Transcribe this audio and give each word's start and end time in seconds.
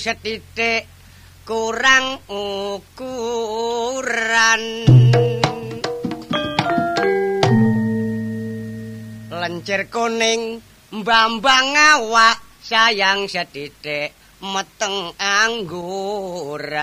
setitik 0.00 0.88
kurang 1.44 2.24
ukuran. 3.20 3.82
Lencir 9.28 9.92
kuning 9.92 10.64
mbambang 10.88 11.76
awak 11.76 12.40
sayang 12.64 13.28
setitik 13.28 14.16
meteng 14.40 15.12
angguran. 15.20 16.80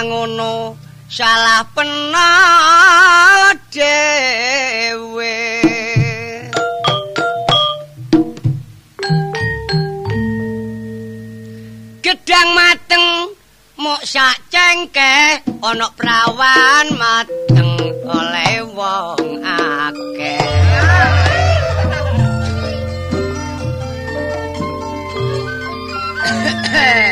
Ngono 0.00 0.80
salah 1.12 1.60
pena 1.76 2.32
dewe 3.68 5.49
gedang 12.30 12.54
mateng 12.54 13.34
mok 13.74 14.06
sak 14.06 14.38
cengke 14.54 15.42
ana 15.66 15.90
prawan 15.98 16.86
mateng 16.94 17.74
oleh 18.06 18.62
wong 18.70 19.42
akeh 19.42 20.38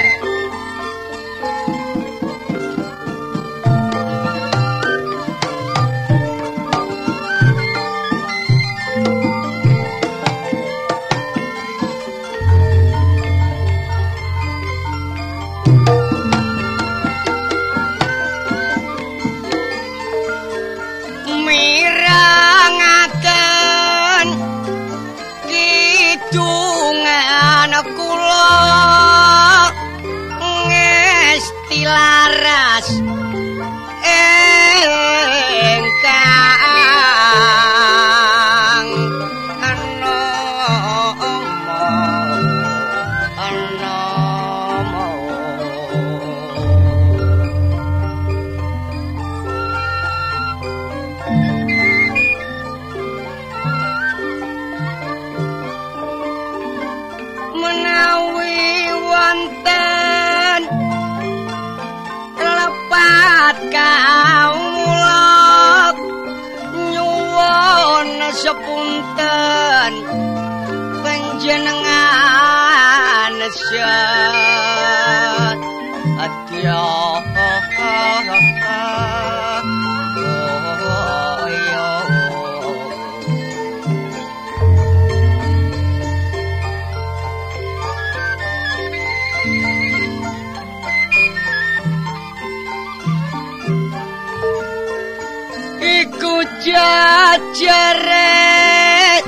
jajare 97.59 99.19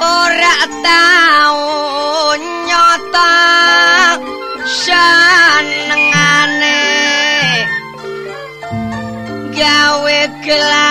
ora 0.00 0.56
tau 0.86 1.60
nyata 2.68 3.32
senengane. 4.80 6.80
Gawe 9.58 10.18
gelane 10.44 10.85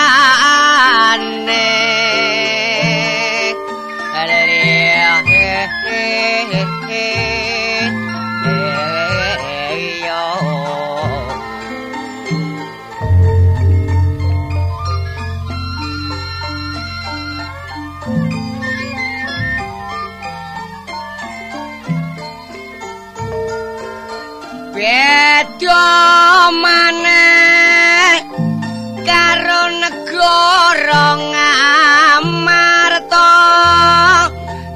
negara 30.85 31.17
ngamarta 31.17 32.29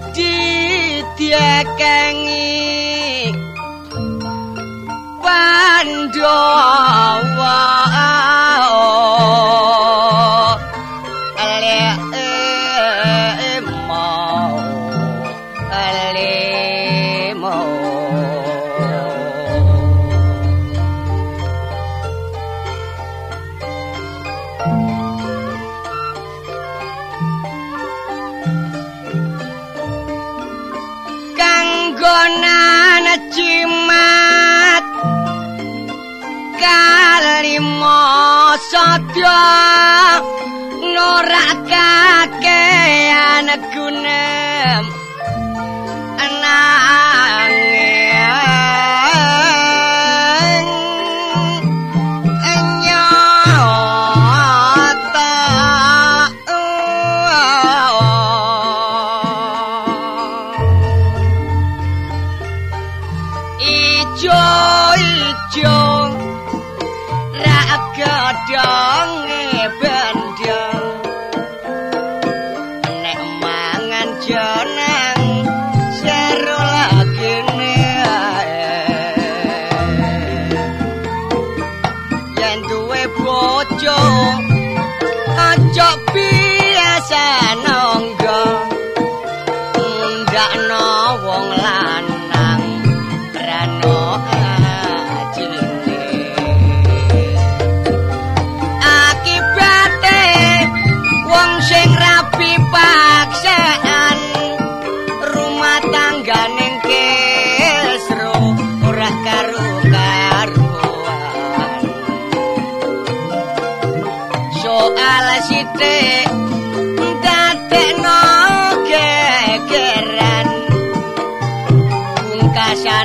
didiekengi 0.10 1.30
Pandhawa 5.22 6.89
sadya 38.60 39.40
norak 40.96 41.60
kakean 41.72 43.48
gunem 43.72 44.84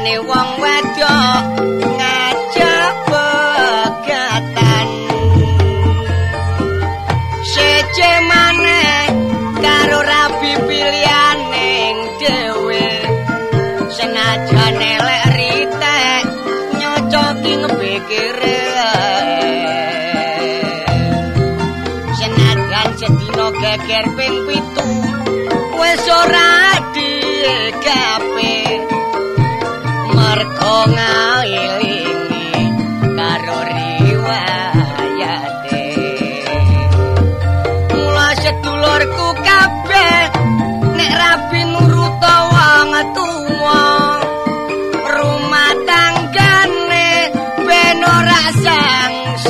pungkasane 0.04 0.20
wong 0.28 0.50
wedok 0.60 1.42
ngajak 1.96 2.94
pegatan. 3.08 4.88
Sece 7.40 8.12
maneh 8.28 9.08
karo 9.64 9.98
rabi 10.04 10.52
pilihaning 10.68 11.96
dhewe. 12.20 12.88
Senajan 13.96 14.76
elek 14.76 15.24
ritek 15.36 16.24
nyocoki 16.76 17.52
ngebekire 17.64 18.60
senajan 22.18 22.88
sedina 23.00 23.46
geger 23.56 24.06
ping 24.16 24.36
pitu 24.44 24.88
wis 25.80 26.04
ora 26.12 26.53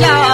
ya. 0.01 0.34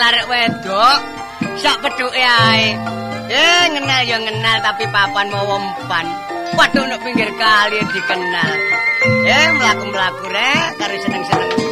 Arek 0.00 0.26
wedok 0.30 0.98
sak 1.58 1.76
petuke 1.82 2.22
ae. 2.22 2.74
Eh 3.28 3.64
kenal 3.76 4.02
ya 4.08 4.16
kenal 4.22 4.56
tapi 4.64 4.84
papan 4.88 5.26
mau 5.28 5.44
wempan 5.44 6.06
waduh 6.56 6.84
nuk 6.88 7.00
pinggir 7.04 7.30
kali 7.36 7.78
dikenal. 7.92 8.52
Eh 9.28 9.46
melaku-melaku 9.58 10.24
rek 10.32 10.66
karo 10.80 10.96
seneng-seneng 11.04 11.67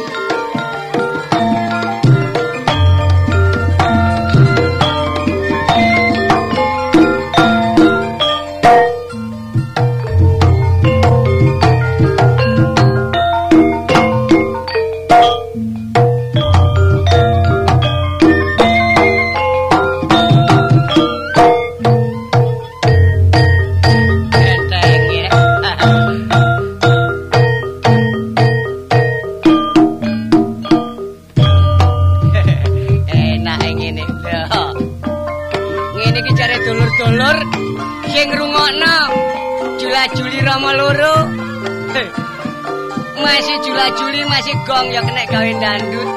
dandut. 45.57 46.09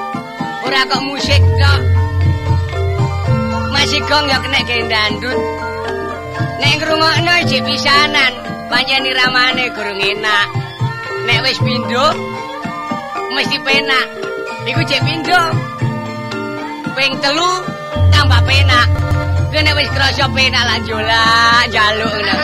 Ora 0.66 0.80
kok 0.86 1.02
musik 1.04 1.42
tok. 1.58 1.80
Masih 3.72 4.00
gong 4.04 4.26
ya 4.28 4.38
kena 4.44 4.60
gawe 4.60 4.84
dandut. 4.92 5.38
Nek 6.60 6.74
ngrungokno 6.76 7.34
jek 7.48 7.64
pisanan, 7.64 8.32
pancen 8.68 9.08
iramane 9.08 9.64
gurung 9.72 10.00
enak. 10.00 10.46
Nek 11.24 11.40
wis 11.44 11.58
pindho 11.64 12.06
mesti 13.32 13.56
penak. 13.64 14.06
Iku 14.68 14.80
jek 14.84 15.00
pindho. 15.00 15.42
Ping 16.92 17.12
telu 17.24 17.50
tambah 18.12 18.40
penak. 18.44 18.88
Kene 19.50 19.72
wis 19.74 19.90
krasa 19.90 20.28
penak 20.30 20.64
lan 20.68 20.80
jolak 20.84 21.64
jaluk 21.72 22.12
ngono. 22.12 22.36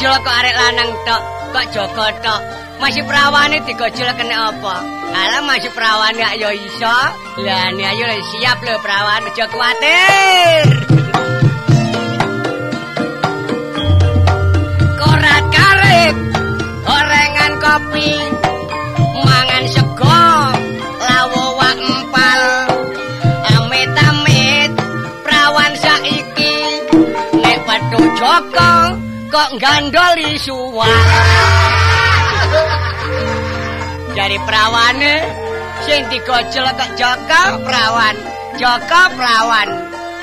Digojol 0.00 0.24
kok 0.24 0.32
arek 0.32 0.56
lanang 0.56 0.90
tok 1.04 1.22
kok 1.52 1.66
Joko 1.76 2.04
tok 2.24 2.40
masih 2.80 3.04
prawane 3.04 3.60
digojol 3.68 4.08
kena 4.16 4.48
apa 4.48 4.80
Alah 5.12 5.44
masih 5.44 5.68
perawan 5.76 6.16
ya 6.16 6.32
iso. 6.56 6.96
Lah 7.44 7.68
ini 7.68 7.84
ayo 7.84 8.06
siap 8.32 8.64
lho 8.64 8.80
perawan 8.80 9.28
aja 9.28 9.44
kuatir. 9.52 10.64
Korat 14.96 15.44
karet, 15.52 16.16
gorengan 16.86 17.52
kopi, 17.60 18.12
mangan 19.20 19.64
sego, 19.68 20.24
lawo 21.10 21.44
wak 21.60 21.76
empal. 21.76 22.42
Amit-amit 23.50 24.72
perawan 25.26 25.72
saiki 25.76 26.56
nek 27.36 27.58
padha 27.68 27.98
Joko 28.16 28.89
kok 29.30 29.50
gandoli 29.62 30.34
suwak. 30.42 30.90
Dari 34.10 34.36
perawane 34.42 35.14
sing 35.86 36.02
digojol 36.10 36.66
kok 36.74 36.90
Joko 36.98 37.42
perawan, 37.62 38.16
Joko 38.58 39.02
perawan. 39.14 39.68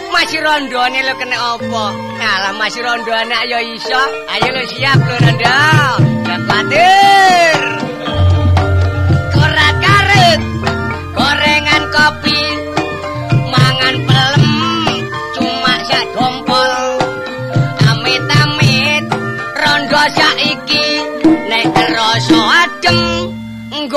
Masih 0.08 0.40
rondone 0.40 1.04
lo 1.04 1.14
kena 1.20 1.36
apa? 1.56 1.86
Alah 2.20 2.54
masih 2.60 2.84
rondone 2.84 3.32
ayo 3.48 3.60
iso. 3.76 4.02
Ayo 4.28 4.50
lo 4.52 4.64
siap 4.76 5.00
lo 5.00 5.16
rondo. 5.24 5.60
Jangan 6.28 6.42
khawatir. 6.48 7.60
Korat 9.36 9.76
karet, 9.84 10.42
gorengan 11.16 11.84
kopi, 11.92 12.40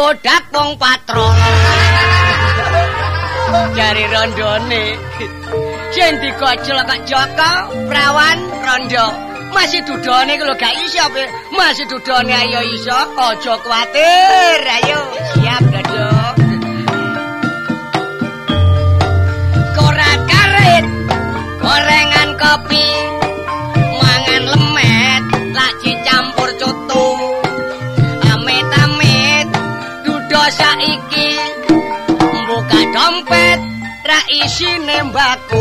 nggodak 0.00 0.48
wong 0.56 0.80
patrol. 0.80 1.36
Jari 3.76 4.04
rondone. 4.08 4.84
Sing 5.92 6.16
digojol 6.24 6.80
kok 6.88 7.00
Joko, 7.04 7.52
prawan 7.84 8.38
rondo. 8.64 9.06
Masih 9.52 9.84
dudone 9.84 10.40
ku 10.40 10.44
lho 10.48 10.56
gak 10.56 10.72
iso 10.88 11.04
apa? 11.04 11.24
Masih 11.52 11.84
dudone 11.84 12.32
ayo 12.32 12.64
iso, 12.72 12.96
aja 12.96 13.54
kuwatir. 13.60 14.60
Ayo, 14.64 15.00
siap 15.36 15.64
rondo. 15.68 16.08
Korat 19.76 20.20
karet, 20.24 20.84
gorengan 21.60 22.30
kopi, 22.40 22.86
isine 34.44 35.02
mbako. 35.02 35.60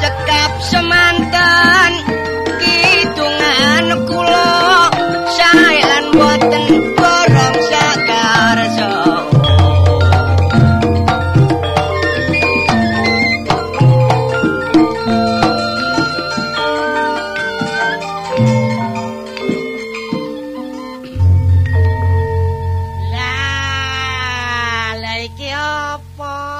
Cekap 0.00 0.52
semanten, 0.70 1.92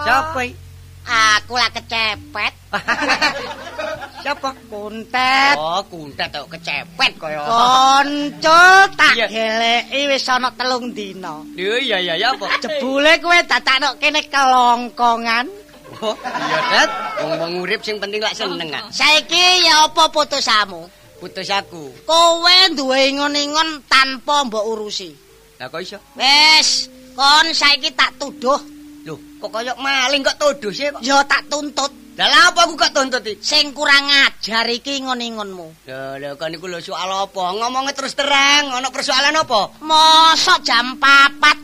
iki? 0.07 0.47
Aku 1.03 1.59
lah 1.59 1.71
kecepet. 1.75 2.53
Siapa? 4.23 4.55
Kuntet. 4.71 5.59
Oh, 5.59 5.83
kuntet 5.91 6.31
tok 6.31 6.47
kecepet 6.47 7.11
kaya. 7.19 7.43
Konco 7.43 8.63
tak 8.95 9.15
geleki 9.27 10.01
wis 10.07 10.31
ana 10.31 10.55
telung 10.55 10.95
dina. 10.95 11.43
Lho 11.59 11.75
iya 11.83 11.99
iya 11.99 12.15
ya 12.15 12.31
apa? 12.31 12.47
Jebule 12.63 13.19
kowe 13.19 13.35
dadakno 13.35 13.99
kene 13.99 14.23
kelongkongan. 14.31 15.51
Oh, 15.99 16.15
iya 16.15 16.61
Dat. 16.71 16.91
Wong 17.43 17.67
urip 17.67 17.83
sing 17.83 17.99
penting 17.99 18.23
lak 18.23 18.39
seneng. 18.39 18.71
Saiki 18.95 19.67
ya 19.67 19.91
apa 19.91 20.07
putusamu? 20.15 20.87
Putus 21.19 21.51
aku. 21.51 22.07
Kowe 22.07 22.59
duwe 22.79 23.11
ingon-ingon 23.11 23.83
tanpa 23.91 24.47
mbok 24.47 24.71
urusi. 24.71 25.11
Lah 25.59 25.67
kok 25.67 25.83
iso? 25.83 25.99
Wes, 26.15 26.87
kon 27.19 27.51
saiki 27.51 27.91
tak 27.91 28.23
tuduh. 28.23 28.72
Lho, 29.43 29.51
kok 29.51 29.59
kaya 29.59 29.75
maling 29.75 30.23
kok 30.23 30.39
tuduh 30.39 30.71
sih 30.71 30.87
kok. 30.95 31.03
Ya 31.03 31.19
tak 31.27 31.51
tuntut. 31.51 31.91
Lah 32.15 32.31
lha 32.31 32.41
apa 32.55 32.63
aku 32.63 32.79
kok 32.79 32.95
tuntut 32.95 33.27
iki? 33.27 33.43
Sing 33.43 33.75
kurang 33.75 34.07
ajar 34.07 34.71
iki 34.71 35.03
ingon-ingonmu. 35.03 35.83
Lho, 35.83 36.03
lho 36.23 36.39
kon 36.39 36.55
niku 36.55 36.71
lho 36.71 36.79
soal 36.79 37.11
apa? 37.11 37.43
Ngomongnya 37.51 37.91
terus 37.91 38.15
terang, 38.15 38.71
ana 38.71 38.87
persoalan 38.95 39.35
apa? 39.35 39.83
Mosok 39.83 40.63
jam 40.63 40.95
papat 40.95 41.59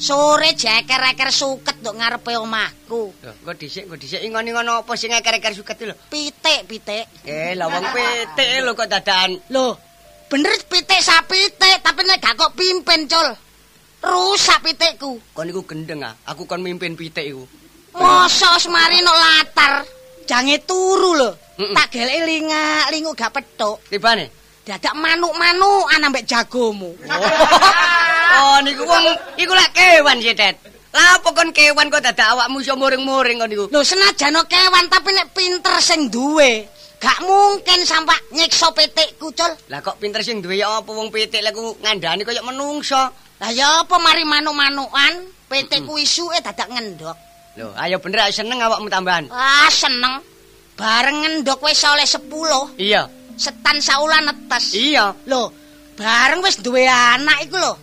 sore 0.00 0.56
jeker-eker 0.56 1.28
suket 1.28 1.84
nduk 1.84 2.00
ngarepe 2.00 2.32
omahku. 2.40 3.12
Lho, 3.12 3.32
kok 3.44 3.54
dhisik, 3.60 3.92
kok 3.92 4.00
dhisik 4.00 4.24
ingon-ingon 4.24 4.80
apa 4.80 4.92
sing 4.96 5.12
eker-eker 5.12 5.52
suket 5.52 5.84
lho? 5.84 6.00
Pitik-pitik. 6.08 7.28
Eh, 7.28 7.52
lah 7.60 7.68
wong 7.68 7.92
pitik 7.92 8.64
lho 8.64 8.72
kok 8.72 8.88
dadakan. 8.88 9.36
Loh, 9.52 9.76
bener 10.32 10.56
pitik 10.64 11.04
sapitik, 11.04 11.84
tapi 11.84 12.08
nek 12.08 12.24
gak 12.24 12.40
kok 12.40 12.56
pimpin, 12.56 13.04
Cul. 13.04 13.47
Rusak 13.98 14.58
pitikku. 14.62 15.18
Kon 15.34 15.44
niku 15.50 15.66
gendeng 15.66 16.06
ah. 16.06 16.14
Aku 16.30 16.46
kon 16.46 16.62
mimpin 16.62 16.94
pitik 16.94 17.26
iku. 17.26 17.42
Mosok 17.98 18.54
semari 18.62 19.02
nok 19.02 19.18
latar. 19.18 19.72
Jange 20.28 20.62
turu 20.62 21.18
lho. 21.18 21.30
Mm-mm. 21.58 21.74
Tak 21.74 21.90
geleki 21.90 22.22
lingak, 22.22 22.86
lingu 22.94 23.10
gak 23.18 23.34
petuk. 23.34 23.82
Tibane. 23.90 24.30
Dadak 24.62 24.94
manuk-manukan 24.94 26.06
ambek 26.06 26.26
jagomu. 26.28 26.94
Oh, 28.38 28.60
niku 28.62 28.86
wong 28.86 29.02
iku 29.40 29.50
lak 29.50 29.74
kewan 29.74 30.22
sih, 30.22 30.36
Det. 30.36 30.54
Lah 30.94 31.18
apa 31.18 31.32
kon 31.34 31.50
kewan 31.50 31.90
kok 31.90 32.04
dadak 32.04 32.28
awakmu 32.38 32.62
iso 32.62 32.78
muring-muring 32.78 33.40
kon 33.40 33.50
niku? 33.50 33.66
Lho 33.66 33.80
senajan 33.82 34.36
no 34.36 34.46
kewan 34.46 34.86
tapi 34.86 35.10
nek 35.10 35.32
pinter 35.34 35.74
sing 35.82 36.06
duwe, 36.06 36.68
gak 37.02 37.18
mungkin 37.24 37.82
sampai 37.82 38.14
nyiksa 38.30 38.70
pitikku, 38.76 39.34
Cul. 39.34 39.52
Lah 39.72 39.82
kok 39.82 39.98
pinter 39.98 40.22
sing 40.22 40.38
duwe 40.38 40.60
ya 40.60 40.70
apa 40.70 40.86
wong 40.86 41.10
pitik 41.10 41.42
lek 41.42 41.56
ku 41.56 41.74
ngandani 41.82 42.22
kaya 42.22 42.44
menungso. 42.44 43.10
Lah 43.38 43.50
ya 43.54 43.86
apa 43.86 43.96
mari 44.02 44.26
manuk-manukan, 44.26 45.12
pitikku 45.46 45.94
isuke 45.94 46.42
dadak 46.42 46.66
ngendok. 46.74 47.14
Lho, 47.54 47.70
ayo 47.78 47.98
bener 48.02 48.30
seneng 48.34 48.58
awakmu 48.62 48.90
tambahan. 48.90 49.30
Ah, 49.30 49.70
seneng. 49.70 50.22
Bareng 50.78 51.22
ngendok 51.26 51.58
wis 51.66 51.82
oleh 51.86 52.06
10, 52.06 52.78
Iya. 52.78 53.10
setan 53.38 53.78
saulan 53.82 54.26
netes. 54.30 54.74
Iya. 54.74 55.14
Lho, 55.26 55.50
bareng 55.98 56.42
wis 56.42 56.58
duwe 56.58 56.86
anak 56.86 57.46
iku 57.46 57.58
lho. 57.58 57.74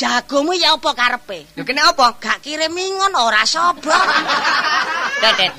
Jagomu 0.00 0.56
ya 0.56 0.72
apa 0.76 0.96
karepe? 0.96 1.44
Lho 1.56 1.64
kene 1.64 1.84
apa? 1.84 2.16
Gak 2.16 2.40
kirim 2.40 2.72
ingon 2.72 3.12
ora 3.20 3.44
sobo. 3.44 3.92
Dedet. 5.24 5.52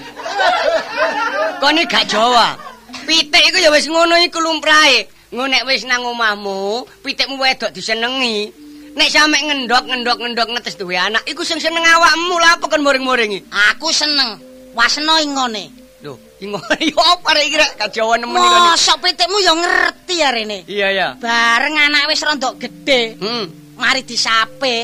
Kone 1.62 1.86
gak 1.86 2.10
Jawa. 2.10 2.58
Pitik 3.06 3.54
iku 3.54 3.58
ya 3.62 3.70
wis 3.70 3.86
ngono 3.86 4.18
iku 4.18 4.42
lumrahe. 4.42 5.06
Ngono 5.30 5.46
nek 5.46 5.66
wis 5.70 5.86
nang 5.86 6.02
omahmu, 6.06 6.90
pitikmu 7.06 7.38
wedok 7.38 7.70
disenengi. 7.70 8.50
Nek 8.92 9.08
sampe 9.08 9.40
ngendok 9.40 9.88
ngendok 9.88 10.18
ngendok 10.20 10.50
netes 10.52 10.76
duwe 10.76 11.00
anak, 11.00 11.24
iku 11.24 11.48
sing 11.48 11.64
seneng 11.64 11.80
awakmu 11.80 12.36
lah 12.36 12.60
apa 12.60 12.68
kon 12.68 12.84
muring-muringi. 12.84 13.40
Aku 13.72 13.88
seneng. 13.96 14.36
Wasna 14.76 15.24
ingone. 15.24 15.72
Lho, 16.04 16.18
iki 16.42 16.50
ngono 16.50 16.76
yo 16.92 17.00
apa 17.00 17.30
rek 17.38 17.46
iki 17.48 17.58
rek 17.62 17.72
kajawa 17.80 18.20
nemen 18.20 18.36
iki. 18.42 18.60
Mosok 18.68 18.98
pitikmu 19.06 19.38
ya 19.40 19.54
ngerti 19.56 20.16
arene. 20.20 20.58
Iya 20.68 20.88
ya. 20.92 21.08
Bareng 21.16 21.76
anak 21.78 22.12
wis 22.12 22.24
rondok 22.26 22.60
gede, 22.60 23.16
Hmm. 23.16 23.46
mari 23.80 24.04
disape. 24.04 24.78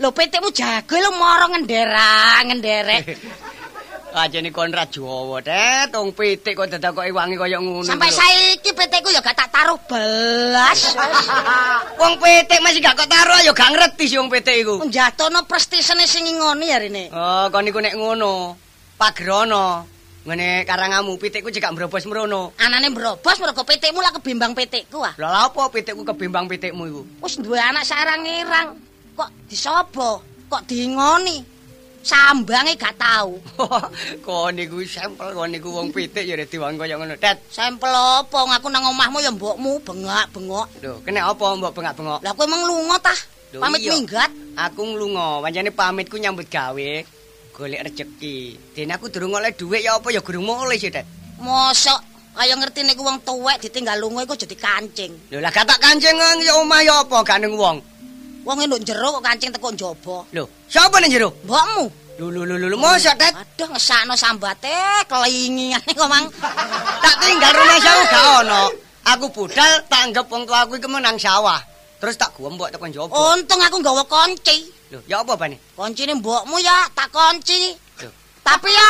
Lho 0.00 0.08
pitikmu 0.14 0.48
jago 0.54 0.94
lho 0.96 1.10
moro 1.12 1.52
ngendera, 1.52 2.40
ngenderek. 2.48 3.04
Ajene 4.14 4.54
kon 4.54 4.70
ra 4.70 4.86
Jawa, 4.86 5.42
Tet. 5.42 5.90
Wong 5.90 6.14
pitik 6.14 6.54
kok 6.54 6.70
dadakoke 6.70 7.10
wangi 7.10 7.34
kaya 7.34 7.58
ngono. 7.58 7.82
Sampai 7.82 8.14
saiki 8.14 8.70
pitikku 8.70 9.10
ya 9.10 9.18
gak 9.18 9.34
tak 9.34 9.50
taruh 9.50 9.74
belas. 9.90 10.94
Wong 12.00 12.14
pitik 12.22 12.62
masih 12.62 12.78
gak 12.78 12.94
kok 12.94 13.10
taruh 13.10 13.42
ya 13.42 13.50
gak 13.50 13.74
ngerti 13.74 14.06
sih 14.06 14.22
wong 14.22 14.30
pitik 14.30 14.62
iku. 14.62 14.86
Njatono 14.86 15.42
prestisene 15.50 16.06
sing 16.06 16.30
ngoni 16.30 16.70
arene. 16.70 17.10
Oh, 17.10 17.50
kon 17.50 17.66
niku 17.66 17.82
nek 17.82 17.98
ngono. 17.98 18.54
Pagrono. 18.94 19.90
Ngene 20.30 20.62
karangamu 20.62 21.18
pitikku 21.18 21.50
cekak 21.50 21.74
mbrobos 21.74 22.06
mrono. 22.06 22.54
Anane 22.62 22.94
mbrobos 22.94 23.42
mergo 23.42 23.66
pitikmu 23.66 23.98
lah 23.98 24.14
kebimbang 24.14 24.54
pitikku 24.54 25.02
ah. 25.02 25.18
Lah 25.18 25.28
lha 25.34 25.40
apa 25.50 25.74
pitikku 25.74 26.06
kebimbang 26.06 26.46
pitikmu 26.46 26.86
iku? 26.86 27.02
Wis 27.18 27.42
duwe 27.42 27.58
anak 27.58 27.82
sarang-irang. 27.82 28.78
Kok 29.18 29.50
disobo? 29.50 30.22
Kok 30.46 30.62
diingoni? 30.70 31.53
Sambange 32.04 32.76
gak 32.76 33.00
tahu. 33.00 33.40
kon 34.24 34.52
niku 34.52 34.84
sampel 34.84 35.32
kon 35.32 35.48
niku 35.48 35.72
wong 35.72 35.88
pitik 35.88 36.28
ya 36.28 36.36
diwang 36.36 36.76
kaya 36.76 37.00
ngono. 37.00 37.16
Tet. 37.16 37.40
Sampel 37.48 37.88
apa 37.88 38.36
ngaku 38.36 38.68
nang 38.68 38.92
omahmu 38.92 39.24
ya 39.24 39.32
mbokmu 39.32 39.80
bengak-bengok. 39.80 40.68
Lho, 40.84 41.00
kena 41.00 41.32
apa 41.32 41.44
mbok 41.56 41.72
bengak-bengok? 41.72 42.20
Lah 42.20 42.32
kowe 42.36 42.44
meng 42.44 42.68
lunga 42.68 43.00
tah? 43.00 43.16
Pamit 43.56 43.80
iya. 43.80 43.96
minggat. 43.96 44.30
Aku 44.54 44.84
nglunga, 44.84 45.40
pancene 45.40 45.70
pamitku 45.72 46.20
nyambut 46.20 46.46
gawe, 46.52 46.90
golek 47.56 47.82
rejeki. 47.88 48.58
Dene 48.76 48.92
aku 49.00 49.08
durung 49.08 49.34
oleh 49.34 49.56
dhuwit 49.56 49.80
ya 49.80 49.96
apa 49.96 50.12
ya 50.12 50.20
gurung 50.20 50.44
mulih 50.44 50.76
sih, 50.76 50.92
Tet. 50.92 51.08
Mosok 51.40 51.98
kaya 52.34 52.54
ngerti 52.58 52.82
niku 52.82 53.06
wong 53.06 53.22
tuwek 53.22 53.62
ditinggal 53.62 53.96
lunga 53.96 54.26
iku 54.26 54.34
jadi 54.36 54.56
kancing. 54.58 55.12
Lho, 55.30 55.38
lah 55.38 55.54
gak 55.54 55.70
tak 55.70 55.80
kancing 55.80 56.18
nang 56.18 56.42
ya 56.42 56.52
omah 56.58 56.82
ya 56.82 57.06
apa 57.06 57.16
gak 57.22 57.40
ning 57.40 57.54
wong. 57.54 57.78
Wong 58.44 58.58
nduk 58.68 58.84
jero 58.84 59.08
kok 59.16 59.24
kancing 59.24 59.52
teko 59.56 59.68
njaba. 59.72 60.16
Lho, 60.36 60.44
sapa 60.68 61.00
ning 61.00 61.12
jero? 61.12 61.32
Mbokmu. 61.48 61.84
Lho 62.20 62.26
lho 62.30 62.42
lho 62.44 62.68
lho, 62.70 62.76
mosok 62.76 63.16
Tet. 63.16 63.32
Aduh 63.34 63.68
ngesakno 63.72 64.14
sambate 64.14 64.76
kelingingane 65.08 65.90
kok 65.96 66.08
mang. 66.12 66.28
Tak 67.02 67.14
tinggal 67.24 67.52
rumah 67.56 67.78
sawu 67.80 68.02
gak 68.12 68.24
ono. 68.44 68.60
Aku 69.04 69.26
budal 69.32 69.72
tak 69.88 70.00
anggap 70.08 70.28
wong 70.28 70.44
tuaku 70.44 70.76
iku 70.76 70.88
menang 70.92 71.16
sawah. 71.16 71.60
Terus 72.00 72.20
tak 72.20 72.36
gombok 72.36 72.68
tekan 72.68 72.92
njaba. 72.92 73.12
Untung 73.32 73.60
aku 73.64 73.76
nggawa 73.80 74.04
kunci. 74.04 74.56
Lho, 74.92 75.00
ya 75.08 75.24
apa 75.24 75.32
bane? 75.40 75.56
Kuncine 75.72 76.12
mbokmu 76.20 76.60
ya 76.60 76.84
tak 76.92 77.08
kunci. 77.08 77.72
Tapi 78.44 78.68
ya 78.68 78.88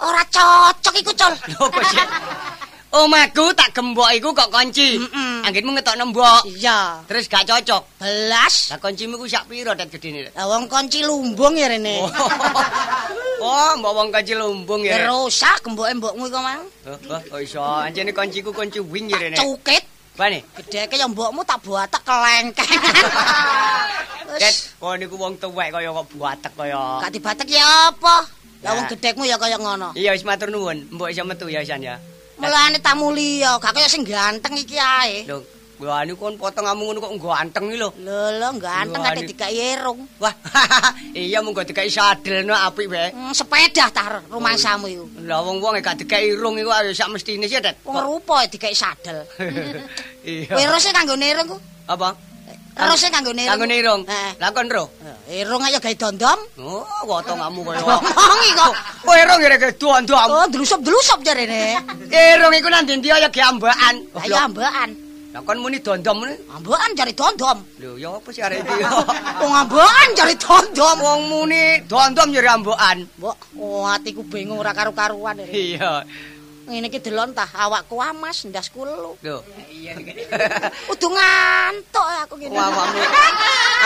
ora 0.00 0.22
cocok 0.30 0.94
iku, 0.94 1.12
Col. 1.18 1.34
lho 1.34 1.66
sih? 1.90 2.06
Omahku 2.90 3.50
tak 3.58 3.74
gembok 3.74 4.10
iku 4.14 4.30
kok 4.30 4.50
kunci. 4.50 4.98
Mm-mm. 4.98 5.29
Anggitmu 5.46 5.70
ngetokno 5.72 6.04
mbok. 6.12 6.42
Iya. 6.48 7.04
Terus 7.08 7.24
gak 7.26 7.44
cocok. 7.48 7.82
Belas. 8.00 8.54
Lah 8.72 8.78
kuncimu 8.78 9.16
ku 9.16 9.24
sak 9.24 9.48
piro 9.48 9.72
tet 9.72 9.88
gedene? 9.88 10.28
Lah 10.36 10.46
wong 10.48 10.68
kunci 10.68 11.00
lumbung 11.04 11.56
ya 11.56 11.70
rene. 11.70 12.04
Oh, 12.04 12.10
oh 13.48 13.70
mbok 13.80 13.92
wong 13.96 14.08
kunci 14.12 14.34
lumbung 14.36 14.84
ya. 14.84 15.08
Rusak 15.08 15.64
gemboke 15.64 15.92
mbokmu 15.96 16.24
iku, 16.28 16.40
Mang. 16.40 16.62
Oh, 16.86 16.98
oh, 17.16 17.22
oh 17.36 17.40
iso. 17.40 17.60
Anjene 17.64 18.12
kunciku 18.12 18.52
kunci 18.52 18.80
wing 18.80 19.08
ya 19.08 19.16
rene. 19.16 19.36
Cukit. 19.40 19.84
Bane? 20.18 20.44
Gedeke 20.60 21.00
ya 21.00 21.08
mbokmu 21.08 21.40
tak 21.48 21.64
buatek 21.64 22.02
kelengkeng. 22.04 22.68
Wis 24.40 24.76
kok 24.78 24.94
niku 24.94 25.18
wong 25.18 25.34
tuwek 25.42 25.74
kaya 25.74 25.90
kok 25.90 26.06
buatek 26.14 26.52
kaya. 26.54 27.02
gak 27.02 27.10
dibatek 27.10 27.48
ya 27.50 27.90
apa? 27.90 28.28
Lah 28.60 28.76
wong 28.76 28.86
gedekmu 28.92 29.24
ya 29.24 29.40
kaya 29.40 29.56
ngono. 29.56 29.96
Iya 29.96 30.12
wis 30.12 30.22
matur 30.22 30.52
nuwun. 30.52 30.86
Mbok 30.92 31.08
iso 31.10 31.24
metu 31.24 31.48
ya 31.48 31.64
San 31.64 31.80
ya. 31.80 31.96
Mulane 32.40 32.78
tamu 32.80 33.12
liya, 33.12 33.60
gak 33.60 33.76
kaya 33.76 33.84
sing 33.84 34.00
ganteng 34.00 34.56
iki 34.56 34.80
ae. 34.80 35.28
Lho, 35.28 35.44
gua 35.76 36.08
niku 36.08 36.24
kon 36.24 36.40
potonganmu 36.40 36.82
ngono 36.88 36.98
kok 37.04 37.12
ganteng 37.20 37.68
iki 37.68 37.76
lho. 37.76 37.92
Lho 38.00 38.40
lho 38.40 38.48
ganteng 38.56 39.00
kate 39.04 39.28
dikai 39.28 39.76
irung. 39.76 40.08
Wah, 40.16 40.32
iya 41.12 41.44
mung 41.44 41.52
dikai 41.52 41.92
sadelno 41.92 42.56
apik 42.56 42.88
wae. 42.88 43.12
Hmm, 43.12 43.36
sepeda 43.36 43.92
tah 43.92 44.24
rumangsamu 44.32 44.88
iku. 44.88 45.04
Lah 45.28 45.44
wong-wong 45.44 45.84
gak 45.84 46.00
dikai 46.00 46.32
irung 46.32 46.56
iku 46.56 46.72
ayo 46.72 46.96
sak 46.96 47.12
mestine 47.12 47.44
sih, 47.44 47.60
Tet. 47.60 47.76
Wong 47.84 48.00
rupa 48.00 48.48
dikai 48.48 48.72
sadel. 48.72 49.24
Iya. 50.20 50.52
Kowe 50.52 50.76
rose 50.76 50.92
kanggo 50.92 51.16
irung 51.16 51.48
ku? 51.48 51.56
Apa? 51.88 52.12
Rose 52.76 53.08
kanggo 53.10 53.32
irung. 53.34 53.48
Kanggo 53.50 53.66
irung. 53.66 54.02
Heeh. 54.06 54.30
Lah 54.40 54.50
kon 54.54 54.68
ro. 54.70 54.84
Eh, 55.28 55.42
Irung 55.42 55.62
ayo 55.62 55.78
gawe 55.82 55.94
dondom. 55.94 56.38
Oh, 56.62 56.86
wotongamu 57.06 57.60
kaya. 57.66 57.82
Ngomongi 57.82 58.50
kok. 58.56 58.72
Kowe 59.04 59.16
irung 59.22 59.40
ya 59.42 59.58
kedua-dua. 59.58 60.22
Oh, 60.30 60.46
dlusup-dlusup 60.48 61.20
jarene. 61.22 61.76
Irung 62.08 62.54
iku 62.54 62.68
nang 62.70 62.86
ndi 62.88 63.10
ya 63.10 63.28
ge 63.28 63.42
ambakan. 63.42 63.94
Lah 64.16 64.24
ya 64.26 64.46
ambekan. 64.48 64.90
Lah 65.30 65.46
kon 65.46 65.62
muni 65.62 65.78
dondom 65.78 66.26
muni. 66.26 66.34
Ambekan 66.50 66.90
jari 66.98 67.12
dondom. 67.14 67.58
Lho, 67.78 67.94
ya 67.94 68.10
apa 68.18 68.28
sih 68.34 68.42
arek 68.42 68.66
iki? 68.66 68.82
Wong 69.44 69.54
ambekan 69.54 70.08
jari 70.18 70.34
dondom. 70.34 70.96
Wong 70.98 71.20
muni 71.30 71.62
dondom 71.86 72.28
ya 72.34 72.54
ambakan. 72.54 73.06
Mbok, 73.18 73.36
oh 73.60 73.86
atiku 73.86 74.26
bingung 74.26 74.58
ora 74.58 74.74
karu-karuan. 74.74 75.38
Iya. 75.46 76.02
Ngene 76.70 76.86
iki 76.86 77.02
delon 77.02 77.34
tah 77.34 77.50
awakku 77.50 77.98
amas 77.98 78.46
ndas 78.46 78.70
kulo. 78.70 79.18
Lho. 79.18 79.42
Iya. 79.66 79.98
Udu 80.86 81.10
ngantuk 81.10 82.06
aku 82.22 82.38
ngene. 82.38 82.54
Wah, 82.54 82.70
awakmu. 82.70 83.00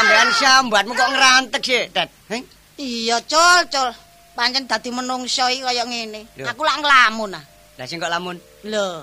Ambekan 0.05 0.31
sambatmu 0.37 0.93
kok 0.93 1.11
ngerantek 1.17 1.63
sih, 1.65 1.89
Tet. 1.89 2.13
Heh? 2.29 2.45
Iya, 2.77 3.25
Cul, 3.25 3.73
Cul. 3.73 3.89
Pancen 4.37 4.69
dadi 4.69 4.93
menungso 4.93 5.49
iki 5.49 5.65
kaya 5.65 5.89
ngene. 5.89 6.29
Aku 6.45 6.61
lak 6.61 6.85
nglamun 6.85 7.41
ah. 7.41 7.45
Lah 7.81 7.87
sing 7.89 7.97
kok 7.97 8.13
lamun. 8.13 8.37
Lho. 8.69 9.01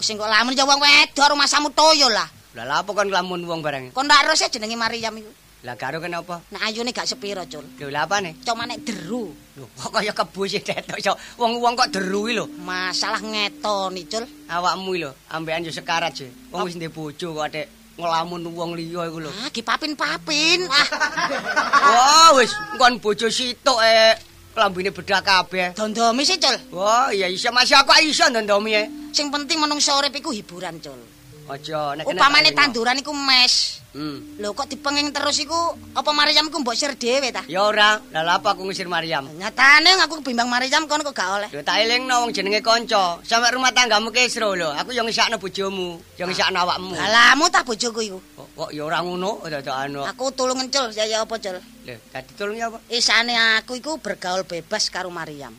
Sing 0.00 0.16
kok 0.16 0.32
lamun 0.32 0.56
ya 0.56 0.64
wong 0.64 0.80
wedok 0.80 1.28
rumah 1.28 1.44
samu 1.44 1.68
toyo 1.76 2.08
lah. 2.08 2.26
Lah 2.56 2.64
lha 2.64 2.74
apa 2.80 2.88
kon 2.88 3.12
lamun 3.12 3.44
wong 3.44 3.60
barang? 3.60 3.92
Kon 3.92 4.08
ndak 4.08 4.32
rese 4.32 4.48
jenenge 4.48 4.80
Maryam 4.80 5.12
iku. 5.20 5.28
Lah 5.64 5.80
karo 5.80 5.96
kenapa? 5.96 6.44
Nek 6.52 6.60
ayune 6.60 6.92
gak 6.92 7.08
sepiro, 7.08 7.40
Cul. 7.48 7.64
Lho 7.80 7.88
lha 7.88 8.04
apane? 8.04 8.36
Cuma 8.44 8.68
nek 8.68 8.84
deru. 8.84 9.32
Lho 9.56 9.64
kok 9.72 9.96
kaya 9.96 10.12
kebu 10.12 10.44
sih 10.44 10.60
tetok 10.60 11.00
iso. 11.00 11.16
Wong-wong 11.40 11.72
kok 11.72 11.88
deru 11.88 12.28
iki 12.28 12.36
lho. 12.36 12.44
Masalah 12.60 13.24
ngetoni, 13.24 14.04
Cul. 14.04 14.28
Awakmu 14.44 14.92
iki 14.92 15.00
lho, 15.08 15.10
ambekan 15.32 15.64
yo 15.64 15.72
sekarat 15.72 16.12
sih. 16.12 16.28
Wong 16.52 16.68
wis 16.68 16.76
ndek 16.76 16.92
bojo 16.92 17.32
kok 17.32 17.48
atik 17.48 17.66
ngelamun 17.96 18.44
wong 18.52 18.76
liya 18.76 19.08
iku 19.08 19.24
lho. 19.24 19.32
Ah, 19.32 19.48
dipapin-papin. 19.48 20.68
Ah, 20.68 20.88
Wah, 21.96 22.28
wis 22.36 22.52
kon 22.76 23.00
bojo 23.00 23.32
sitok 23.32 23.80
e 23.80 24.20
klambine 24.52 24.92
bedak 24.92 25.24
kabeh. 25.24 25.72
dondomi 25.72 26.28
sih, 26.28 26.36
Cul. 26.36 26.76
Wah, 26.76 27.08
iya 27.08 27.24
iso 27.32 27.48
masih 27.56 27.80
aku 27.80 27.96
iso 28.04 28.28
nondomi 28.28 28.76
e. 28.76 28.84
Sing 29.16 29.32
penting 29.32 29.56
menungso 29.56 29.96
urip 29.96 30.12
iku 30.12 30.28
hiburan, 30.28 30.76
Cul. 30.84 31.13
Aja 31.44 31.92
nek 31.92 32.08
Upamane 32.08 32.56
tanduran 32.56 32.96
iku 32.96 33.12
mes. 33.12 33.84
Hmm. 33.94 34.40
Lho 34.42 34.56
kok 34.58 34.66
dipenging 34.66 35.14
terus 35.14 35.38
iku 35.38 35.54
apa 35.94 36.10
Maryam 36.10 36.50
ku 36.50 36.58
mbok 36.58 36.74
sir 36.74 36.98
dhewe 36.98 37.30
ta? 37.30 37.46
Ya 37.46 37.62
ora, 37.62 38.00
lah 38.10 38.22
lha 38.26 38.32
apa 38.42 38.56
aku 38.56 38.66
ngusir 38.66 38.90
Maryam. 38.90 39.30
Nyatane 39.38 39.94
aku 40.02 40.18
kebimbang 40.18 40.50
Maryam 40.50 40.90
kono 40.90 41.06
kok 41.06 41.14
gak 41.14 41.30
oleh. 41.30 41.48
Lho 41.54 41.62
tak 41.62 41.78
elingno 41.84 42.26
wong 42.26 42.34
jenenge 42.34 42.58
kanca. 42.58 43.22
Sampe 43.22 43.54
rumah 43.54 43.70
tanggamu 43.70 44.10
kesro 44.10 44.58
lho. 44.58 44.74
Aku 44.74 44.90
yo 44.90 45.06
ngesakno 45.06 45.38
bojomu, 45.38 46.00
yo 46.18 46.24
ngesakno 46.26 46.58
awakmu. 46.64 46.98
Alamu 46.98 47.46
ta 47.52 47.62
bojoku 47.62 48.00
iku. 48.02 48.18
Kok, 48.34 48.48
kok 48.56 48.70
ya 48.74 48.82
ora 48.82 48.98
ngono, 49.04 49.44
dadakno. 49.46 50.02
Aku 50.10 50.34
tulung 50.34 50.58
encul 50.58 50.90
ya 50.90 51.22
apa 51.22 51.38
Cul? 51.38 51.60
Lho, 51.60 51.94
dadi 52.10 52.32
tolong 52.34 52.56
ya 52.58 52.66
apa? 52.72 52.82
Isane 52.90 53.36
aku 53.60 53.78
iku 53.78 54.02
bergaul 54.02 54.42
bebas 54.42 54.90
karo 54.90 55.12
Maryam. 55.12 55.54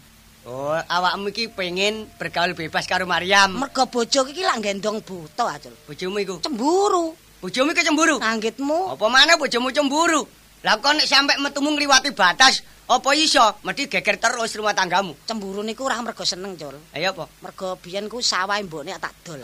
Oh, 0.45 0.77
awakmu 0.77 1.33
iki 1.33 1.49
pengen 1.49 2.05
bergaul 2.21 2.53
bebas 2.53 2.85
karo 2.85 3.09
Maryam. 3.09 3.57
Mergo 3.57 3.89
bojoku 3.89 4.29
iki 4.29 4.45
lak 4.45 4.61
gendong 4.61 5.01
buta 5.01 5.57
Acul. 5.57 5.73
Bojomu 5.89 6.21
iku. 6.21 6.37
Cemburu. 6.37 7.17
Bojomu 7.41 7.73
iki 7.73 7.81
cemburu. 7.81 8.21
Anggitmu. 8.21 8.93
Apa 8.93 9.09
mana 9.09 9.41
bojomu 9.41 9.73
cemburu? 9.73 10.21
Lah 10.61 10.77
kok 10.77 10.93
nek 10.93 11.09
sampe 11.09 11.33
metumu 11.41 11.73
ngliwati 11.73 12.13
batas, 12.13 12.61
apa 12.85 13.09
iso 13.17 13.41
mesti 13.65 13.89
geger 13.89 14.21
terus 14.21 14.53
rumah 14.53 14.77
tanggamu? 14.77 15.17
Cemburu 15.25 15.65
niku 15.65 15.89
ora 15.89 15.97
mergo 16.05 16.21
seneng, 16.21 16.53
Cul. 16.53 16.77
Ayo 16.93 17.17
apa? 17.17 17.25
Mergo 17.41 17.81
biyen 17.81 18.05
ku 18.05 18.21
sawah 18.21 18.61
mbokne 18.61 18.93
tak 19.01 19.17
dol. 19.25 19.41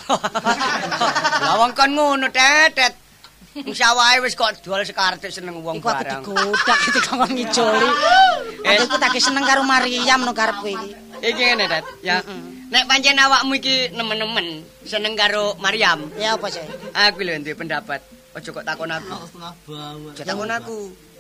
Lah 1.46 1.58
wong 1.58 1.74
kon 1.74 1.98
ngono, 1.98 2.30
Tetet. 2.30 3.11
Wong 3.52 3.76
sawahe 3.76 4.24
wis 4.24 4.32
kok 4.32 4.64
jual 4.64 4.80
sekartek 4.82 5.28
seneng 5.28 5.60
wong 5.60 5.84
Iku 5.84 5.92
aku 5.92 5.98
barang. 6.00 6.22
digodak 6.24 6.80
kon 7.06 7.28
ngijoli. 7.28 7.90
Eh. 8.64 8.80
Aku 8.80 8.96
tak 8.96 9.12
seneng 9.20 9.44
karo 9.44 9.62
Maryam 9.62 10.24
no 10.24 10.32
karepku 10.32 10.72
iki. 10.72 10.90
Iki 11.20 11.44
ngene, 11.44 11.66
Tet. 11.68 11.84
Ya. 12.00 12.24
Nek 12.72 12.88
pancen 12.88 13.20
awakmu 13.20 13.60
iki 13.60 13.92
nemen-nemen 13.92 14.64
seneng 14.88 15.20
karo 15.20 15.60
Maryam, 15.60 16.08
Ya 16.16 16.40
apa 16.40 16.48
sih? 16.48 16.64
aku 16.96 17.22
lho 17.22 17.36
duwe 17.38 17.52
pendapat. 17.54 18.00
Aja 18.32 18.48
kok 18.48 18.64
takon 18.64 18.88
aku. 18.88 19.12
Aja 20.16 20.24
takon 20.24 20.48
aku. 20.48 20.78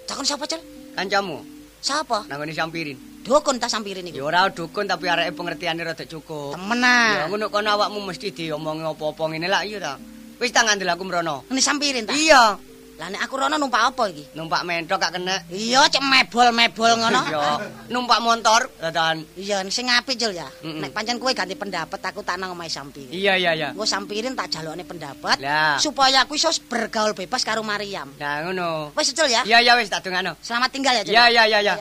Takon 0.07 0.23
siapa, 0.23 0.47
Cul? 0.47 0.61
Kancamu 0.91 1.43
Siapa? 1.81 2.27
nangone 2.27 2.55
sampirin. 2.55 2.95
Dukun 3.21 3.59
ta 3.59 3.67
sampirin 3.67 4.07
Ya 4.07 4.15
iku. 4.17 4.27
ora 4.27 4.47
dukun 4.47 4.87
tapi 4.87 5.05
areke 5.05 5.35
pengertiane 5.35 5.83
rada 5.83 6.05
cukup. 6.05 6.55
Temen 6.55 6.79
Ya 6.79 7.27
ngono 7.27 7.51
kono 7.51 7.67
awakmu 7.69 7.99
mesti 8.01 8.31
diomongi 8.31 8.81
apa-apa 8.81 9.23
ngene 9.27 9.47
lah 9.47 9.61
iya 9.61 9.77
ta. 9.77 9.93
Wis 10.41 10.49
tak 10.49 10.65
ngandel 10.65 10.89
aku 10.89 11.05
mrono. 11.05 11.45
Ini 11.53 11.61
sampirin 11.61 12.09
ta? 12.09 12.17
Iya. 12.17 12.57
Lah 12.97 13.09
nek 13.09 13.21
aku 13.25 13.33
rono 13.37 13.61
numpak 13.61 13.93
apa 13.93 14.09
iki? 14.09 14.33
Numpak 14.37 14.61
mentok 14.61 14.97
gak 15.01 15.17
kena. 15.17 15.37
Iya, 15.49 15.85
cek 15.89 16.01
mebol-mebol 16.01 16.97
ngono. 16.97 17.21
Iya. 17.29 17.45
Numpak 17.93 18.21
motor, 18.25 18.69
dadan. 18.81 19.21
Iya, 19.37 19.61
sing 19.69 19.89
apik 19.89 20.17
Jul 20.17 20.33
ya. 20.33 20.49
Mm-mm. 20.65 20.81
Nek 20.81 20.93
pancen 20.97 21.21
kowe 21.21 21.29
ganti 21.33 21.53
pendapat 21.53 21.97
aku 21.97 22.25
tak 22.25 22.41
nang 22.41 22.57
omahe 22.57 22.69
sampirin. 22.73 23.13
Iya 23.13 23.37
iya 23.37 23.51
iya. 23.53 23.69
Engko 23.73 23.85
sampirin 23.85 24.33
tak 24.33 24.49
jalukne 24.49 24.81
pendapat 24.81 25.37
Lah. 25.41 25.77
supaya 25.77 26.25
aku 26.25 26.37
iso 26.37 26.49
bergaul 26.69 27.13
bebas 27.13 27.45
karo 27.45 27.61
Mariam. 27.61 28.09
Nah 28.17 28.41
ngono. 28.45 28.97
Wis 28.97 29.13
Jul 29.13 29.29
ya. 29.29 29.45
Iya 29.45 29.61
iya 29.61 29.73
wis 29.77 29.89
tak 29.93 30.01
dongano. 30.05 30.37
Selamat 30.41 30.69
tinggal 30.73 30.93
ya 30.97 31.03
Jul. 31.05 31.13
Iya 31.13 31.23
iya 31.29 31.43
iya 31.45 31.59
iya. 31.61 31.75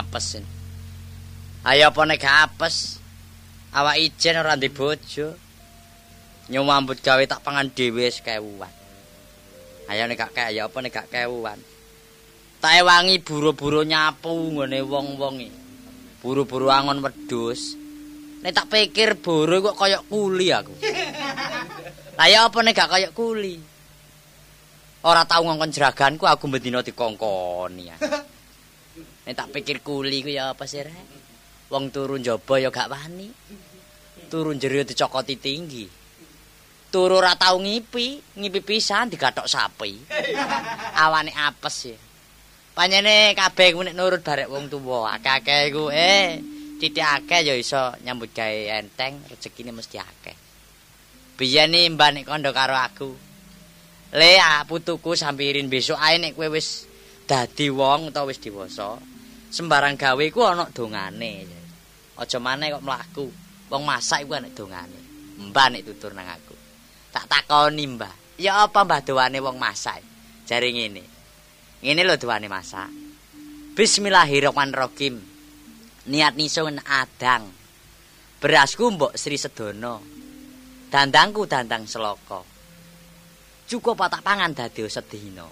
Apes. 0.00 0.40
Ayo 1.60 1.92
apa 1.92 2.00
nek 2.08 2.24
apes? 2.24 2.96
Awak 3.76 3.96
ijen 4.00 4.40
ora 4.40 4.56
ndek 4.56 4.72
bojo. 4.72 5.36
Nyumbut 6.50 6.98
gawe 7.04 7.22
tak 7.28 7.44
pangan 7.46 7.70
dhewe 7.70 8.10
sekewuan. 8.10 8.72
Ayo 9.86 10.02
nek 10.06 10.18
gak 10.18 10.32
kaya 10.34 10.66
apa 10.66 10.78
nek 10.82 10.90
gak 10.90 11.10
kewuan. 11.12 11.58
Tak 12.60 12.72
ewangi 12.82 13.22
buru-buru 13.22 13.86
nyapu 13.86 14.30
ngene 14.30 14.82
wong-wong 14.82 15.36
iki. 15.40 15.58
Buru-buru 16.20 16.68
angon 16.68 17.00
wedhus. 17.00 17.78
Nek 18.42 18.52
tak 18.52 18.68
pikir 18.72 19.20
buru 19.22 19.62
kok 19.70 19.78
kaya 19.78 20.02
kuli 20.02 20.50
aku. 20.50 20.74
Lah 22.18 22.26
ya 22.28 22.50
apa 22.50 22.58
nek 22.60 22.74
gak 22.74 22.90
kaya 22.90 23.08
kuli? 23.14 23.56
Ora 25.00 25.24
tau 25.24 25.46
ngongkon 25.46 25.72
jeraganku 25.72 26.28
aku 26.28 26.44
bendina 26.50 26.84
dikongkoni. 26.84 27.94
Nek 29.30 29.38
tak 29.38 29.54
pikir 29.54 29.78
kuli 29.78 30.26
ku 30.26 30.30
ya 30.34 30.50
apa 30.50 30.66
sih 30.66 30.82
rek? 30.82 31.06
Wong 31.70 31.94
turu 31.94 32.18
njaba 32.18 32.58
ya 32.58 32.66
gak 32.74 32.90
wani. 32.90 33.30
Turu 34.26 34.50
njero 34.50 34.82
dicokoti 34.82 35.38
tinggi. 35.38 35.86
Turu 36.90 37.22
ora 37.22 37.38
tau 37.38 37.62
ngipi, 37.62 38.18
ngipi 38.34 38.58
pisan 38.58 39.06
digathok 39.06 39.46
sapi. 39.46 40.02
Awane 40.98 41.30
apes 41.30 41.94
ya. 41.94 41.98
Panjene 42.74 43.30
kabeh 43.38 43.70
ku 43.70 43.86
nek 43.86 43.94
nurut 43.94 44.18
barek 44.18 44.50
wong 44.50 44.66
tuwa, 44.66 45.14
akeh-akeh 45.14 45.70
ku 45.70 45.94
eh 45.94 46.42
titik 46.82 47.06
akeh 47.06 47.46
ya 47.46 47.54
iso 47.54 47.94
nyambut 48.02 48.34
gawe 48.34 48.82
enteng, 48.82 49.30
rezekine 49.30 49.70
mesti 49.70 50.02
akeh. 50.02 50.34
Biyen 51.38 51.70
iki 51.70 51.94
mbah 51.94 52.10
nek 52.10 52.26
kandha 52.26 52.50
karo 52.50 52.74
aku. 52.74 53.10
Le 54.10 54.42
ah, 54.42 54.66
putuku 54.66 55.14
sampirin 55.14 55.70
besok 55.70 56.02
ae 56.02 56.18
nek 56.18 56.34
kowe 56.34 56.50
wis 56.50 56.90
dadi 57.30 57.70
wong 57.70 58.10
utawa 58.10 58.26
wis 58.26 58.42
dewasa, 58.42 58.98
sembarang 59.50 59.98
gawe 59.98 60.24
ku 60.30 60.40
ana 60.46 60.70
dongane. 60.70 61.58
Aja 62.16 62.38
maneh 62.38 62.70
kok 62.70 62.84
mlaku. 62.86 63.26
Wong 63.70 63.82
masak 63.82 64.24
iku 64.24 64.38
ana 64.38 64.48
dongane. 64.50 65.00
Mbah 65.50 65.66
nek 65.74 65.82
tutur 65.84 66.14
nang 66.14 66.30
aku. 66.30 66.54
Tak 67.10 67.26
takoni, 67.26 67.84
Mbah. 67.90 68.38
Ya 68.38 68.62
apa 68.62 68.86
Mbah 68.86 69.02
doane 69.02 69.42
wong 69.42 69.58
masak? 69.58 70.00
Jare 70.46 70.70
ngene. 70.70 71.02
Ngene 71.82 72.02
lho 72.06 72.14
doane 72.16 72.46
masak. 72.46 72.88
Bismillahirrahmanirrahim. 73.74 75.16
Niat 76.10 76.34
nisun 76.36 76.80
adang. 76.84 77.48
Berasku 78.40 78.88
mbok 78.96 79.16
Sri 79.20 79.36
Sedono. 79.36 80.00
Dandangku 80.90 81.44
dandang 81.44 81.84
seloko. 81.84 82.44
Cukup 83.70 84.00
tak 84.10 84.26
pangan 84.26 84.50
dadi 84.50 84.82
sedina. 84.90 85.46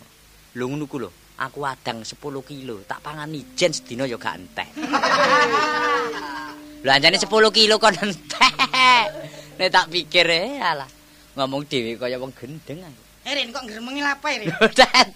Lho 0.58 0.64
ngono 0.66 0.90
ku 0.90 0.98
lho, 0.98 1.10
aku 1.38 1.62
adang 1.62 2.02
10 2.02 2.18
kilo, 2.42 2.82
tak 2.84 2.98
pangan 3.00 3.30
ijen 3.30 3.70
sedina 3.70 4.04
ya 4.04 4.18
gak 4.18 4.36
entek. 4.42 4.68
Lho 6.82 6.90
anjane 6.90 7.16
10 7.18 7.30
kilo 7.54 7.74
kon 7.78 7.94
entek. 7.94 8.54
Nek 9.58 9.70
tak 9.70 9.86
pikir 9.90 10.26
eh 10.26 10.58
alah. 10.58 10.90
Ngomong 11.38 11.66
dhewe 11.70 11.94
kaya 11.94 12.18
wong 12.18 12.34
gendeng 12.34 12.82
aku. 12.82 13.02
Erin 13.28 13.52
kok 13.54 13.62
ngremengi 13.66 14.02
lapo 14.02 14.26
Erin? 14.26 14.50
Tet. 14.74 15.08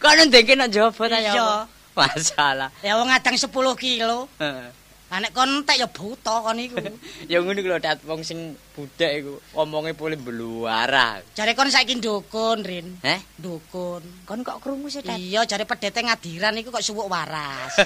Kok 0.00 0.12
ndengke 0.28 0.54
nang 0.56 0.72
jaba 0.72 1.04
ta 1.08 1.18
ya? 1.20 1.32
Iya. 1.32 1.48
Masalah. 1.96 2.70
Ya 2.80 2.96
wong 2.96 3.08
adang 3.12 3.36
10 3.36 3.48
kilo. 3.76 4.28
Heeh. 4.40 4.85
Lah 5.06 5.22
nek 5.22 5.30
kon 5.30 5.62
entek 5.62 5.78
ya 5.78 5.86
buta 5.86 6.42
kon 6.42 6.58
iku. 6.58 6.82
ya 7.30 7.38
ngono 7.38 7.62
ku 7.62 7.68
lho 7.70 7.78
dat 7.78 8.02
wong 8.02 8.26
sing 8.26 8.58
budek 8.74 9.22
iku 9.22 9.38
omonge 9.54 9.94
boleh 9.94 10.18
beluara. 10.18 11.22
Jare 11.38 11.54
kon 11.54 11.70
saiki 11.70 11.94
ndukun, 12.02 12.66
Rin. 12.66 12.98
Heh? 13.06 13.22
Dukun. 13.38 14.02
Kon 14.26 14.42
kok 14.42 14.58
krungu 14.58 14.90
sih, 14.90 15.06
Tet? 15.06 15.14
Iya, 15.14 15.46
jare 15.46 15.62
pedete 15.62 16.02
ngadiran 16.02 16.58
iku 16.58 16.74
kok 16.74 16.82
suwuk 16.82 17.06
waras. 17.06 17.74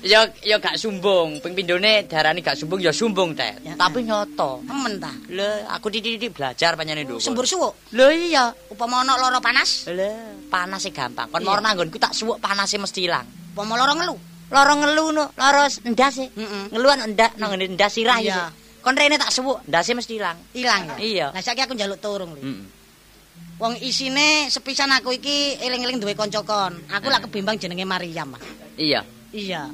Ya 0.00 0.24
ya 0.40 0.56
gak 0.56 0.80
sumbung, 0.80 1.44
ping 1.44 1.52
pindhone 1.52 2.08
darani 2.08 2.40
gak 2.40 2.56
sumbung 2.56 2.80
ya 2.80 2.88
sumbung, 2.88 3.36
Tet. 3.36 3.60
Ya. 3.60 3.76
Tapi 3.76 4.00
nyoto. 4.00 4.64
Temen 4.64 4.96
ta. 4.96 5.12
Lho, 5.28 5.68
aku 5.68 5.92
titik-titik 5.92 6.32
belajar 6.40 6.72
panjane 6.72 7.04
nduk. 7.04 7.20
Sembur 7.20 7.44
suwuk. 7.44 7.76
Lho 7.92 8.08
iya. 8.08 8.48
Upama 8.72 9.04
ana 9.04 9.20
lara 9.20 9.36
panas, 9.44 9.84
Lho, 9.92 10.08
panas 10.48 10.88
e 10.88 10.90
gampang. 10.96 11.28
Kon 11.28 11.44
Iya. 11.44 11.52
mau 11.52 11.60
nanggonku 11.60 12.00
tak 12.00 12.16
suwuk 12.16 12.40
panase 12.40 12.80
mesti 12.80 13.04
ilang. 13.04 13.28
upama 13.52 13.76
lara 13.76 13.92
ngelu. 13.92 14.29
Lara 14.50 14.74
ngelu 14.74 15.14
no, 15.14 15.24
lara 15.38 15.70
ndas 15.70 16.18
e. 16.18 16.26
Heeh. 16.26 16.64
Ngelu 16.74 16.86
ndak 17.14 17.38
nang 17.38 17.54
ngene 17.54 17.78
ndas 17.78 17.94
sirah 17.94 18.18
iki. 18.18 18.42
Kon 18.80 18.96
rene 18.96 19.20
tak 19.20 19.30
suwuk, 19.30 19.62
ndase 19.68 19.92
mesti 19.92 20.16
ilang. 20.16 20.38
Ilang 20.56 20.82
ya. 20.88 20.96
Iya. 20.98 21.26
Lah 21.36 21.42
saiki 21.44 21.62
aku 21.62 21.76
njaluk 21.76 22.00
turung 22.02 22.34
lho. 22.34 22.42
Heeh. 22.42 22.64
Wong 23.60 23.76
isine 23.84 24.48
sepisan 24.48 24.88
aku 24.88 25.12
iki 25.12 25.60
eling-eling 25.60 26.00
duwe 26.00 26.16
kanca 26.16 26.40
kon. 26.40 26.80
Aku 26.88 27.06
lak 27.12 27.28
kebimbang 27.28 27.60
jenenge 27.60 27.84
Mariam. 27.84 28.32
Iya. 28.80 29.04
Iya. 29.36 29.68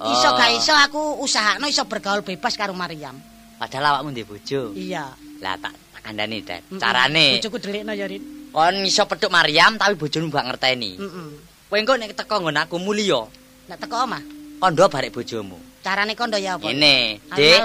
Oh. 0.00 0.08
Iso 0.08 0.28
gak 0.32 0.50
iso 0.56 0.72
aku 0.72 1.20
usahakno 1.20 1.68
iso 1.68 1.84
bergaul 1.84 2.24
bebas 2.24 2.56
karo 2.56 2.72
Mariam. 2.72 3.20
Padahal 3.60 4.00
awakmu 4.00 4.16
ndek 4.16 4.24
bojo. 4.24 4.72
Iya. 4.72 5.12
Lah 5.44 5.60
tak 5.60 5.76
tak 5.76 6.00
kandhani. 6.00 6.40
Mm-mm. 6.40 6.80
Carane 6.80 7.36
Bojoku 7.36 7.60
delikno 7.60 7.92
ya, 7.92 8.08
Rin. 8.08 8.24
kon 8.50 8.76
iso 8.82 9.04
petuk 9.04 9.30
Maryam 9.30 9.76
tapi 9.76 9.94
bojomu 10.00 10.32
gak 10.32 10.48
ngerteni. 10.48 10.96
Heeh. 10.96 11.28
Kowe 11.68 11.76
engko 11.78 11.94
nek 12.00 12.16
teko 12.18 12.40
nggon 12.40 12.56
aku 12.56 12.82
mulya, 12.82 13.28
Lah 13.70 13.78
teko 13.78 14.02
omah. 14.02 14.22
kandha 14.58 14.90
barek 14.90 15.14
bojomu. 15.14 15.54
Carane 15.80 16.12
kondo 16.18 16.36
ya 16.36 16.58
apa? 16.58 16.68
Ngene, 16.68 17.22
Dik. 17.32 17.60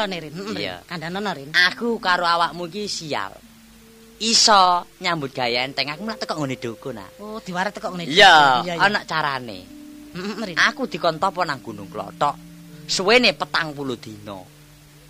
Iya. 0.55 0.85
Kandhanono 0.87 1.33
Rin. 1.33 1.49
Aku 1.51 1.97
karo 1.99 2.23
awakmu 2.23 2.69
iki 2.69 2.85
sial. 2.87 3.33
Iso 4.21 4.87
nyambut 5.03 5.35
gawe 5.35 5.67
enteng 5.67 5.91
aku 5.91 6.07
mulak 6.07 6.21
teko 6.23 6.39
ngene 6.39 6.55
dukun 6.55 7.01
ah. 7.01 7.09
Oh, 7.19 7.41
diwaret 7.43 7.73
teko 7.75 7.91
ngene. 7.91 8.07
Iya, 8.07 8.61
ana 8.79 9.03
carane. 9.03 9.65
Heeh. 10.15 10.55
Aku 10.71 10.87
dikon 10.87 11.19
topo 11.19 11.43
nang 11.43 11.59
Gunung 11.59 11.91
Klothok. 11.91 12.37
Suwene 12.87 13.35
petang 13.35 13.75
puluh 13.75 13.99
dina. 13.99 14.39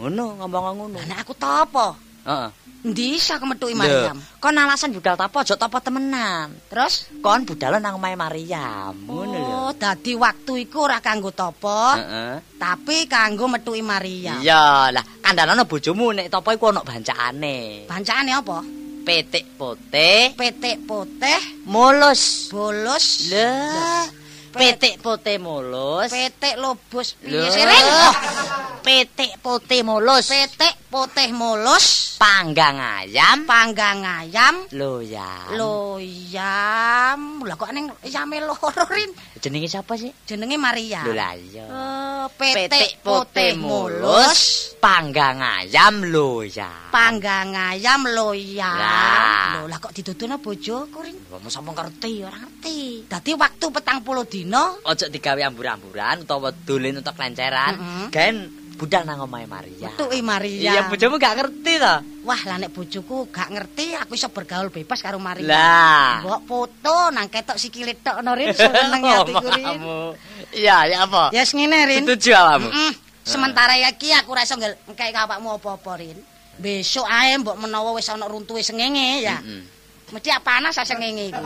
Ngono 0.01 0.41
ngomong 0.41 0.63
ngono. 0.79 0.97
Lah 1.05 1.21
aku 1.21 1.37
topo? 1.37 1.93
Heeh. 2.25 2.49
Endi 2.85 3.17
aku 3.17 3.49
metuki 3.49 3.73
Lho, 3.73 3.81
Mariam? 3.81 4.17
Kon 4.37 4.53
alasan 4.53 4.93
budal 4.93 5.17
topo 5.17 5.41
aja 5.41 5.57
topo 5.57 5.81
temenan. 5.81 6.53
Terus? 6.69 7.09
Kon 7.17 7.41
budal 7.41 7.81
nang 7.81 7.97
omahe 7.97 8.13
Maryam. 8.13 8.93
Ngono 9.09 9.37
lho. 9.41 9.57
Oh, 9.65 9.71
dadi 9.73 10.13
waktu 10.13 10.69
iku 10.69 10.85
ora 10.85 11.01
kanggo 11.01 11.33
topo, 11.33 11.97
Heeh. 11.97 12.45
tapi 12.61 13.09
kanggo 13.09 13.49
metuki 13.49 13.81
Mariam. 13.81 14.37
Iya, 14.37 14.93
lah 14.93 15.01
kandhanono 15.01 15.65
bojomu 15.65 16.13
nek 16.13 16.29
topo 16.29 16.53
iku 16.53 16.69
ana 16.69 16.85
bancakane. 16.85 17.89
Bancane 17.89 18.29
apa? 18.37 18.61
Petik 19.05 19.57
putih 19.57 20.33
Petik 20.33 20.85
poteh, 20.85 21.41
mulus. 21.69 22.49
bolos, 22.49 23.29
Lah, 23.29 24.05
petik 24.53 24.97
putih 25.01 25.37
mulus. 25.41 26.09
petik 26.09 26.57
lobos. 26.57 27.17
Piye 27.17 27.49
Lho. 27.49 28.09
Petik 28.85 29.41
putih 29.41 29.81
mulus. 29.81 30.29
Petik 30.29 30.84
poteh 30.95 31.27
mulus, 31.35 32.15
Panggang 32.15 32.79
ayam. 32.79 33.43
panggang 33.43 33.99
ayam, 33.99 34.63
Loyam. 34.71 35.51
loyam. 35.51 37.43
Lah 37.43 37.55
kok 37.59 37.75
ning 37.75 37.91
yame 38.07 38.39
loro, 38.39 38.87
Rin? 38.87 39.11
Jenenge 39.35 39.67
sapa 39.67 39.99
sih? 39.99 40.07
Jenenge 40.23 40.55
Maria. 40.55 41.03
Lho 41.03 41.11
lah 41.11 41.35
iya. 41.35 41.67
Oh, 41.67 42.25
petik 42.39 43.03
putih 43.03 43.59
mulus, 43.59 44.71
panggang 44.79 45.43
ayam 45.43 45.99
loya. 46.07 46.71
panggang 46.95 47.51
ayam 47.51 48.07
loya. 48.07 48.71
Lah. 48.71 49.51
Lho, 49.59 49.67
lah 49.67 49.77
kok 49.83 49.91
diduduna 49.91 50.39
bojoku 50.39 51.03
ring? 51.03 51.19
Wong 51.27 51.51
sapa 51.51 51.75
ngerti 51.75 52.23
ora 52.23 52.39
Ngerti. 52.39 53.11
Dadi 53.11 53.35
waktu 53.35 53.65
petang 53.67 53.99
puluh 53.99 54.23
dino, 54.23 54.79
Ojo 54.87 55.11
digawe 55.11 55.43
ambur-amburan 55.43 56.23
utawa 56.23 56.55
dolen 56.55 57.03
utawa 57.03 57.19
klenceran. 57.19 57.73
Mm-mm. 57.75 58.07
Gen 58.15 58.35
budal 58.75 59.07
nang 59.07 59.23
omahe 59.23 59.47
Maria. 59.47 59.89
metuki 59.89 60.19
Maria. 60.19 60.71
Iya, 60.75 60.81
bojomu 60.91 61.15
gak 61.15 61.35
ngerti 61.39 61.73
to. 61.79 61.95
Wah, 62.27 62.41
lah 62.45 62.57
nek 62.59 62.75
bojoku 62.75 63.31
gak 63.31 63.49
ngerti, 63.55 63.95
aku 63.95 64.19
iso 64.19 64.27
bergaul 64.29 64.69
bebas 64.69 64.99
karo 64.99 65.17
Maria. 65.17 65.47
Lah. 65.47 66.11
Mbok 66.21 66.41
foto 66.43 67.09
nang 67.15 67.31
ketok 67.31 67.55
sikile 67.55 67.95
tok 67.97 68.19
no 68.21 68.35
Rin, 68.35 68.51
seneng 68.51 69.01
atiku 69.15 69.47
Rin. 69.49 69.65
Omamu. 69.79 69.99
Iya, 70.51 70.77
ya 70.91 70.97
apa? 71.07 71.31
Ya 71.31 71.41
yes, 71.41 71.55
ngene 71.55 71.87
Rin. 71.87 72.03
Setuju 72.03 72.31
awakmu? 72.35 72.69
Mm-mm. 72.69 72.91
Sementara 73.25 73.73
iki 73.79 74.13
aku 74.13 74.37
ora 74.37 74.45
iso 74.45 74.59
ngekek 74.59 75.15
awakmu 75.15 75.55
apa-apa 75.57 75.91
Rin. 75.97 76.17
Besok 76.55 77.07
ae 77.09 77.35
mbok 77.39 77.57
menawa 77.57 77.95
wis 77.95 78.11
ana 78.11 78.27
runtuhe 78.27 78.61
sengenge 78.61 79.23
ya. 79.25 79.39
Mm-mm. 79.41 79.73
Mesti 80.13 80.29
panas 80.45 80.77
sengenge 80.77 81.33
iku. 81.33 81.41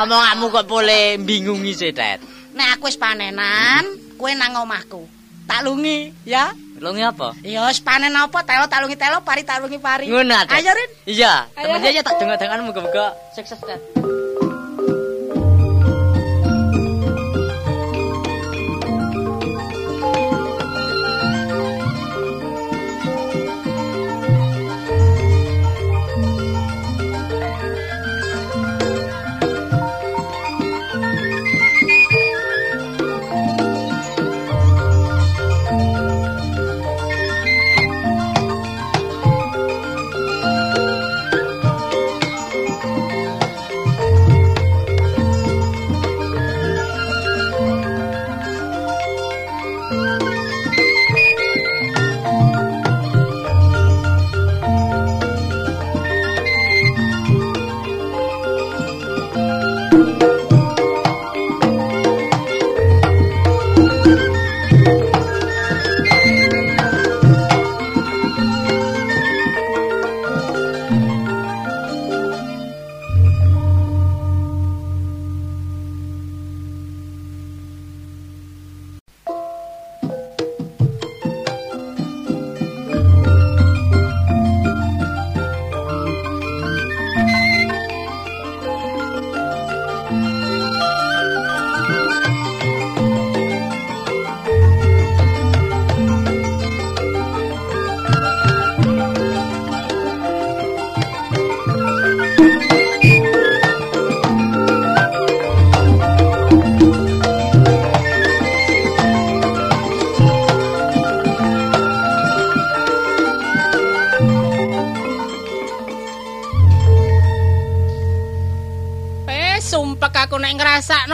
Omonganmu 0.00 0.48
kok 0.48 0.64
boleh 0.64 1.20
bingungi 1.20 1.76
sih, 1.76 1.92
Tet. 1.92 2.22
Nek 2.56 2.80
aku 2.80 2.88
wis 2.88 2.96
panenan, 2.96 4.16
kowe 4.16 4.32
nang 4.32 4.56
omahku. 4.64 5.19
Tak 5.50 5.66
lungi 5.66 6.14
ya. 6.22 6.54
Lungi 6.78 7.02
apa? 7.02 7.34
Ya 7.42 7.66
wis 7.66 7.82
panen 7.82 8.14
apa 8.14 8.46
telo 8.46 8.70
tak 8.70 8.86
lungi 8.86 8.94
telo, 8.94 9.18
pari 9.26 9.42
tak 9.42 9.58
lungi 9.58 9.82
pari. 9.82 10.06
Ngono. 10.06 10.46
Ayo 10.46 10.70
Rin. 10.70 10.90
Iya, 11.10 11.50
temen 11.58 11.82
aja 11.82 12.00
tak 12.06 12.22
dengar-dengar 12.22 12.62
muga-muga 12.62 13.18
sukses, 13.34 13.58
Tet. 13.58 13.82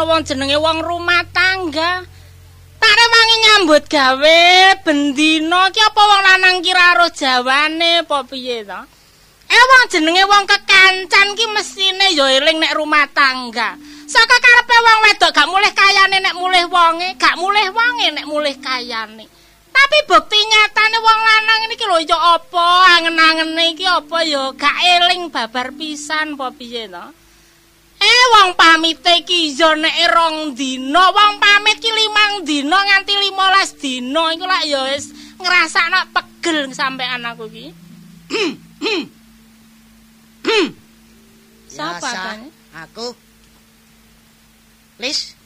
Wong 0.06 0.22
jenenge 0.22 0.56
wong 0.56 0.78
rumah 0.80 1.26
tangga. 1.34 2.06
Tak 2.76 2.94
rewangi 2.94 3.36
nyambut 3.42 3.84
gawe 3.90 4.40
bendino 4.86 5.60
ki 5.74 5.80
apa 5.82 6.02
wong 6.06 6.22
lanang 6.22 6.56
ki 6.62 6.70
ra 6.70 6.94
roh 6.94 7.10
jawane 7.10 8.06
apa 8.06 8.22
piye 8.30 8.62
to? 8.62 8.80
Eh 9.50 9.64
wong 9.66 9.82
jenenge 9.90 10.22
wong 10.30 10.46
kekancan 10.46 11.28
ki 11.34 11.46
mesine 11.50 12.14
ya 12.14 12.30
eling 12.30 12.62
nek 12.62 12.78
rumah 12.78 13.10
tangga. 13.10 13.74
Saka 14.06 14.36
karepe 14.38 14.76
wong 14.86 14.98
wedok 15.10 15.34
gak 15.34 15.50
mulih 15.50 15.72
kayane 15.74 16.22
nek 16.22 16.38
mulih 16.38 16.64
wonge, 16.70 17.18
gak 17.18 17.34
mulih 17.42 17.66
wonge 17.74 18.06
nek 18.14 18.26
mulih 18.30 18.54
kayane. 18.62 19.26
Tapi 19.74 19.98
bukti 20.06 20.38
nyatane 20.38 20.98
wong 21.02 21.20
lanang 21.20 21.60
iki 21.74 21.84
lho 21.84 21.98
ya 22.06 22.18
apa 22.38 22.66
angen-angene 22.96 23.74
iki 23.74 23.84
apa 23.84 24.22
ya 24.22 24.54
gak 24.54 24.78
eling 24.78 25.28
babar 25.28 25.74
pisan 25.74 26.38
apa 26.38 26.54
piye 26.54 26.86
to? 26.86 27.25
Eh 27.96 28.22
wong 28.36 28.52
pamit 28.54 29.00
iki 29.00 29.56
ya 29.56 29.72
nek 29.72 29.96
rong 30.12 30.52
dina, 30.52 31.08
wong 31.10 31.32
pamit 31.40 31.80
ki 31.80 31.88
limang 31.88 32.44
dina 32.44 32.76
nganti 32.76 33.12
15 33.16 33.80
dina 33.82 34.22
iku 34.36 34.44
lak 34.44 34.64
ya 34.68 34.80
wis 34.92 35.10
ngrasakno 35.40 36.00
pegel 36.12 36.68
sampean 36.76 37.24
aku 37.24 37.48
ki. 37.48 37.66
Sapa 41.72 42.08
tane? 42.12 42.48
Aku. 42.84 43.16
Lis. 45.00 45.36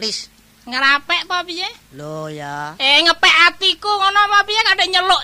Lis. 0.00 0.28
Ngerapek 0.68 1.24
apa 1.28 1.44
piye? 1.48 1.68
Lho 1.96 2.28
ya. 2.28 2.76
Eh 2.76 3.00
ngepek 3.04 3.36
atiku 3.48 3.88
ngono 3.88 4.18
apa 4.28 4.44
piye 4.44 4.60
kadek 4.64 4.88
nyeluk 4.92 5.22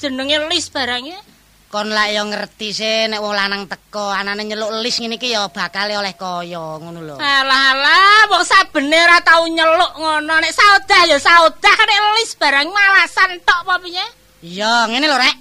jenenge 0.00 0.36
lis 0.48 0.72
barangnya. 0.72 1.20
Kon 1.68 1.92
lak 1.92 2.16
ya 2.16 2.24
ngerti 2.24 2.72
sih 2.72 3.12
nek 3.12 3.20
wong 3.20 3.36
lanang 3.36 3.68
teko 3.68 4.08
anane 4.08 4.40
nyeluk 4.40 4.80
lis 4.80 5.04
ngene 5.04 5.20
iki 5.20 5.36
ya 5.36 5.52
bakal 5.52 5.84
oleh 5.84 6.16
kaya 6.16 6.80
ngono 6.80 7.04
lho. 7.04 7.16
Alah 7.20 7.76
alah 7.76 8.24
wong 8.32 8.40
sabene 8.40 8.96
ora 8.96 9.20
tau 9.20 9.44
nyeluk 9.44 10.00
ngono 10.00 10.32
nek 10.40 10.48
saudah 10.48 11.04
ya 11.04 11.20
saudah 11.20 11.74
kadek 11.76 12.00
lis 12.16 12.32
barang 12.40 12.72
malasan 12.72 13.36
tok 13.44 13.68
apa 13.68 13.84
piye? 13.84 14.06
Iya, 14.48 14.88
ngene 14.88 15.12
lho 15.12 15.20
rek. 15.20 15.36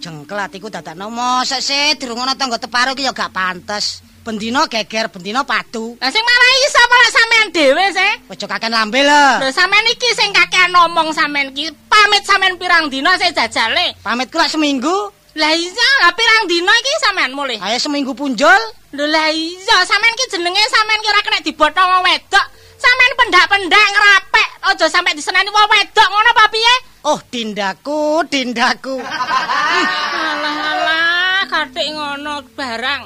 Jengkel 0.00 0.40
atiku 0.40 0.72
dadakno 0.72 1.12
mosok 1.12 1.60
sih 1.60 1.92
durung 2.00 2.24
ana 2.24 2.32
tangga 2.40 2.56
teparo 2.56 2.96
iki 2.96 3.04
ya 3.04 3.12
gak 3.12 3.28
pantes. 3.28 4.00
Bendino 4.24 4.64
geger, 4.64 5.12
bendino 5.12 5.44
padu. 5.44 6.00
Lah 6.00 6.08
sing 6.08 6.24
marahi 6.24 6.68
sapa 6.72 6.94
lek 7.04 7.12
sampean 7.12 7.48
dhewe 7.52 7.84
sih? 7.92 8.12
Ojo 8.32 8.46
kaken 8.48 8.72
lambe 8.72 9.04
lho. 9.04 9.44
Lho 9.44 9.52
sampean 9.52 9.84
iki 9.92 10.08
sing 10.16 10.32
kakean 10.32 10.72
ngomong 10.72 11.12
sampean 11.12 11.52
iki 11.52 11.68
pamit 11.84 12.24
sampean 12.24 12.56
pirang 12.56 12.88
dina 12.88 13.12
saya 13.20 13.44
jajale. 13.44 13.92
Pamitku 14.00 14.40
lak 14.40 14.48
seminggu. 14.48 15.19
Lah 15.38 15.54
iya, 15.54 15.88
lah 16.02 16.10
pirang 16.10 16.50
dina 16.50 16.74
iki 16.74 16.92
sampean 17.06 17.30
mulih. 17.30 17.58
Ayo 17.62 17.78
seminggu 17.78 18.10
punjul. 18.18 18.60
Lho 18.90 19.06
lah 19.06 19.30
iya, 19.30 19.76
sampean 19.86 20.18
ki 20.18 20.26
jenenge 20.34 20.58
sampean 20.66 20.98
kira 20.98 21.20
kena 21.22 21.38
dibotho 21.38 21.82
wong 21.86 22.02
wedok. 22.02 22.46
Sampean 22.80 23.12
pendak-pendak 23.12 23.86
ngerapek, 23.92 24.48
aja 24.72 24.86
sampe 24.88 25.12
diseneni 25.12 25.52
wong 25.52 25.68
wedok 25.68 26.08
ngono 26.08 26.30
apa 26.32 26.44
piye? 26.48 26.74
Oh, 27.04 27.20
dindaku, 27.28 28.24
dindaku. 28.24 28.96
Alah 29.04 30.56
alah, 30.74 31.44
katik 31.44 31.92
ngono 31.92 32.40
barang. 32.56 33.02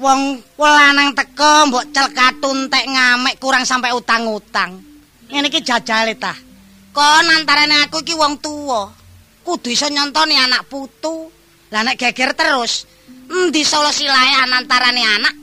Wong 0.00 0.40
lanang 0.58 1.12
teko 1.12 1.68
mbok 1.68 1.92
celkatun 1.92 2.72
tek 2.72 2.88
ngamek 2.88 3.36
kurang 3.38 3.68
sampai 3.68 3.92
utang-utang. 3.92 4.80
Ngene 5.28 5.46
iki 5.52 5.60
jajale 5.60 6.16
ta. 6.16 6.34
Kon 6.90 7.28
antarane 7.28 7.84
aku 7.86 8.00
iki 8.02 8.16
wong 8.16 8.40
tuwa. 8.40 8.90
Kudu 9.44 9.68
iso 9.70 9.86
nyontoni 9.92 10.40
anak 10.40 10.66
putu. 10.66 11.28
Lah 11.72 11.80
nek 11.80 11.96
geger 11.96 12.36
terus, 12.36 12.84
endi 13.32 13.64
solusi 13.64 14.04
lae 14.04 14.44
antarane 14.44 15.00
anak 15.08 15.34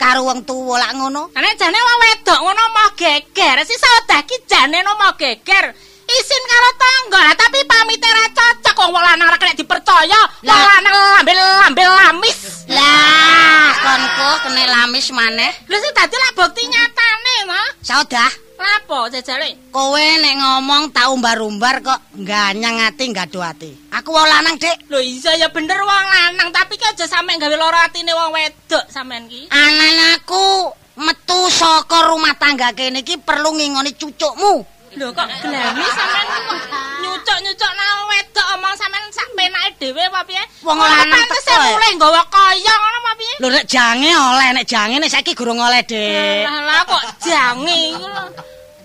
karo 0.00 0.24
wong 0.24 0.48
tuwa 0.48 0.80
lak 0.80 0.96
ngono? 0.96 1.28
Nek 1.36 1.54
jane 1.60 1.76
wong 1.76 1.98
wedok 2.08 2.40
ngono 2.40 2.62
mau 2.72 2.88
geger, 2.96 3.56
si 3.68 3.76
saudah 3.76 4.24
ki 4.24 4.48
jane 4.48 4.80
no 4.80 4.96
mau 4.96 5.12
geger. 5.12 5.76
Isin 6.08 6.42
karo 6.48 6.70
tangga, 6.80 7.20
lah 7.20 7.36
tapi 7.36 7.60
pamit 7.68 8.00
ora 8.00 8.24
cocok 8.32 8.76
wong 8.80 8.90
wong 8.96 9.04
lanang 9.12 9.28
kena 9.36 9.52
dipercaya. 9.52 10.20
Wong 10.40 10.62
lanang 10.72 10.94
lambil-lambil 11.20 11.90
lamis. 12.00 12.64
Lah, 12.72 13.68
konku 13.76 14.48
kene 14.48 14.64
lamis 14.72 15.12
maneh. 15.12 15.52
Lha 15.68 15.76
sing 15.76 15.92
dadi 15.92 16.16
lak 16.16 16.32
bukti 16.32 16.64
nyatane, 16.64 17.34
ta? 17.44 17.62
Saudah, 17.84 18.32
Lapo 18.58 19.06
jajale? 19.06 19.70
kowe 19.70 20.06
nek 20.18 20.34
ngomong 20.34 20.90
tau 20.90 21.14
umbar-umbar 21.14 21.78
kok 21.78 22.00
ganyang 22.18 22.82
ati 22.82 23.06
gado 23.14 23.38
ati. 23.38 23.70
Aku 23.94 24.10
wong 24.10 24.26
lanang, 24.26 24.58
Dik. 24.58 24.90
Lho 24.90 24.98
iya 24.98 25.46
ya 25.46 25.48
bener 25.54 25.78
wong 25.78 26.06
lanang, 26.10 26.50
tapi 26.50 26.74
ki 26.74 26.82
aja 26.90 27.06
sampe 27.06 27.38
gawe 27.38 27.54
lara 27.54 27.86
atine 27.86 28.10
wong 28.10 28.34
wedok 28.34 28.84
sampean 28.90 29.30
ki. 29.30 29.46
Anak 29.54 30.18
aku 30.18 30.74
metu 30.98 31.40
saka 31.54 32.10
rumah 32.10 32.34
tangga 32.34 32.74
kene 32.74 33.06
iki 33.06 33.22
perlu 33.22 33.54
ngingoni 33.54 33.94
cucukmu. 33.94 34.66
Lho 34.98 35.08
kok 35.14 35.28
glani 35.46 35.86
sampean 35.94 36.26
wong 36.26 36.58
nyucuk-nyucuk 37.06 37.72
nang 37.78 37.98
wedok 38.10 38.46
omong 38.58 38.74
sampean 38.74 39.04
sak 39.14 39.28
penake 39.38 39.70
dhewe 39.78 40.02
apa 40.10 40.20
piye? 40.26 40.42
Wong 40.66 40.74
lanang 40.74 41.12
pantes 41.14 41.44
teko, 41.46 41.62
eh. 41.62 41.70
mulih 41.78 41.92
nggawa 41.94 42.22
kaya 42.26 42.72
ngono 42.74 42.98
apa 42.98 43.12
piye? 43.14 43.34
Lho 43.38 43.48
nek 43.54 43.66
jange 43.70 44.10
oleh, 44.10 44.48
nek 44.58 44.66
jange 44.66 44.96
nek 44.98 45.12
saiki 45.12 45.38
gurung 45.38 45.62
oleh, 45.62 45.86
Dik. 45.86 46.42
Lah 46.50 46.58
lah 46.66 46.82
kok 46.82 47.02
jange 47.22 47.94
iku 47.94 48.06
lho. 48.10 48.24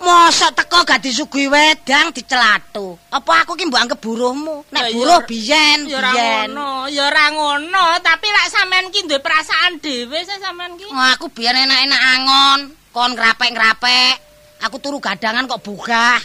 Mosok 0.03 0.51
teko 0.51 0.83
gak 0.83 0.99
disuguhi 0.99 1.47
wedang 1.47 2.11
dicelatu. 2.11 2.99
Apa 3.07 3.47
aku 3.47 3.55
ki 3.55 3.71
mbok 3.71 3.81
anggap 3.87 3.99
buruhmu? 4.03 4.67
Nek 4.67 4.91
buruh 4.91 5.23
biyen, 5.23 5.87
Ya 5.87 6.03
ora 6.03 6.11
biyen. 6.11 6.51
ngono, 6.51 6.71
ya 6.91 7.07
ora 7.07 7.25
ngono, 7.31 7.85
tapi 8.03 8.27
lak 8.27 8.51
sampean 8.51 8.91
ki 8.91 9.07
duwe 9.07 9.23
perasaan 9.23 9.79
dhewe 9.79 10.19
sih 10.27 10.37
sampean 10.43 10.75
ki. 10.75 10.91
Wah, 10.91 11.15
aku 11.15 11.31
biyen 11.31 11.55
enak-enak 11.55 12.01
angon, 12.19 12.59
kon 12.91 13.15
ngrapek-ngrapek. 13.15 14.15
Aku 14.67 14.75
turu 14.83 14.99
gadangan 14.99 15.47
kok 15.47 15.63
bugah. 15.63 16.19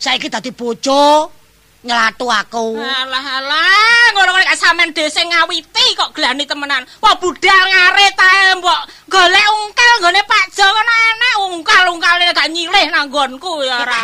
Saiki 0.00 0.26
dadi 0.26 0.50
bojo 0.50 1.30
nyelatu 1.80 2.28
aku. 2.28 2.76
Alah 2.76 3.24
alah, 3.40 4.12
ngono-ngono 4.12 4.44
gak 4.44 4.60
sampean 4.60 4.92
sing 5.08 5.32
ngawiti 5.32 5.86
kok 5.96 6.12
glani 6.12 6.44
temenan. 6.44 6.84
Wah 7.00 7.16
budal 7.16 7.64
ngarit 7.72 8.16
ae 8.16 8.56
mbok 8.60 8.80
golek 9.08 9.46
ungkal 9.48 9.90
nggone 10.04 10.20
Pak 10.28 10.44
Jo 10.52 10.66
ngono 10.68 10.92
enak 10.92 11.34
ungkal-ungkale 11.50 12.22
gak 12.36 12.52
nyilih 12.52 12.86
nang 12.92 13.08
nggonku 13.08 13.64
ya 13.64 13.80
ora. 13.80 14.00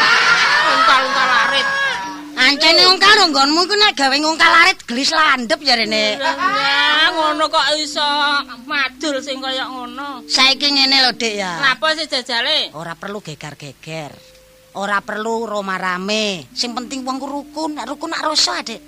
Ungkal-ungkal 0.74 1.30
arit. 1.48 1.68
Ancene 2.34 2.82
ungkal 2.90 3.30
nggonmu 3.30 3.60
iku 3.62 3.74
nek 3.78 3.94
gawe 3.94 4.16
ngungkal 4.18 4.52
arit 4.66 4.78
gelis 4.88 5.14
landhep 5.14 5.60
jarene. 5.62 6.18
Ya 6.18 7.12
ngono 7.14 7.46
kok 7.46 7.66
iso 7.78 8.02
madul 8.66 9.22
sing 9.22 9.38
kaya 9.38 9.68
ngono. 9.70 10.26
Saiki 10.26 10.72
ngene 10.72 11.04
lho, 11.04 11.12
Dik 11.14 11.34
ya. 11.36 11.62
Napa 11.62 11.94
sih 11.94 12.10
jajale? 12.10 12.74
Ora 12.74 12.98
perlu 12.98 13.22
gegar-geger. 13.22 14.33
Ora 14.74 14.98
perlu 14.98 15.46
roma 15.46 15.78
rame. 15.78 16.50
Sing 16.50 16.74
penting 16.74 17.06
wong 17.06 17.22
ku 17.22 17.30
rukun, 17.30 17.78
nek 17.78 17.86
rukun 17.86 18.10
nak 18.10 18.26
rasa, 18.26 18.58
Dik. 18.58 18.82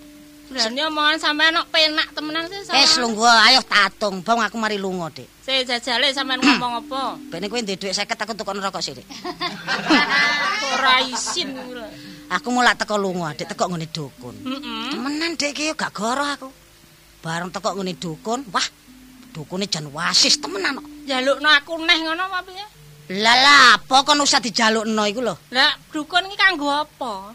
Berani 0.47 0.83
omongan 0.83 1.19
sampean 1.19 1.59
kok 1.59 1.71
penak 1.71 2.11
temenan 2.11 2.47
sih. 2.51 2.59
Wis 2.75 2.99
lungguh, 2.99 3.27
ayo 3.27 3.63
tatung, 3.67 4.23
bang 4.23 4.39
aku 4.43 4.59
mari 4.59 4.83
lunga, 4.83 5.15
Dik. 5.15 5.31
Sih 5.47 5.63
jajale 5.63 6.11
sampean 6.11 6.43
ngomong 6.43 6.83
apa? 6.87 7.03
Ben 7.31 7.47
kowe 7.47 7.63
ndek 7.63 7.79
dhuwit 7.79 7.95
50 7.95 8.19
aku 8.19 8.33
tukokno 8.35 8.67
rokok 8.67 8.83
sih, 8.83 8.99
Dik. 8.99 9.07
Ora 10.75 11.07
isin 11.07 11.55
kuwi. 11.55 11.83
Aku 12.35 12.51
mulak 12.51 12.83
teko 12.83 12.99
lunga, 12.99 13.31
Dik, 13.39 13.55
teko 13.55 13.71
ngene 13.71 13.87
dukun. 13.87 14.35
Temenan 14.91 15.39
Dik 15.39 15.55
iki 15.55 15.71
yo 15.71 15.75
gak 15.79 15.95
goroh 15.95 16.27
aku. 16.27 16.51
Bareng 17.23 17.55
teko 17.55 17.79
ngene 17.79 17.95
dukun, 17.95 18.43
wah, 18.51 18.67
dukune 19.31 19.71
jan 19.71 19.87
wasis 19.95 20.43
temenan 20.43 20.83
kok. 20.83 20.87
Jalukno 21.07 21.47
aku 21.47 21.79
neh 21.79 21.99
ngono 22.03 22.27
apa 22.27 22.43
piye? 22.43 22.76
Lah, 23.07 23.79
apa 23.79 24.03
kon 24.03 24.19
usah 24.19 24.43
dijalukno 24.43 25.07
iku 25.07 25.23
lho. 25.23 25.35
Lah 25.55 25.79
dukun 25.95 26.27
iki 26.27 26.35
kanggo 26.35 26.67
apa? 26.67 27.31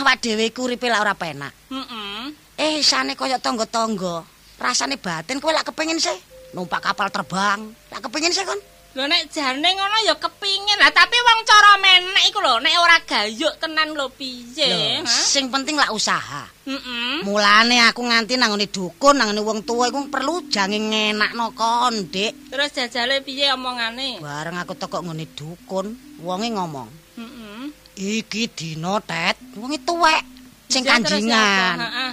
Awak 0.00 0.16
dhewe 0.24 0.48
iku 0.48 0.64
uripe 0.64 0.88
lak 0.88 1.04
ora 1.04 1.12
penak. 1.12 1.52
Heeh. 1.68 2.32
Eh, 2.56 2.80
isane 2.80 3.12
kaya 3.12 3.36
tangga-tangga. 3.36 4.24
Rasane 4.56 4.96
batin 4.96 5.36
kowe 5.40 5.52
lak 5.52 5.68
kepengin 5.68 6.00
sih 6.00 6.16
numpak 6.56 6.80
kapal 6.80 7.12
terbang. 7.12 7.68
Lak 7.92 8.00
kepengin 8.00 8.32
sih 8.32 8.48
kon. 8.48 8.56
Lho 8.90 9.06
nek 9.06 9.30
jane 9.30 9.70
ngono 9.70 10.02
ya 10.02 10.18
kepingin 10.18 10.74
lah, 10.82 10.90
tapi 10.90 11.14
wong 11.14 11.46
cara 11.46 11.78
menek 11.78 12.26
iku 12.26 12.42
lho, 12.42 12.58
nek 12.58 12.74
ora 12.74 12.98
gayuk 13.06 13.54
tenan 13.62 13.94
lho 13.94 14.10
piye? 14.10 14.98
Sing 15.06 15.46
penting 15.46 15.78
lak 15.78 15.94
usaha. 15.94 16.50
Heeh. 16.66 17.22
Mulane 17.22 17.86
aku 17.86 18.02
nganti 18.02 18.34
nangone 18.34 18.66
dukun, 18.66 19.14
nangone 19.14 19.46
wong 19.46 19.62
tuwa 19.62 19.86
iku 19.86 20.10
perlu 20.10 20.42
jange 20.50 20.82
ngenakno 20.82 21.54
kon, 21.54 22.10
Dik. 22.10 22.50
Terus 22.50 22.74
jajale 22.74 23.22
piye 23.22 23.54
omongane? 23.54 24.18
Bareng 24.18 24.58
aku 24.58 24.74
teko 24.74 25.06
ngene 25.06 25.38
dukun, 25.38 25.94
wonge 26.26 26.50
ngomong, 26.50 26.90
Heeh. 27.14 27.70
"Iki 27.94 28.42
dina, 28.58 28.98
Tet, 29.06 29.38
wonge 29.54 29.78
tuwek 29.86 30.26
sing 30.66 30.82
kanjingan. 30.82 31.78
Heeh. 31.78 32.12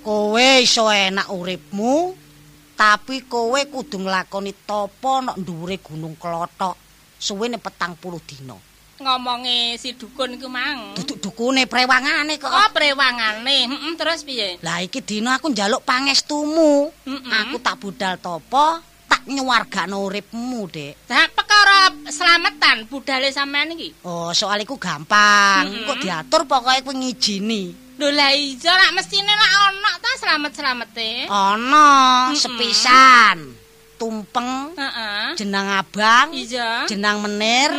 Kowe 0.00 0.48
iso 0.64 0.88
enak 0.88 1.28
uripmu, 1.28 2.16
tapi 2.74 3.22
kowe 3.24 3.58
kudu 3.70 4.02
nglakoni 4.02 4.52
tapa 4.66 5.22
nek 5.22 5.38
dhuwure 5.38 5.78
Gunung 5.78 6.18
Klothok 6.18 6.74
suwene 7.18 7.56
petang 7.62 7.94
puluh 7.96 8.20
dina. 8.22 8.58
Ngomonge 8.94 9.74
si 9.74 9.98
dukun 9.98 10.38
iku 10.38 10.46
mang. 10.46 10.94
Duduk 10.94 11.18
dukune 11.18 11.66
prewangane 11.66 12.38
kok. 12.38 12.46
Oh, 12.46 12.70
prewangane. 12.70 13.66
Heeh, 13.66 13.92
terus 13.98 14.22
piye? 14.22 14.62
Lah 14.62 14.78
iki 14.86 15.02
dina 15.02 15.34
aku 15.34 15.50
njaluk 15.50 15.82
pangestumu. 15.82 16.94
Mm-mm. 17.02 17.32
Aku 17.42 17.58
tak 17.58 17.82
budal 17.82 18.22
tapa, 18.22 18.78
tak 19.10 19.26
nyuwargano 19.26 20.06
uripmu, 20.06 20.70
Dek. 20.70 21.10
Lah 21.10 21.26
perkara 21.26 21.90
selamatan 22.06 22.86
budale 22.86 23.34
sampean 23.34 23.74
iki. 23.74 24.06
Oh, 24.06 24.30
soal 24.30 24.62
iku 24.62 24.78
gampang. 24.78 25.66
Mm-mm. 25.66 25.90
Kok 25.90 25.98
diatur 25.98 26.46
pokoke 26.46 26.86
kowe 26.86 26.94
ngijini. 26.94 27.83
Lho 27.94 28.10
lah 28.10 28.34
iya 28.34 28.72
lak 28.74 28.92
mestine 28.98 29.30
lak 29.30 29.52
ana 29.70 29.92
ta 30.02 30.10
slamet-slamete. 30.18 31.30
Ana 31.30 31.86
sepisan 32.34 33.54
tumpeng, 33.94 34.74
jenang 35.38 35.78
abang, 35.78 36.34
Iya. 36.34 36.90
jenang 36.90 37.22
menir, 37.22 37.70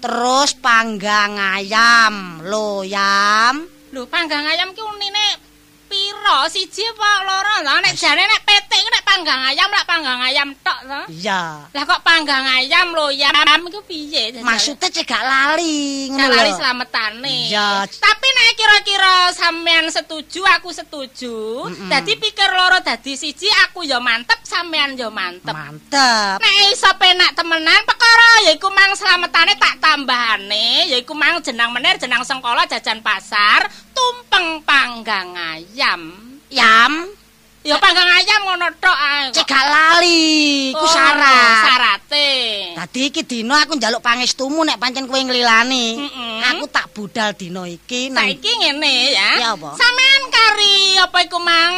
terus 0.00 0.56
panggang 0.56 1.36
ayam, 1.36 2.40
loyam. 2.48 3.68
Lho 3.92 4.08
panggang 4.08 4.48
ayam 4.48 4.72
ki 4.72 4.80
unine 4.80 5.49
piro? 5.90 6.46
Siji 6.46 6.86
apa 6.86 7.10
loro? 7.26 7.54
Lah 7.66 7.82
nek 7.82 7.98
jane 7.98 8.22
nek 8.22 8.46
petik 8.46 8.86
nek 8.86 9.02
panggang 9.02 9.40
ayam 9.50 9.66
lak 9.66 9.84
panggang 9.90 10.22
ayam 10.22 10.48
tok 10.62 10.78
to. 10.86 11.00
Iya. 11.10 11.66
Lah 11.66 11.82
kok 11.82 12.06
panggang 12.06 12.46
ayam 12.46 12.94
lho 12.94 13.10
ya 13.10 13.34
iku 13.34 13.82
piye? 13.82 14.38
Maksudnya 14.38 14.86
cegak 14.86 15.22
lali, 15.22 16.10
ngono 16.14 16.30
lho. 16.30 16.54
slametane. 16.54 17.50
Iya. 17.50 17.82
Tapi 17.90 18.26
nek 18.30 18.50
kira-kira 18.54 19.14
sampean 19.34 19.90
setuju, 19.90 20.46
aku 20.58 20.70
setuju. 20.70 21.66
Dadi 21.90 22.14
pikir 22.14 22.50
loro 22.54 22.78
dadi 22.82 23.18
siji, 23.18 23.50
aku 23.66 23.82
ya 23.82 23.98
mantep, 23.98 24.38
sampean 24.46 24.94
ya 24.94 25.10
mantep. 25.10 25.50
Mantep. 25.50 26.38
Nek 26.38 26.56
iso 26.70 26.90
penak 27.00 27.34
temenan 27.34 27.82
perkara 27.82 28.50
yaiku 28.50 28.68
mang 28.70 28.92
slametane 28.94 29.56
tak 29.56 29.80
tambahane 29.80 30.90
yaiku 30.92 31.16
mang 31.16 31.40
jenang 31.40 31.72
menir 31.72 31.96
jenang 31.96 32.22
sengkola 32.22 32.68
jajan 32.68 33.00
pasar 33.00 33.66
tumpeng 33.90 34.62
panggang 34.62 35.32
ayam. 35.34 35.79
Yam, 35.80 36.92
Ya 37.60 37.76
panggang 37.76 38.08
ayam 38.08 38.40
ngono 38.48 38.72
tok 38.80 38.96
ae. 38.96 39.36
cegak 39.36 39.64
lali, 39.68 40.72
iku 40.72 40.80
Oh, 40.80 40.88
syarat. 40.88 41.60
Syarate. 41.68 42.28
Dadi 42.72 43.00
iki 43.12 43.20
dina 43.20 43.60
aku 43.64 43.76
njaluk 43.76 44.00
pangestumu 44.00 44.64
nek 44.64 44.80
pancen 44.80 45.04
kowe 45.04 45.20
nglilani. 45.20 46.00
Mm-mm. 46.00 46.40
Aku 46.56 46.64
tak 46.72 46.88
budal 46.96 47.36
dina 47.36 47.68
iki 47.68 48.08
Saiki 48.16 48.64
ngene 48.64 49.12
ya. 49.12 49.30
Ya 49.36 49.48
apa? 49.52 49.76
Sampean 49.76 50.22
kari 50.32 50.96
apa 51.04 51.18
iku 51.20 51.36
mang 51.36 51.76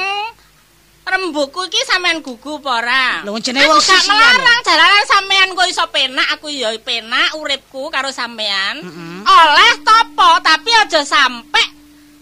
rembuku 1.03 1.66
iki 1.66 1.82
sampean 1.82 2.22
gugu 2.22 2.62
apa 2.62 2.70
ora? 2.78 3.05
Lho, 3.26 3.34
jenenge 3.42 3.66
Aku 3.66 3.74
wong 3.74 3.82
gak 3.82 4.03
sisian 4.07 4.14
melarang 4.14 4.61
jalanan 4.62 5.05
sampean 5.11 5.48
kok 5.50 5.66
iso 5.66 5.84
penak, 5.90 6.26
aku 6.30 6.46
ya 6.46 6.70
penak 6.78 7.34
uripku 7.34 7.90
karo 7.90 8.14
sampean. 8.14 8.86
Mm-mm. 8.86 9.26
Oleh 9.26 9.72
topo, 9.82 10.30
tapi 10.46 10.70
aja 10.78 11.03
sampe 11.03 11.59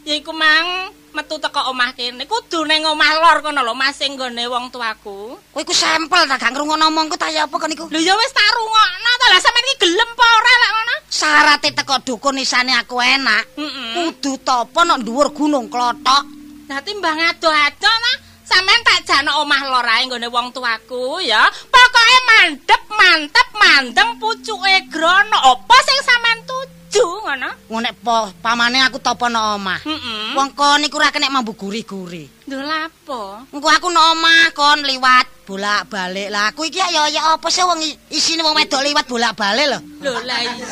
yaiku 0.09 0.33
mang 0.33 0.97
metu 1.13 1.37
teko 1.39 1.71
omah 1.71 1.93
kene. 1.95 2.25
Kudu 2.27 2.67
ning 2.67 2.87
omah 2.87 3.11
lor 3.19 3.39
kono 3.43 3.61
lho, 3.63 3.75
masing 3.75 4.15
nggone 4.17 4.45
wong 4.47 4.71
tuaku. 4.71 5.39
Kowe 5.53 5.61
iku 5.63 5.75
sampel 5.75 6.27
ta 6.31 6.39
gak 6.39 6.55
ngrungokno 6.55 6.87
omongku 6.91 7.17
ta 7.19 7.29
ya 7.31 7.47
apa 7.47 7.57
kon 7.59 7.73
iku? 7.73 7.87
Lho 7.91 8.01
ya 8.01 8.15
wis 8.15 8.33
tak 8.33 8.51
rungokno 8.55 9.11
to. 9.21 9.27
Lah 9.31 9.41
sampean 9.43 9.67
iki 9.67 9.77
gelem 9.87 10.11
apa 10.15 10.27
ora 10.27 10.53
lek 10.63 10.71
ngono? 10.75 10.95
Syarate 11.11 11.69
teko 11.75 11.97
dukun 12.07 12.41
isane 12.41 12.73
aku 12.75 12.97
enak. 13.03 13.45
Heeh. 13.59 13.91
Kudu 13.99 14.41
topo 14.47 14.81
nang 14.87 15.03
dhuwur 15.03 15.35
Gunung 15.35 15.67
Klothok. 15.67 16.25
Dadi 16.71 16.91
mbah 16.99 17.35
ado-ado 17.35 17.91
ta. 17.91 18.13
Sampeyan 18.51 18.83
tak 18.83 19.07
jano 19.07 19.47
omah 19.47 19.63
lor 19.63 19.87
ae 19.87 20.03
nggone 20.11 20.27
wong 20.27 20.51
tuaku 20.51 21.23
ya. 21.23 21.47
Pokoke 21.71 22.19
mandep, 22.27 22.83
mantep, 22.91 23.49
mandeng 23.55 24.11
pucuke 24.19 24.91
grono. 24.91 25.39
Apa 25.55 25.77
sing 25.87 25.99
sampean 26.03 26.43
tuju 26.91 27.07
ngono? 27.23 27.49
Ngono 27.71 27.89
po 28.03 28.17
pamane 28.43 28.83
aku 28.83 28.99
topo 28.99 29.31
nang 29.31 29.63
omah. 29.63 29.81
Heeh. 29.87 30.35
Wong 30.35 30.51
kon 30.59 30.83
iku 30.83 30.99
ora 30.99 31.15
kenek 31.15 31.31
mambu 31.31 31.55
guri-guri. 31.55 32.40
Lho 32.51 32.67
lapo? 32.67 33.47
Engko 33.55 33.69
aku 33.71 33.87
nang 33.95 34.19
omah 34.19 34.51
kon 34.59 34.83
liwat 34.83 35.47
bolak-balik. 35.47 36.35
Lah 36.35 36.51
aku 36.51 36.67
iki 36.67 36.83
ya 36.83 37.07
ya 37.07 37.39
apa 37.39 37.47
sih 37.47 37.63
wong 37.63 37.79
isine 38.11 38.43
wong 38.43 38.59
wedok 38.59 38.83
liwat 38.83 39.07
bolak-balik 39.07 39.71
lho. 39.71 39.79
Lho 40.03 40.19
lah 40.27 40.43
iya. 40.43 40.67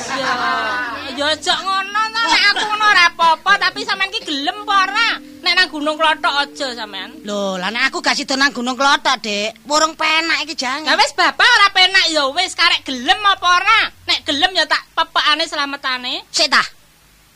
Ya 1.15 1.25
aja 1.31 1.55
ngono 1.63 2.03
ta. 2.11 2.21
nek 2.27 2.45
aku 2.51 2.63
ngono 2.67 2.83
ora 2.83 3.05
apa-apa, 3.15 3.53
tapi 3.63 3.87
sampean 3.87 4.11
ki 4.11 4.27
gelem 4.27 4.67
apa 4.67 4.75
ora? 4.91 5.09
Nek 5.39 5.55
nang 5.55 5.69
Gunung 5.71 5.95
Klothok 5.95 6.35
aja 6.35 6.67
sampean. 6.75 7.15
Lho, 7.23 7.55
lah 7.63 7.71
nek 7.71 7.95
aku 7.95 8.03
gak 8.03 8.19
sida 8.19 8.35
nang 8.35 8.51
Gunung 8.51 8.75
Klothok, 8.75 9.23
Dik. 9.23 9.63
Wurung 9.71 9.95
penak 9.95 10.43
iki 10.51 10.59
Ya 10.59 10.83
jangan. 10.83 10.99
wis 10.99 11.15
bapak 11.15 11.47
ora 11.47 11.69
penak 11.71 12.11
ya 12.11 12.27
wis 12.35 12.59
karek 12.59 12.83
gelem 12.83 13.23
apa 13.23 13.47
ora? 13.47 13.81
Nek 14.11 14.27
gelem 14.27 14.51
ya 14.51 14.67
tak 14.67 14.83
pepekane 14.99 15.47
slametane. 15.47 16.27
Sik 16.35 16.51
ta. 16.51 16.63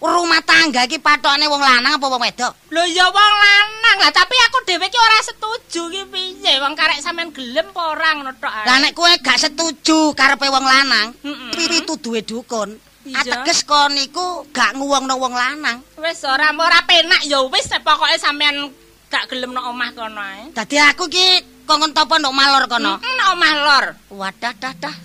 Rumah 0.03 0.43
tangga 0.43 0.83
iki 0.83 0.99
patokane 0.99 1.47
wong 1.47 1.63
lanang 1.63 1.95
apa 1.95 2.07
wong 2.11 2.19
wedok? 2.19 2.53
Lho 2.75 2.83
ya 2.91 3.07
wong 3.07 3.35
lanang 3.39 3.97
lah, 4.03 4.11
tapi 4.11 4.35
aku 4.51 4.59
dhewe 4.67 4.91
ki 4.91 4.99
ora 4.99 5.19
setuju 5.23 5.83
ki 5.95 6.03
piye? 6.11 6.59
Wong 6.59 6.75
karek 6.75 6.99
sampean 6.99 7.31
gelem 7.31 7.71
apa 7.71 7.83
ora 7.95 8.09
ngono 8.19 8.35
tok. 8.35 8.51
Lah 8.67 8.83
nek 8.83 8.99
kowe 8.99 9.15
gak 9.23 9.39
setuju 9.39 10.11
karepe 10.19 10.51
wong 10.51 10.67
lanang, 10.67 11.15
Mm-mm. 11.23 11.55
pipitu 11.55 11.95
duwe 12.03 12.19
dukun. 12.27 12.75
Ateges 13.15 13.63
kon 13.63 13.95
niku 13.95 14.43
gak 14.51 14.75
nguwongno 14.75 15.15
wong 15.23 15.39
lanang. 15.39 15.79
Wis 16.03 16.27
ora 16.27 16.51
ora 16.51 16.83
penak 16.83 17.23
ya 17.23 17.39
wis 17.47 17.71
pokoke 17.71 18.19
sampean 18.19 18.75
gak 19.07 19.31
gelem 19.31 19.55
nang 19.55 19.71
omah 19.71 19.95
kono 19.95 20.19
ae. 20.19 20.51
Dadi 20.51 20.83
aku 20.83 21.07
ki 21.07 21.63
kongkon 21.63 21.95
topo 21.95 22.19
nduk 22.19 22.35
malor 22.35 22.67
kono. 22.67 22.99
Heeh, 22.99 23.15
nang 23.23 23.39
omah 23.39 23.53
lor. 23.55 23.85
Wadah 24.19 24.55
dah 24.59 24.75
dah. 24.83 24.97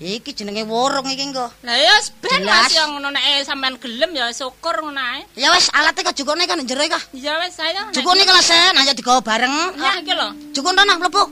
Iki 0.00 0.32
jenenge 0.32 0.64
wurung 0.64 1.04
iki 1.12 1.28
engko. 1.28 1.44
Lah 1.60 1.76
ya 1.76 1.92
ben. 2.24 2.40
Mas 2.48 2.72
ya 2.72 2.88
ngono 2.88 3.12
nek 3.12 3.44
sampean 3.44 3.76
gelem 3.76 4.16
ya 4.16 4.32
syukur 4.32 4.80
ngono 4.80 4.96
ae. 4.96 5.28
Ya 5.36 5.52
wis 5.52 5.68
alate 5.76 6.00
kok 6.00 6.16
jukune 6.16 6.48
kan 6.48 6.56
njero 6.56 6.80
iki. 6.80 7.20
Ya 7.20 7.36
wis 7.44 7.52
saya. 7.52 7.84
Jukune 7.92 8.24
kelas 8.24 8.48
sen 8.48 8.80
aja 8.80 8.96
digawa 8.96 9.20
bareng. 9.20 9.52
Ya 9.76 10.00
iki 10.00 10.16
lho. 10.16 10.56
Jukun 10.56 10.72
to 10.72 10.82
nang 10.88 11.04
mlebu. 11.04 11.22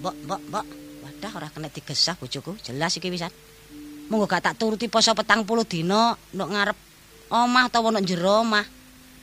Mbok, 0.00 0.14
mbok, 0.24 0.40
mbok. 0.48 0.64
Wadah 1.04 1.32
ora 1.36 1.48
kena 1.52 1.68
digesah 1.68 2.16
bojoku. 2.16 2.56
Jelas 2.64 2.96
iki 2.96 3.12
wisan. 3.12 3.28
Monggo 4.08 4.24
gak 4.24 4.40
tak 4.48 4.56
turuti 4.56 4.88
poso 4.88 5.12
petang 5.12 5.44
puluh 5.44 5.68
dina 5.68 6.16
nduk 6.32 6.48
ngarep 6.48 6.76
omah 7.28 7.68
utawa 7.68 7.92
nduk 7.92 8.08
jero 8.08 8.40
omah. 8.40 8.64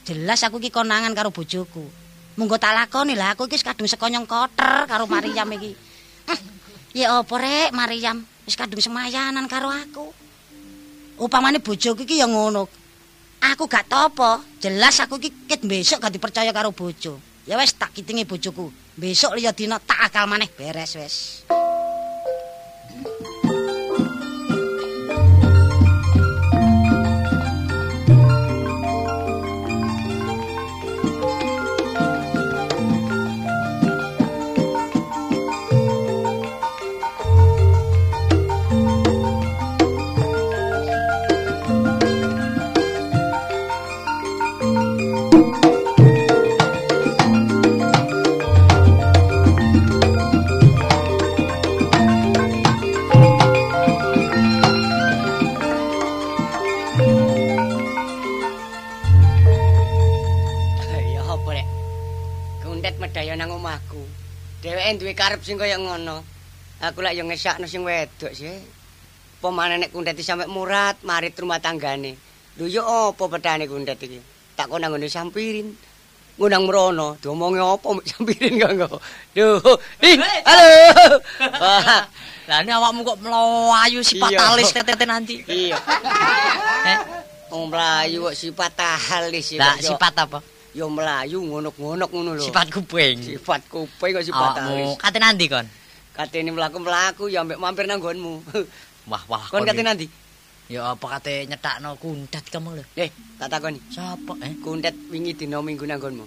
Jelas 0.06 0.46
aku 0.46 0.62
iki 0.62 0.70
konangan 0.70 1.18
karo 1.18 1.34
bojoku. 1.34 1.90
Monggo 2.38 2.62
tak 2.62 2.78
lakoni 2.78 3.18
lah 3.18 3.34
aku 3.34 3.50
iki 3.50 3.66
kadung 3.66 3.90
sekonyong 3.90 4.30
koter 4.30 4.86
karo 4.86 5.10
Maryam 5.10 5.50
iki. 5.58 5.74
Ya 6.90 7.22
apa 7.22 7.38
rek 7.38 7.70
Maryam 7.70 8.26
wis 8.50 8.58
kadung 8.58 8.82
semayanan 8.82 9.46
karo 9.46 9.70
aku. 9.70 10.10
Upamane 11.22 11.62
bojoku 11.62 12.02
iki 12.02 12.18
ya 12.18 12.26
ngono. 12.26 12.66
Aku 13.46 13.70
gak 13.70 13.86
topo, 13.86 14.42
jelas 14.58 14.98
aku 14.98 15.22
iki 15.22 15.46
ket 15.46 15.62
besok 15.62 16.02
gak 16.02 16.18
dipercaya 16.18 16.50
karo 16.50 16.74
bojo. 16.74 17.22
Ya 17.46 17.62
wis 17.62 17.78
tak 17.78 17.94
kitingi 17.94 18.26
bojoku. 18.26 18.74
Besok 18.98 19.38
liya 19.38 19.54
dina 19.54 19.78
tak 19.78 20.10
akal 20.10 20.26
maneh 20.26 20.50
beres 20.50 20.98
wis. 20.98 21.46
Medaya 63.20 63.36
nang 63.36 63.52
omahku. 63.52 64.00
Dheweke 64.64 64.96
duwe 64.96 65.12
karep 65.12 65.44
sing 65.44 65.60
kaya 65.60 65.76
ngono. 65.76 66.24
Aku 66.80 67.04
lak 67.04 67.20
yo 67.20 67.28
ngesakno 67.28 67.68
sing 67.68 67.84
wedok 67.84 68.32
sih. 68.32 68.48
Apa 69.44 69.52
maneh 69.52 69.76
nek 69.76 69.92
kundet 69.92 70.16
iki 70.16 70.24
sampe 70.24 70.48
murat 70.48 70.96
marit 71.04 71.36
rumah 71.36 71.60
tanggane. 71.60 72.16
Lho 72.56 72.72
yo 72.72 72.80
apa 72.80 73.20
pedane 73.28 73.68
kundet 73.68 74.00
iki? 74.00 74.24
Tak 74.56 74.72
kok 74.72 74.80
nang 74.80 74.96
ngene 74.96 75.12
sampirin. 75.12 75.68
Ngundang 76.40 76.64
merono, 76.64 77.20
diomongi 77.20 77.60
apa 77.60 77.88
mek 77.92 78.08
sampirin 78.08 78.56
kok 78.56 78.72
engko. 78.72 78.90
Duh, 79.36 79.76
ih, 80.00 80.16
halo. 80.48 81.20
Wah, 81.60 82.08
Lah 82.48 82.58
ini 82.64 82.72
awakmu 82.72 83.04
kok 83.04 83.20
melayu 83.20 84.00
si 84.00 84.16
Iya. 84.16 84.32
patalis 84.32 84.72
tete 84.72 85.04
nanti. 85.04 85.44
iya. 85.44 85.76
Eh, 86.88 87.00
mlayu 87.52 88.32
kok 88.32 88.36
sifat 88.40 88.72
tahalis 88.80 89.60
lah 89.60 89.76
sifat 89.76 90.16
apa? 90.24 90.40
Yo 90.80 90.88
mlayu 90.88 91.44
ngonok-ngonok 91.44 92.08
ngono 92.08 92.32
lho. 92.40 92.44
Sifat 92.48 92.72
kuping. 92.72 93.20
sifat 93.20 93.68
kuping 93.68 94.16
kok 94.16 94.24
sifat 94.24 94.50
tahalis. 94.56 94.96
Awakmu 94.96 95.04
kate 95.04 95.20
nanti 95.20 95.46
kon. 95.52 95.68
Katene 96.16 96.50
mlaku-mlaku 96.56 97.28
ya 97.28 97.44
mbek 97.44 97.60
mampir 97.60 97.84
nang 97.84 98.00
nggonmu. 98.00 98.34
Wah 99.12 99.24
wah 99.28 99.44
Kon 99.52 99.68
kate 99.68 99.84
iki. 99.84 99.84
nanti? 99.84 100.06
Ya 100.72 100.96
apa 100.96 101.20
kate 101.20 101.52
nyetakno 101.52 102.00
kundat 102.00 102.48
kamu 102.48 102.80
lho. 102.80 102.84
Eh, 102.96 103.12
tak 103.36 103.52
takoni. 103.52 103.84
Sapa 103.92 104.40
eh? 104.40 104.56
Kundet 104.64 104.96
wingi 105.12 105.36
dina 105.36 105.60
minggu 105.60 105.84
nang 105.84 106.00
nggonmu. 106.00 106.24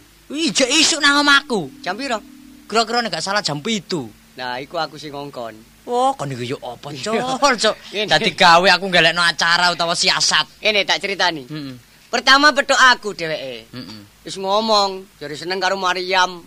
Jek 0.53 0.69
isuk 0.69 1.01
nang 1.01 1.25
omahku. 1.25 1.73
Jam 1.81 1.97
piro? 1.97 2.21
Kira-kira 2.69 3.01
nek 3.01 3.17
gak 3.17 3.25
salah 3.25 3.41
jam 3.41 3.57
7. 3.65 4.37
Nah, 4.37 4.61
iku 4.61 4.77
aku 4.81 5.01
sing 5.01 5.13
ngongkon. 5.17 5.57
Oh, 5.89 6.13
kon 6.13 6.29
iku 6.29 6.45
yo 6.45 6.57
apa, 6.61 6.93
Col, 6.93 7.57
Cok. 7.57 7.77
Dadi 8.13 8.31
gawe 8.37 8.69
aku 8.77 8.89
galekno 8.93 9.21
acara 9.25 9.73
utawa 9.73 9.97
siasat. 9.97 10.61
Ini 10.61 10.85
tak 10.85 11.01
ceritani. 11.01 11.45
Heeh. 11.49 11.77
Pertama 12.09 12.53
betok 12.53 12.77
aku 12.77 13.13
dheweke. 13.17 13.73
Heeh. 13.73 14.12
Wis 14.23 14.39
ngomong, 14.39 15.19
jare 15.19 15.35
seneng 15.35 15.59
karo 15.59 15.75
Maryam. 15.75 16.47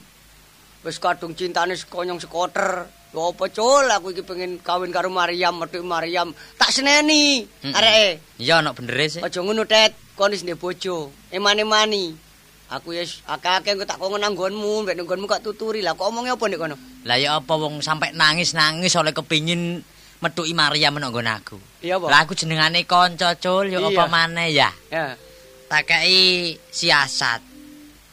Wis 0.85 0.95
kadung 1.01 1.35
cintane 1.35 1.75
sekonyong 1.75 2.23
sekoter. 2.23 2.87
Lho 3.11 3.31
apa 3.31 3.47
cul 3.47 3.87
aku 3.87 4.11
iki 4.11 4.23
pengen 4.27 4.59
kawin 4.59 4.91
karo 4.91 5.07
Maryam, 5.07 5.55
metu 5.59 5.79
Maryam. 5.83 6.31
Tak 6.59 6.71
seneni 6.71 7.43
areke. 7.63 8.39
Iya 8.39 8.59
ana 8.59 8.71
benere 8.75 9.07
sih. 9.07 9.21
Aja 9.23 9.39
ngono, 9.39 9.63
Tet. 9.63 9.95
Kon 10.15 10.31
wis 10.31 10.43
ndek 10.43 10.59
bojo. 10.59 11.11
Emane-mani. 11.31 12.15
Aku 12.71 12.91
wis 12.95 13.23
akeh-akeh 13.27 13.75
engko 13.75 13.85
tak 13.87 13.99
kongen 13.99 14.23
nang 14.23 14.33
nggonmu, 14.35 14.83
mbek 14.83 14.95
nggonmu 14.99 15.27
gak 15.27 15.43
tuturi. 15.43 15.83
Lah 15.83 15.95
kok 15.95 16.07
omongnya 16.11 16.35
apa 16.35 16.43
ndek 16.47 16.59
kono? 16.59 16.75
Lah 17.07 17.17
ya 17.19 17.39
apa 17.39 17.53
wong 17.55 17.79
sampe 17.83 18.11
nangis-nangis 18.15 18.95
oleh 18.95 19.11
kepingin 19.11 19.79
metuki 20.23 20.55
Maryam 20.55 20.95
nang 20.99 21.11
nggon 21.11 21.27
aku. 21.27 21.57
Iya 21.83 21.99
apa? 21.99 22.07
Lah 22.11 22.19
aku 22.23 22.33
jenengane 22.35 22.83
kanca, 22.87 23.35
Cul, 23.39 23.69
ya 23.71 23.79
Iya. 23.79 23.91
apa 23.91 24.03
maneh 24.07 24.49
ya. 24.51 24.69
Ya. 24.91 25.15
Tak 25.71 25.87
kei 25.87 26.55
siasat. 26.67 27.54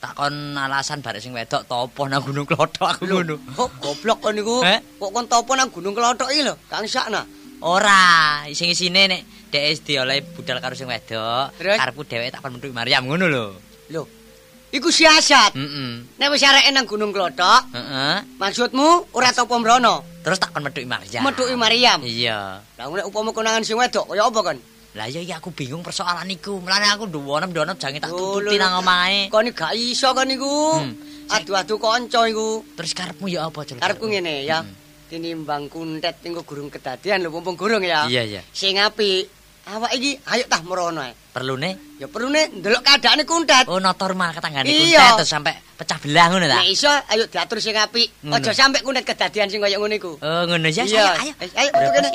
Tak 0.02 0.18
kon 0.18 0.34
alasan 0.58 0.98
barek 0.98 1.22
sing 1.22 1.30
wedok 1.30 1.62
topo 1.70 2.10
nang 2.10 2.26
Gunung 2.26 2.42
Klothok 2.42 2.98
aku 2.98 3.06
ngono. 3.06 3.38
Goblok 3.54 4.18
kon 4.18 4.34
niku? 4.34 4.58
Eh? 4.66 4.82
Kok 4.98 5.14
kon 5.14 5.30
topo 5.30 5.54
nang 5.54 5.70
Gunung 5.70 5.94
Klothok 5.94 6.26
iki 6.34 6.42
lho, 6.42 6.58
Kang 6.66 6.82
Sakna. 6.90 7.22
Ora, 7.62 8.42
sing 8.50 8.74
isine 8.74 9.06
nek 9.06 9.22
dhek 9.54 9.62
wis 9.70 9.80
dioleh 9.86 10.18
budal 10.34 10.58
karo 10.58 10.74
sing 10.74 10.90
wedok, 10.90 11.54
karepku 11.54 12.02
dheweke 12.02 12.34
tak 12.34 12.42
metuki 12.50 12.74
Maryam 12.74 13.06
ngono 13.06 13.30
lho. 13.30 13.44
Lho. 13.94 14.02
Iku 14.74 14.90
siasat. 14.90 15.54
Heeh. 15.54 16.18
Nek 16.18 16.28
wis 16.34 16.42
areke 16.42 16.74
nang 16.74 16.90
Gunung 16.90 17.14
Klothok, 17.14 17.70
Heeh. 17.70 18.26
maksudmu 18.42 19.14
ora 19.14 19.30
topo 19.30 19.54
mrono, 19.62 20.02
Terus 20.26 20.42
tak 20.42 20.50
kon 20.50 20.66
Maryam. 20.66 21.22
metuki 21.22 21.54
Maryam. 21.54 22.02
Iya. 22.02 22.58
Lah 22.58 22.90
nek 22.90 23.06
upama 23.06 23.30
konangan 23.30 23.62
sing 23.62 23.78
wedok 23.78 24.10
kaya 24.10 24.26
apa 24.26 24.40
kon? 24.50 24.58
Lah 24.92 25.08
ya 25.08 25.24
iki 25.24 25.32
aku 25.32 25.48
bingung 25.50 25.80
persoalan 25.80 26.28
iku. 26.28 26.60
Mulane 26.60 26.92
aku 26.92 27.08
nduwonem-nduwonem 27.08 27.80
jange 27.80 27.96
tak 27.96 28.12
tututi 28.12 28.60
nang 28.60 28.84
omahe. 28.84 29.32
Kon 29.32 29.48
iki 29.48 29.56
gak 29.56 29.72
iso 29.72 30.12
kon 30.12 30.28
niku. 30.28 30.84
Hmm. 30.84 30.92
Adu-adu 31.32 31.80
kanca 31.80 32.28
iku. 32.28 32.60
Terus 32.76 32.92
karepmu 32.92 33.24
ya 33.26 33.48
apa, 33.48 33.64
Cul? 33.64 33.80
Karepku 33.80 34.04
ngene 34.04 34.44
ya. 34.44 34.60
Hmm. 34.60 34.74
Tinimbang 35.08 35.72
kuntet 35.72 36.20
ning 36.20 36.36
gurung 36.36 36.68
kedadian 36.68 37.24
lho 37.24 37.32
mumpung 37.32 37.56
gurung 37.56 37.80
ya. 37.80 38.04
Iya, 38.04 38.22
iya. 38.24 38.40
Sing 38.52 38.76
apik. 38.76 39.28
Awak 39.62 39.94
iki 39.94 40.18
ayo 40.26 40.44
tah 40.50 40.58
merono 40.66 41.00
ae. 41.00 41.14
Perlune 41.32 41.78
Ya 41.96 42.10
perlune 42.10 42.50
ndelok 42.50 42.82
keadaane 42.82 43.22
kuntet. 43.22 43.64
oh 43.70 43.78
notor 43.78 44.12
mah 44.12 44.34
ketanggane 44.34 44.66
Iya. 44.66 44.98
kuntet 45.14 45.22
terus 45.22 45.30
sampai 45.30 45.54
pecah 45.78 45.96
belah 46.02 46.26
ngono 46.34 46.44
ta? 46.50 46.58
Nek 46.60 46.66
iso 46.68 46.90
ayo 46.90 47.24
diatur 47.30 47.62
sing 47.62 47.78
apik. 47.78 48.10
Aja 48.26 48.50
sampe 48.52 48.82
kuntet 48.82 49.06
kedadian 49.06 49.46
sing 49.46 49.62
kaya 49.62 49.78
ngono 49.78 49.94
iku. 49.94 50.18
Oh, 50.18 50.42
ngono 50.50 50.66
ya. 50.66 50.82
Iya. 50.82 51.14
Ayo, 51.14 51.32
ayo. 51.38 51.50
Ayo, 51.56 51.68
metu 51.72 51.90
kene. 51.94 52.08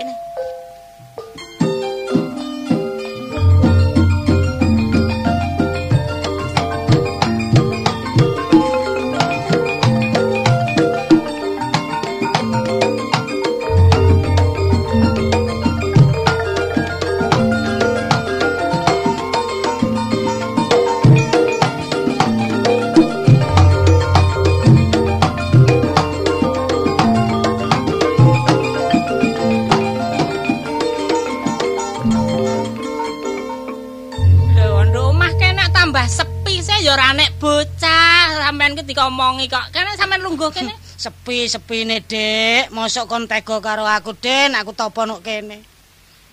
Dikomongi 38.87 39.51
kok. 39.51 39.69
Kene 39.75 39.99
sampean 39.99 40.23
lungguh 40.23 40.49
kene. 40.55 40.71
Sepi-sepine, 41.03 42.01
Dik. 42.01 42.71
Mosok 42.71 43.05
kon 43.11 43.27
tega 43.27 43.59
karo 43.59 43.83
aku, 43.83 44.15
Den, 44.15 44.55
aku 44.55 44.71
topo 44.71 45.03
nok 45.03 45.21
kene. 45.21 45.59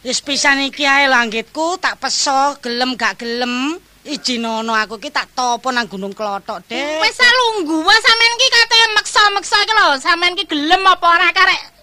Wis 0.05 0.23
pisan 0.23 0.63
iki 0.63 0.87
ae 0.87 1.11
langgitku 1.11 1.81
tak 1.83 1.99
peso, 1.99 2.57
gelem 2.63 2.95
gak 2.95 3.19
gelem. 3.19 3.77
Ijinono 4.05 4.77
aku 4.77 5.01
ki 5.01 5.09
tak 5.09 5.33
topo 5.35 5.73
nang 5.73 5.91
Gunung 5.91 6.15
Klothok, 6.15 6.63
Dik. 6.71 7.03
Wis 7.03 7.19
lungguh 7.19 7.83
wae 7.83 7.99
sampean 7.99 8.35
ki 8.39 8.49
kate 8.55 8.79
meksa-meksa 8.97 9.57
iki 9.67 9.73
lho. 9.75 9.89
Sampean 9.99 10.39
ki 10.39 10.45
gelem 10.47 10.87
apa 10.87 11.07
ora 11.11 11.29
karek 11.35 11.74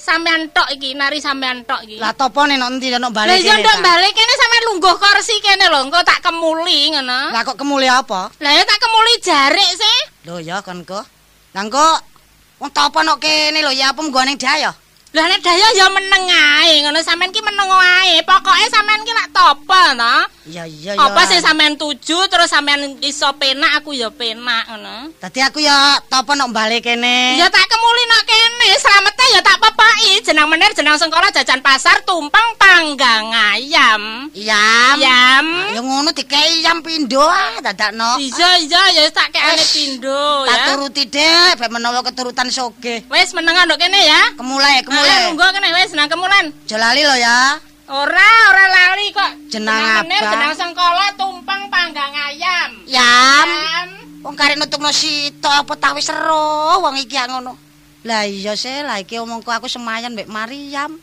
sampean 0.00 0.48
tok 0.50 0.72
iki, 0.72 0.96
nari 0.96 1.20
sampean 1.20 1.62
tok 1.68 1.84
iki. 1.84 2.00
Lah 2.00 2.16
topone 2.16 2.56
nok 2.56 2.80
endi 2.80 2.88
Lah 2.88 3.12
balik 3.12 3.36
iya 3.36 3.54
kene. 3.54 3.62
ndok 3.62 3.76
ta? 3.76 3.84
balik 3.84 4.12
kene 4.16 4.32
sampean 4.34 4.64
lungguh 4.72 4.94
kursi 4.96 5.36
kene 5.44 5.64
lho, 5.68 5.78
engko 5.84 6.00
tak 6.00 6.18
kemuli 6.24 6.80
ngono. 6.96 7.20
Lah 7.30 7.42
kok 7.44 7.60
kemuli 7.60 7.86
apa? 7.86 8.32
Lah 8.40 8.52
ya 8.56 8.64
tak 8.64 8.80
kemuli 8.80 9.14
jarik 9.20 9.70
sih. 9.76 9.98
Lho 10.24 10.40
ya 10.40 10.64
kon 10.64 10.80
kok. 10.82 11.04
Lah 11.52 11.60
engko 11.60 11.86
wong 12.58 12.70
topo 12.72 13.04
nok 13.04 13.20
kene 13.20 13.60
lho 13.60 13.72
ya 13.76 13.92
apa 13.92 14.00
mgo 14.00 14.20
ning 14.24 14.40
dayo? 14.40 14.72
Lah 15.10 15.26
nek 15.26 15.42
daya 15.42 15.66
ya 15.74 15.90
meneng 15.90 16.30
ae, 16.30 16.86
ngono 16.86 17.02
sampean 17.02 17.34
ki 17.34 17.42
meneng 17.42 17.66
ae. 17.66 18.22
Pokoke 18.22 18.62
sampean 18.70 19.02
ki 19.02 19.10
lak 19.10 19.34
topo 19.34 19.74
to. 19.98 20.16
Iya 20.54 20.70
iya 20.70 20.92
ya. 20.94 21.02
Apa 21.02 21.26
sing 21.26 21.42
sampean 21.42 21.74
tuju 21.74 22.30
terus 22.30 22.46
sampean 22.46 22.94
iso 23.02 23.26
penak 23.34 23.82
aku 23.82 23.90
ya 23.90 24.06
penak 24.14 24.70
ngono. 24.70 25.10
Dadi 25.18 25.42
aku 25.42 25.58
ya 25.58 25.98
topo 26.06 26.38
nok 26.38 26.54
balik 26.54 26.86
kene. 26.86 27.34
Ya 27.34 27.50
tak 27.50 27.66
kemuli 27.66 28.02
nok 28.06 28.22
kene, 28.22 28.68
slamete 28.78 29.24
ya 29.34 29.40
tak 29.42 29.58
pepoki. 29.58 30.22
Jenang 30.22 30.46
menir 30.46 30.70
jenang 30.78 30.94
sengkala 30.94 31.34
jajan 31.34 31.58
pasar 31.58 32.06
tumpeng 32.06 32.54
panggang 32.54 33.34
ayam. 33.34 34.30
Yam. 34.30 34.94
Ayam. 34.94 35.46
Ya 35.74 35.80
ngono 35.82 36.14
dikei 36.14 36.62
yam 36.62 36.86
pindho 36.86 37.26
ah 37.26 37.58
dadakno. 37.58 38.14
Iya 38.22 38.62
iya 38.62 38.82
ya 38.94 39.02
tak 39.10 39.34
kekane 39.34 39.58
Wes, 39.58 39.74
pindho 39.74 40.46
Tak 40.46 40.54
ya. 40.54 40.66
turuti 40.70 41.02
dek, 41.10 41.58
ben 41.58 41.70
menawa 41.74 41.98
keturutan 42.06 42.46
soge. 42.46 43.02
Wis 43.10 43.34
meneng 43.34 43.58
ndok 43.66 43.74
kene 43.74 43.98
ya. 44.06 44.38
Kemulai, 44.38 44.86
Mulai 44.86 44.99
kemulai. 45.00 45.24
lungguh 45.30 45.48
kene 45.56 45.68
wis 45.76 45.90
nang 45.96 46.08
kemulan. 46.12 46.44
Jalali 46.68 47.02
lo 47.04 47.16
ya. 47.16 47.56
Ora, 47.90 48.28
ora 48.54 48.64
lali 48.70 49.10
kok. 49.10 49.50
Jenang 49.50 50.06
apa? 50.06 50.14
jenang 50.14 50.54
sengkala 50.54 51.10
tumpeng 51.18 51.66
panggang 51.66 52.14
ayam. 52.14 52.70
Yam. 52.86 53.48
Wong 54.22 54.38
kare 54.38 54.54
nutukno 54.54 54.94
sita 54.94 55.66
apa 55.66 55.74
ta 55.74 55.90
wis 55.96 56.06
ero 56.06 56.78
wong 56.86 56.94
iki 57.02 57.18
ngono. 57.18 57.58
Lah 58.06 58.24
iya 58.24 58.54
sih, 58.56 58.86
lah 58.86 59.02
iki 59.02 59.18
omongku 59.18 59.50
aku 59.50 59.66
semayan 59.66 60.14
mbek 60.14 60.30
Mariam. 60.30 60.96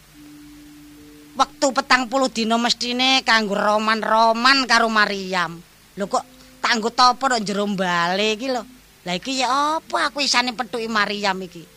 Waktu 1.38 1.66
petang 1.70 2.10
puluh 2.10 2.32
dino 2.32 2.58
mestine 2.58 3.22
kanggo 3.22 3.54
roman-roman 3.54 4.66
karo 4.66 4.90
Mariam. 4.90 5.60
Lho 6.00 6.06
kok 6.08 6.26
tanggo 6.64 6.90
topo 6.90 7.30
nek 7.30 7.44
jero 7.44 7.68
bale 7.68 8.34
iki 8.34 8.48
lho. 8.50 8.64
Lah 9.04 9.14
iki 9.14 9.44
ya 9.44 9.78
apa 9.78 10.08
aku 10.08 10.24
isane 10.24 10.56
petuki 10.56 10.88
Mariam 10.88 11.38
iki. 11.44 11.77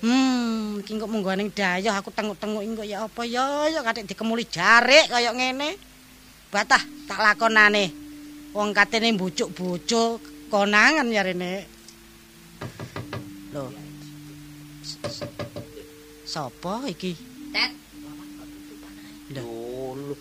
Hmm, 0.00 0.80
iki 0.80 0.96
kok 0.96 1.12
munggo 1.12 1.28
ning 1.36 1.52
dayoh 1.52 1.92
aku 1.92 2.08
tenguk-tenguk 2.08 2.64
kok 2.80 2.88
ya 2.88 3.04
apa 3.04 3.22
ya 3.28 3.68
ya 3.68 3.84
katik 3.84 4.08
dikemuli 4.08 4.48
jarik 4.48 5.12
kaya 5.12 5.36
ngene. 5.36 5.76
Batah 6.48 6.80
tak 7.04 7.20
lakonane. 7.20 7.92
Wong 8.56 8.72
katene 8.72 9.12
bujuk-bujuk 9.12 10.48
konangan 10.48 11.04
ya 11.12 11.20
rene. 11.20 11.68
Lho. 13.52 13.68
Sopo 16.24 16.88
iki? 16.88 17.12
Tet, 17.52 17.72
Lho, 19.36 19.46
lho. 19.94 20.14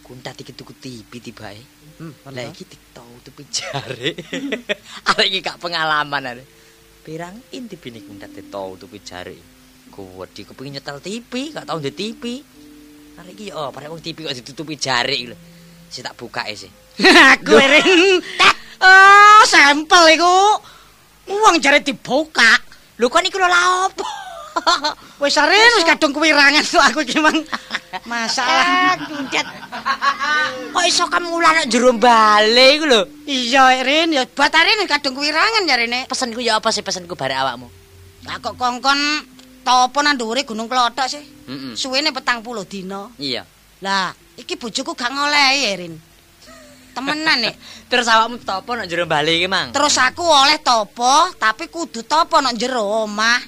Kuntat 0.00 0.38
iki 0.40 0.56
tuku 0.56 0.72
TV 0.80 1.10
tibae. 1.20 1.60
Hmm, 2.00 2.14
Lah 2.32 2.46
iki 2.48 2.64
diktau 2.64 3.06
tuku 3.20 3.42
jare. 3.52 4.16
Arek 5.12 5.26
iki 5.28 5.38
gak 5.44 5.60
pengalaman 5.60 6.30
arek. 6.34 6.55
Pirang 7.06 7.38
inti 7.54 7.78
bini 7.78 8.02
kuntat 8.02 8.34
ditau 8.34 8.74
tuku 8.74 8.98
jare. 8.98 9.38
Gowedi 9.94 10.42
kepengin 10.42 10.82
nyetel 10.82 10.98
TV, 10.98 11.54
gak 11.54 11.70
tau 11.70 11.78
ndek 11.78 11.94
TV. 11.94 12.42
Arek 13.22 13.30
iki 13.38 13.54
oh, 13.54 13.70
parek 13.70 13.94
wong 13.94 14.02
TV 14.02 14.26
kok 14.26 14.34
ditutupi 14.34 14.74
jare 14.74 15.14
iki 15.14 15.30
lho. 15.30 15.38
Si 15.86 16.02
tak 16.02 16.18
bukae 16.18 16.50
sih. 16.58 16.66
aku 17.38 17.54
ring. 17.54 18.18
Oh, 18.82 19.40
sampel 19.46 20.18
iku. 20.18 20.58
Wong 21.30 21.62
jare 21.62 21.78
dibuka. 21.78 22.58
Lho 22.98 23.06
kon 23.06 23.22
iku 23.22 23.38
lho 23.38 23.46
opo? 23.86 24.25
Wis 25.22 25.36
aren 25.40 25.72
wis 25.80 25.84
kadung 25.88 26.12
kuwirangan 26.12 26.60
kok 26.60 26.84
aku 26.92 27.00
iki 27.04 27.20
mang. 27.20 27.36
Masalah. 28.10 29.00
kuntat. 29.08 29.46
Kok 30.72 30.84
iso 30.84 31.04
kamulan 31.08 31.64
nek 31.64 31.66
jero 31.72 31.92
bale 31.96 32.66
iku 32.76 32.84
lho. 32.84 33.02
Iya, 33.24 33.80
Rin, 33.80 34.12
ya 34.12 34.28
batare 34.28 34.76
kadung 34.84 35.16
kuwirangan 35.16 35.64
ya 35.64 35.76
rene. 35.80 36.04
Pesenku 36.04 36.44
ya 36.44 36.60
apa 36.60 36.68
sih 36.68 36.84
pesenku 36.84 37.16
barek 37.16 37.38
awakmu? 37.40 37.68
Lah 38.28 38.36
kok 38.42 38.58
kongkon 38.58 39.00
topo 39.66 39.98
nang 40.02 40.18
dhuwure 40.18 40.44
Gunung 40.44 40.68
Klothok 40.68 41.08
sih? 41.08 41.22
Heeh. 41.22 41.72
Suwene 41.78 42.10
petang 42.10 42.42
puluh 42.42 42.66
dino. 42.66 43.14
Iya. 43.16 43.46
Lah, 43.80 44.12
iki 44.38 44.56
bojoku 44.56 44.96
gak 44.96 45.12
ngolehi, 45.12 45.58
ya, 45.62 45.72
Rin. 45.78 45.94
Temenan 46.96 47.38
nek. 47.44 47.54
Terus 47.90 48.06
awakmu 48.10 48.42
topo 48.42 48.74
nek 48.74 48.86
jero 48.90 49.06
bale 49.06 49.30
iki, 49.36 49.46
Mang? 49.46 49.70
Terus 49.70 49.94
aku 50.00 50.22
oleh 50.26 50.58
topo, 50.62 51.30
tapi 51.38 51.70
kudu 51.70 52.02
topo 52.06 52.42
nang 52.42 52.54
jero 52.58 52.82
omah. 53.06 53.40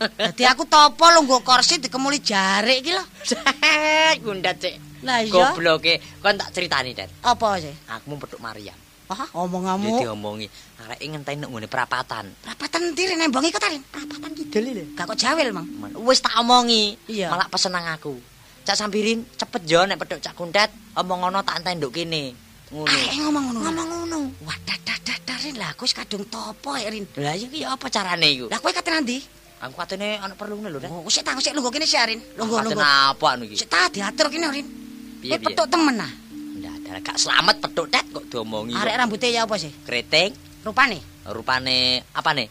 Dadi 0.00 0.48
aku 0.48 0.64
topo 0.64 1.04
lungguh 1.12 1.44
kursi 1.44 1.76
dikemuli 1.76 2.24
jarik 2.24 2.80
iki 2.80 2.96
lho. 2.96 3.04
Cek, 3.28 4.24
kundat 4.24 4.56
cek. 4.56 5.04
Lah 5.04 5.20
iya. 5.20 5.52
Gobloke, 5.52 6.00
kon 6.24 6.40
tak 6.40 6.56
critani, 6.56 6.96
Den. 6.96 7.08
Apa 7.20 7.60
sih? 7.60 7.72
Aku 7.88 8.04
mau 8.12 8.20
petuk 8.20 8.40
Maryam. 8.40 8.76
Wah, 9.10 9.26
Jadi 9.26 9.42
omonganmu. 9.42 9.98
diomongi, 9.98 10.46
arek 10.86 11.02
ngenteni 11.02 11.42
nek 11.42 11.50
ngene 11.50 11.66
perapatan. 11.66 12.30
Rapatan 12.46 12.94
ndi 12.94 13.10
Rin 13.10 13.26
embong 13.26 13.42
iku 13.42 13.58
ta, 13.58 13.66
Rin? 13.66 13.82
Perapatan 13.82 14.30
kidul 14.38 14.70
lho. 14.70 14.84
Gak 14.94 15.04
kok 15.10 15.18
jawil, 15.18 15.50
Mang. 15.50 15.66
Man, 15.66 15.90
Wis 16.06 16.22
tak 16.22 16.38
omongi. 16.38 16.94
Iya. 17.10 17.28
Malah 17.32 17.50
pesen 17.50 17.74
nang 17.74 17.90
aku. 17.90 18.14
Cak 18.62 18.76
sambirin 18.78 19.26
cepet 19.34 19.66
yo 19.66 19.82
nek 19.82 19.98
petuk 19.98 20.22
Cak 20.22 20.36
Kundat, 20.38 20.70
omong 20.94 21.26
ngono 21.26 21.42
tak 21.42 21.60
entek 21.60 21.80
nduk 21.80 21.92
kene. 21.96 22.32
Ngono. 22.70 22.86
Ah, 22.86 23.18
ngomong 23.18 23.42
ngono. 23.50 23.58
Ngomong 23.66 23.88
ngono. 23.88 24.18
Wah, 24.46 24.56
dadah 24.62 25.00
Rin 25.40 25.56
lah 25.56 25.72
aku 25.72 25.88
wis 25.88 25.96
kadung 25.96 26.28
topo 26.28 26.76
Rin. 26.76 27.08
Lah 27.16 27.32
iya 27.32 27.48
ki 27.48 27.64
apa 27.64 27.88
carane 27.88 28.28
iku? 28.28 28.52
Lah 28.52 28.60
kowe 28.60 28.68
kate 28.68 28.92
nandi? 28.92 29.39
Aku 29.60 29.76
katene 29.76 30.16
ana 30.16 30.32
perlune 30.32 30.72
lho, 30.72 30.80
Den. 30.80 30.88
Oh, 30.88 31.04
sik 31.06 31.20
tak 31.20 31.36
sik 31.36 31.52
lungguh 31.52 31.68
kene 31.68 31.84
sik, 31.84 32.00
Rin. 32.00 32.20
Lungguh 32.32 32.64
Katene 32.64 32.80
lungguh. 32.80 33.12
apa 33.12 33.26
anu 33.36 33.42
iki? 33.44 33.56
Sik 33.60 33.68
tak 33.68 33.92
diatur 33.92 34.32
kene, 34.32 34.48
Rin. 34.48 34.64
Piye, 35.20 35.36
piye? 35.36 35.52
petuk 35.52 35.68
temen 35.68 36.00
ah. 36.00 36.08
Ndak 36.56 36.74
ada 36.80 36.92
gak 37.04 37.16
selamat 37.20 37.56
petuk 37.60 37.86
Det 37.92 38.04
kok 38.08 38.24
diomongi. 38.26 38.72
Arek 38.72 38.96
rambutnya 38.96 39.28
ya 39.28 39.40
apa 39.44 39.60
sih? 39.60 39.68
Keriting, 39.84 40.32
Rupane? 40.64 40.98
rupane 41.28 42.00
apa 42.16 42.32
nih? 42.32 42.48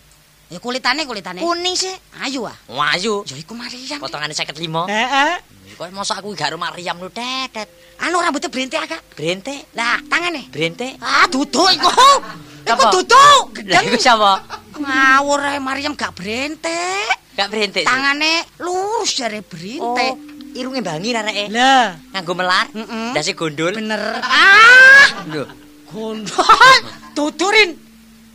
Ya 0.50 0.58
kulitane 0.58 1.06
kulitane. 1.06 1.42
Kuning 1.42 1.74
sih. 1.74 1.94
Ayu 2.22 2.46
ah. 2.46 2.54
Wayu. 2.70 3.26
Ya 3.26 3.36
iku 3.38 3.58
Mariam. 3.58 3.98
Potongane 3.98 4.34
55. 4.34 4.86
Heeh. 4.86 5.34
Kok 5.74 5.90
mosok 5.90 6.22
aku 6.22 6.34
gak 6.34 6.54
rumah 6.54 6.70
Maryam 6.70 6.98
lho. 6.98 7.10
Det. 7.10 7.66
Anu 8.02 8.22
rambutnya 8.22 8.50
berintik 8.50 8.78
agak. 8.80 9.02
Brente, 9.18 9.66
Lah, 9.74 9.98
tangane. 10.06 10.46
brente. 10.54 10.94
Ah, 11.02 11.26
duduk 11.26 11.70
iku. 11.74 11.90
Iku 12.66 12.84
duduk. 12.94 13.44
Lah 13.66 13.82
iku 13.82 13.98
sapa? 13.98 14.46
Ngawur 14.80 15.40
ae 15.44 15.60
Mariam 15.60 15.94
gak 15.94 16.16
berintik. 16.16 17.12
Gak 17.36 17.48
brente. 17.48 17.80
sih? 17.84 17.88
Tangane 17.88 18.44
lurus 18.60 19.16
jare 19.16 19.40
Oh, 19.40 19.48
berintik. 19.48 20.16
irunge 20.56 20.82
bangi 20.82 21.12
areke. 21.12 21.46
Lah, 21.52 21.96
Nganggo 22.12 22.34
melar, 22.36 22.68
Mm-mm. 22.74 23.16
dasi 23.16 23.32
gondol. 23.32 23.76
bener. 23.76 24.20
Ah, 24.24 25.24
Lho. 25.28 25.44
gondol. 25.88 26.80
Dudurin. 27.16 27.76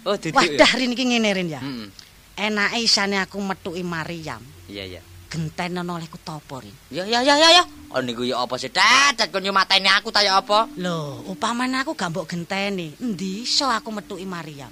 Oh, 0.04 0.16
duduk. 0.16 0.36
Wah, 0.36 0.44
dah 0.44 0.72
Rin 0.76 0.92
iki 0.92 1.04
ngene 1.04 1.30
Rin 1.32 1.48
ya. 1.48 1.60
Heeh. 1.60 1.88
Enake 2.36 2.78
isane 2.80 3.16
aku 3.16 3.40
metuki 3.40 3.80
Mariam. 3.80 4.40
Iya, 4.68 4.84
iya. 4.84 5.00
Gentenen 5.28 5.88
olehku 5.88 6.20
topo 6.20 6.60
Rin. 6.60 6.72
Ya, 6.92 7.04
ya, 7.04 7.24
ya, 7.24 7.34
ya, 7.34 7.48
ya. 7.60 7.64
Oh 7.94 8.02
niku 8.02 8.26
ya 8.26 8.42
apa 8.42 8.58
sih? 8.58 8.68
Det 8.68 9.30
kon 9.30 9.44
yo 9.46 9.54
mateni 9.54 9.86
aku 9.86 10.10
ta 10.10 10.18
ya 10.18 10.42
apa? 10.42 10.66
Lho, 10.74 11.22
upamane 11.30 11.78
aku 11.78 11.94
gak 11.94 12.10
mbok 12.10 12.26
genteni, 12.26 12.90
endi 12.98 13.46
iso 13.46 13.70
aku 13.70 13.94
metuki 13.94 14.26
Mariam? 14.26 14.68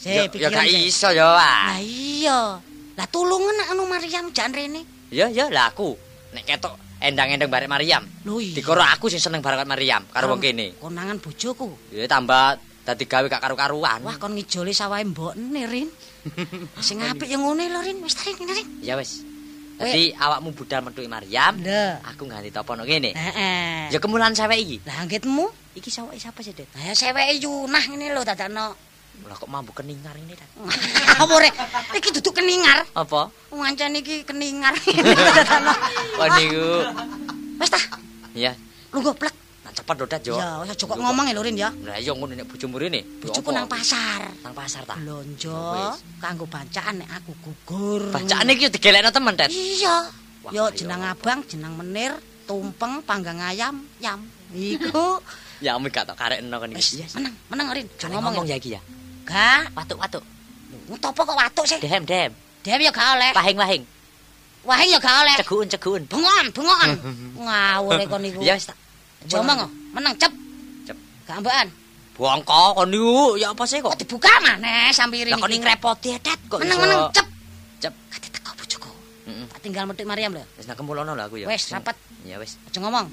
Ya, 0.00 0.24
Sik, 0.24 0.40
ya 0.40 0.48
gak 0.48 0.64
iso 0.64 1.12
yo, 1.12 1.28
ah. 1.28 1.76
Lah 1.76 1.80
iya. 1.84 2.56
Lah 2.96 3.06
tulungan 3.12 3.52
nak 3.52 3.76
anu 3.76 3.84
Mariam 3.84 4.32
jan 4.32 4.48
rene. 4.48 4.80
Ya, 5.12 5.28
ya, 5.28 5.52
lah 5.52 5.68
aku 5.68 5.92
nek 6.32 6.46
ketok 6.46 6.74
endang-endang 7.04 7.52
barek 7.52 7.68
iya. 7.84 8.00
Dikoro 8.56 8.80
aku 8.80 9.12
sing 9.12 9.20
seneng 9.20 9.44
bareng 9.44 9.68
Maryam 9.68 10.04
karo 10.08 10.32
wong 10.32 10.40
kene. 10.40 10.76
Konangan 10.80 11.20
bojoku. 11.20 11.92
Ya 11.92 12.08
tambah 12.08 12.56
dadi 12.84 13.04
gawe 13.04 13.26
gak 13.28 13.44
karu-karuan. 13.44 14.00
Wah, 14.00 14.16
kon 14.16 14.32
ngijoli 14.36 14.72
sawahe 14.72 15.04
mbokne, 15.04 15.68
Rin. 15.68 15.88
Sing 16.86 17.00
apik 17.04 17.28
yang 17.28 17.44
ngene 17.44 17.68
lho, 17.68 17.80
Rin. 17.84 18.00
Wis 18.00 18.16
ta, 18.16 18.28
Rin. 18.28 18.68
Ya 18.80 18.96
wis. 18.96 19.20
Dadi 19.80 20.12
awakmu 20.12 20.52
budal 20.52 20.84
metuki 20.84 21.08
Maryam, 21.08 21.56
Lah. 21.64 22.04
aku 22.04 22.28
ganti 22.28 22.52
topono 22.52 22.84
kene. 22.84 23.16
Heeh. 23.16 23.88
Ya 23.88 23.96
kemulan 23.96 24.36
sewek 24.36 24.60
iki. 24.60 24.76
Lah 24.84 25.00
anggitmu? 25.04 25.48
Iki 25.72 25.88
sawek 25.88 26.20
siapa 26.20 26.44
sih, 26.44 26.52
Det? 26.52 26.68
Lah 26.76 26.92
ya 26.92 26.94
seweke 26.96 27.40
Yunah 27.40 27.84
ngene 27.88 28.12
lho 28.12 28.20
dadakno. 28.20 28.89
Lah 29.24 29.36
kok 29.36 29.46
mambu 29.46 29.70
keningar 29.70 30.16
ini, 30.16 30.34
Det? 30.34 30.48
Apa 31.22 31.34
rek? 31.38 31.54
Iki 31.92 32.18
duduk 32.18 32.34
keningar. 32.34 32.82
Apa? 32.92 33.30
Wancen 33.48 33.94
iki 33.94 34.22
keningar. 34.22 34.74
Oh 36.20 36.28
niku. 36.36 36.68
Wis 37.56 37.70
ta, 37.70 37.80
Ya. 38.32 38.52
lungguh 38.90 39.14
plek. 39.14 39.32
Ah, 39.62 39.70
cepet 39.70 39.94
lho 39.94 40.06
Det 40.06 40.20
yo. 40.26 40.34
Ya, 40.34 40.58
wis 40.60 40.68
aja 40.68 40.82
kok 40.82 40.98
ngomong 40.98 41.24
ya 41.24 41.32
lho 41.32 41.40
Rin 41.40 41.54
ya. 41.54 41.70
Lah 41.80 41.96
iya 41.96 42.10
ngono 42.10 42.34
nek 42.34 42.44
bojomu 42.44 42.76
rene. 42.76 43.00
Bojoku 43.22 43.50
nang 43.50 43.64
pasar. 43.64 44.28
Nang 44.42 44.52
pasar 44.52 44.82
ta. 44.82 44.98
Blonjo 44.98 45.94
kanggo 46.18 46.44
bacaan 46.44 47.00
nek 47.00 47.08
aku 47.16 47.32
gugur. 47.38 48.10
Bacaane 48.10 48.50
iki 48.52 48.68
digelekno 48.68 49.08
temen, 49.08 49.36
Det. 49.38 49.48
Iya. 49.48 50.10
Wah, 50.40 50.50
Yo 50.50 50.64
ayo. 50.66 50.74
jeneng 50.74 51.04
abang, 51.04 51.44
jeneng 51.44 51.76
menir, 51.76 52.16
tumpeng, 52.48 53.04
panggang 53.04 53.36
ayam, 53.38 53.84
yam. 54.00 54.24
Iku. 54.50 55.20
Ya 55.60 55.76
umi 55.76 55.92
gak 55.92 56.08
tak 56.08 56.16
karekno 56.16 56.56
kan 56.56 56.72
iki. 56.72 57.04
meneng, 57.20 57.36
meneng 57.52 57.68
Rin. 57.68 57.86
Jangan 58.00 58.24
ngomong 58.24 58.48
ya 58.48 58.56
iki 58.56 58.72
ya. 58.72 58.80
Gak. 59.26 59.72
Watuk-watuk. 59.76 60.24
Topo 61.00 61.20
kok 61.22 61.36
watuk 61.38 61.64
sih? 61.64 61.78
Dem, 61.80 62.02
dem. 62.04 62.30
Dewi 62.60 62.84
ya 62.84 62.92
gak 62.92 63.08
oleh. 63.16 63.30
Wahing-wahing. 63.32 63.82
Wahing 64.66 64.90
ya 64.92 64.98
gak 65.00 65.16
oleh. 65.24 65.34
Ceguun-ceguun. 65.40 66.02
Bengon, 66.10 66.46
bengon. 66.52 66.90
Ngawur 67.46 67.96
kon 68.10 68.20
niku. 68.20 68.40
Ya 68.44 68.58
wis 68.58 68.68
tak. 68.68 68.76
Aja 69.24 69.40
omong 69.40 69.56
kok. 69.64 69.70
Meneng 69.96 70.14
cep. 70.20 70.32
Cep. 70.84 70.96
Gak 71.24 71.36
ambekan. 71.40 71.68
Bongko 72.20 72.76
kon 72.76 72.88
niku 72.92 73.40
ya 73.40 73.56
apa 73.56 73.64
sih 73.64 73.80
Kok 73.80 73.96
dibuka 73.96 74.28
maneh 74.44 74.92
sampirin 74.92 75.32
Lah 75.32 75.40
kon 75.40 75.48
ning 75.48 75.64
ngrepoti 75.64 76.12
Det 76.20 76.36
kok 76.52 76.60
Meneng 76.60 76.76
iso. 76.76 76.84
meneng 76.84 77.00
cep. 77.16 77.26
Cep. 77.80 77.94
Kate 78.12 78.28
teko 78.28 78.50
bojoku. 78.58 78.90
Heeh. 79.24 79.44
Tak 79.48 79.58
tinggal 79.64 79.84
metik 79.88 80.04
Mariam 80.04 80.36
lho. 80.36 80.44
Wis 80.60 80.68
nang 80.68 80.76
kemulono 80.76 81.16
lho 81.16 81.22
aku 81.24 81.40
ya. 81.40 81.46
Wis 81.48 81.70
rapat. 81.72 81.96
Ya 82.28 82.36
wis. 82.36 82.60
Aja 82.68 82.78
ngomong. 82.84 83.08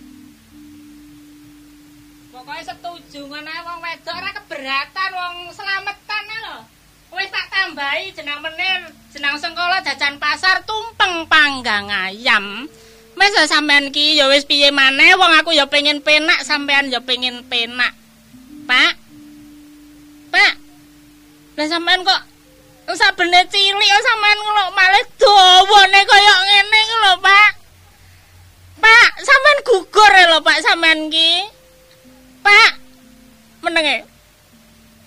Pokoke 2.47 2.63
setuju 2.63 3.27
ngono 3.27 3.43
ae 3.43 3.59
wong 3.59 3.83
wedok 3.83 4.15
ora 4.23 4.31
keberatan 4.31 5.11
wong 5.19 5.51
selametan 5.51 6.31
ae 6.31 6.39
lho. 6.47 6.57
Wis 7.11 7.27
tak 7.27 7.51
tambahi 7.51 8.15
jeneng 8.15 8.39
menir, 8.39 8.87
jeneng 9.11 9.35
sengkola 9.35 9.83
jajan 9.83 10.15
pasar 10.15 10.63
tumpeng 10.63 11.27
panggang 11.27 11.91
ayam. 11.91 12.71
Ya 13.19 13.43
sampean 13.51 13.91
ki 13.91 14.15
ya 14.15 14.31
wis 14.31 14.47
piye 14.47 14.71
maneh 14.71 15.19
wong 15.19 15.35
aku 15.35 15.51
ya 15.51 15.67
pengen 15.67 15.99
penak 15.99 16.39
sampean 16.47 16.87
ya 16.87 17.03
pengen 17.03 17.43
penak. 17.51 17.91
Pak. 18.63 18.95
Pak. 20.31 20.53
Lah 21.59 21.67
sampean 21.67 22.07
kok 22.07 22.21
sabene 22.95 23.43
cilik 23.51 23.89
kok 23.91 24.05
sampean 24.07 24.39
ngono 24.39 24.71
malah 24.71 25.03
dawane 25.19 25.99
kaya 25.99 26.35
ngene 26.47 26.77
iki 26.79 26.95
lho, 26.95 27.13
Pak. 27.19 27.51
Pak, 28.79 29.09
sampean 29.19 29.57
gugur 29.67 30.13
lho, 30.31 30.39
Pak, 30.39 30.63
sampean 30.63 31.11
ki. 31.11 31.56
Pak. 32.47 32.71
Menenge. 33.59 34.07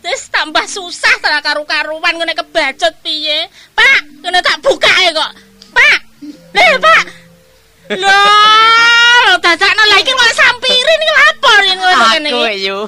Wis 0.00 0.28
tambah 0.28 0.64
susah 0.64 1.12
ta 1.20 1.40
karu-karuan 1.40 2.14
ngene 2.16 2.36
kebacut 2.36 2.92
piye. 3.00 3.48
Pak, 3.72 4.00
ngene 4.20 4.40
tak 4.44 4.60
bukae 4.60 5.06
kok. 5.12 5.32
Pak. 5.72 5.98
Lha, 6.52 6.76
Pak. 6.80 7.04
Lho, 7.90 8.22
dadakno 9.42 9.82
lha 9.88 9.96
iki 9.98 10.12
kok 10.12 10.32
sampirin 10.36 11.00
iki 11.00 11.14
lapor 11.16 11.58
ngene 11.64 11.80
ngene 11.80 12.28
Aku 12.30 12.44
iki. 12.48 12.68
yo. 12.68 12.78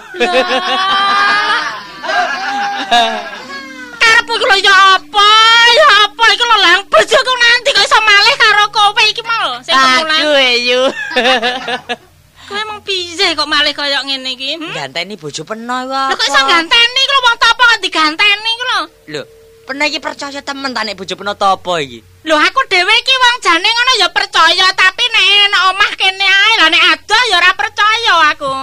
Karepku 3.98 4.34
lho 4.36 4.56
ya 4.60 4.74
apa? 5.00 5.30
Ya 5.72 5.88
apa 6.06 6.24
iki 6.32 6.44
lho 6.44 6.56
lang 6.60 6.80
bojoku 6.92 7.32
nanti 7.40 7.68
kok 7.72 7.84
iso 7.88 7.98
malih 8.04 8.36
karo 8.36 8.64
kowe 8.68 9.02
iki 9.08 9.22
mau 9.24 9.56
sing 9.64 9.74
kemulan. 9.74 10.20
Aku 10.20 10.32
yo. 10.60 10.82
Kowe 12.48 12.58
emang 12.58 12.80
piye 12.82 13.38
kok 13.38 13.46
malih 13.46 13.70
kaya 13.70 14.02
ngene 14.02 14.34
iki? 14.34 14.58
Hmm? 14.58 14.74
Ganteni 14.74 15.14
bojo 15.14 15.42
peno 15.46 15.76
iku. 15.86 15.94
Lho 15.94 16.14
kok 16.18 16.26
iso 16.26 16.40
ganteni 16.42 17.02
lho 17.06 17.18
wong 17.22 17.36
topo 17.38 17.62
kok 17.62 17.80
diganteni 17.82 18.50
iki 18.50 18.64
lho. 18.66 18.80
Lho, 19.14 19.22
peno 19.68 19.82
iki 19.86 19.98
percaya 20.02 20.40
temen 20.42 20.74
ta 20.74 20.82
nek 20.82 20.98
bojo 20.98 21.14
peno 21.14 21.32
topo 21.38 21.78
iki? 21.78 22.02
Lho 22.26 22.34
aku 22.34 22.60
dhewe 22.66 22.94
iki 22.98 23.14
wong 23.14 23.36
jane 23.42 23.68
ngono 23.68 23.92
ya 24.02 24.08
percaya 24.10 24.66
tapi 24.74 25.04
nek 25.06 25.26
nek 25.54 25.62
omah 25.70 25.92
kene 25.94 26.26
ae 26.26 26.52
lah 26.58 26.68
nek 26.70 26.82
adoh 26.98 27.22
ya 27.30 27.36
ora 27.38 27.52
percaya 27.54 28.14
aku. 28.34 28.54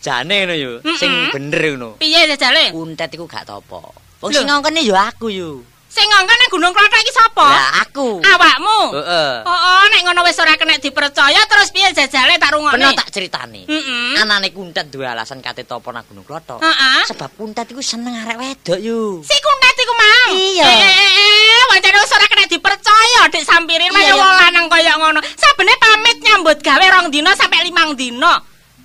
Jane 0.00 0.34
ngono 0.40 0.54
yo. 0.56 0.72
Sing 0.96 1.12
bener 1.28 1.62
ngono. 1.76 1.88
Piye 2.00 2.24
jajale? 2.24 2.72
Kuntet 2.72 3.12
iku 3.12 3.28
gak 3.28 3.44
topo. 3.44 3.92
Wong 4.24 4.32
sing 4.32 4.48
ngongkene 4.48 4.80
yo 4.80 4.96
aku 4.96 5.28
yo. 5.28 5.60
Sing 5.94 6.10
ngongkon 6.10 6.34
nang 6.34 6.50
Gunung 6.50 6.72
Klothok 6.74 7.00
iki 7.06 7.14
sapa? 7.14 7.46
Lah 7.46 7.86
aku. 7.86 8.18
Awakmu. 8.18 8.80
Heeh. 8.98 9.32
Oh, 9.46 9.54
oh, 9.54 9.82
nek 9.94 10.00
ngono 10.10 10.26
wis 10.26 10.34
ora 10.42 10.58
kena 10.58 10.74
dipercaya 10.82 11.38
terus 11.46 11.70
piye 11.70 11.86
jajale 11.94 12.34
tak 12.34 12.50
rungokne? 12.50 12.82
Peno 12.82 12.98
tak 12.98 13.14
critani. 13.14 13.62
Heeh. 13.70 14.18
Anane 14.18 14.50
kuntet 14.50 14.90
duwe 14.90 15.06
alasan 15.06 15.38
kate 15.38 15.62
topo 15.62 15.94
nang 15.94 16.02
Gunung 16.10 16.26
Klothok. 16.26 16.58
Heeh. 16.58 17.06
Sebab 17.14 17.38
kuntet 17.38 17.70
iku 17.70 17.78
seneng 17.78 18.10
arek 18.26 18.42
wedok 18.42 18.78
yo. 18.82 19.22
Si 19.22 19.36
kuntet 19.38 19.76
iku 19.78 19.94
mau. 19.94 20.30
Iya. 20.34 20.66
Eh, 20.66 20.82
eh, 20.82 21.12
eh, 21.14 21.62
wancane 21.70 21.96
wis 22.02 22.12
ora 22.18 22.26
kena 22.26 22.44
dipercaya 22.50 23.20
dik 23.30 23.44
sampirin 23.46 23.94
kaya 23.94 24.10
iya. 24.10 24.18
wong 24.18 24.34
lanang 24.34 24.66
kaya 24.66 24.92
ngono. 24.98 25.22
Sabene 25.38 25.78
pamit 25.78 26.18
nyambut 26.26 26.58
gawe 26.58 26.86
rong 26.98 27.14
dina 27.14 27.38
sampai 27.38 27.70
limang 27.70 27.94
dina. 27.94 28.42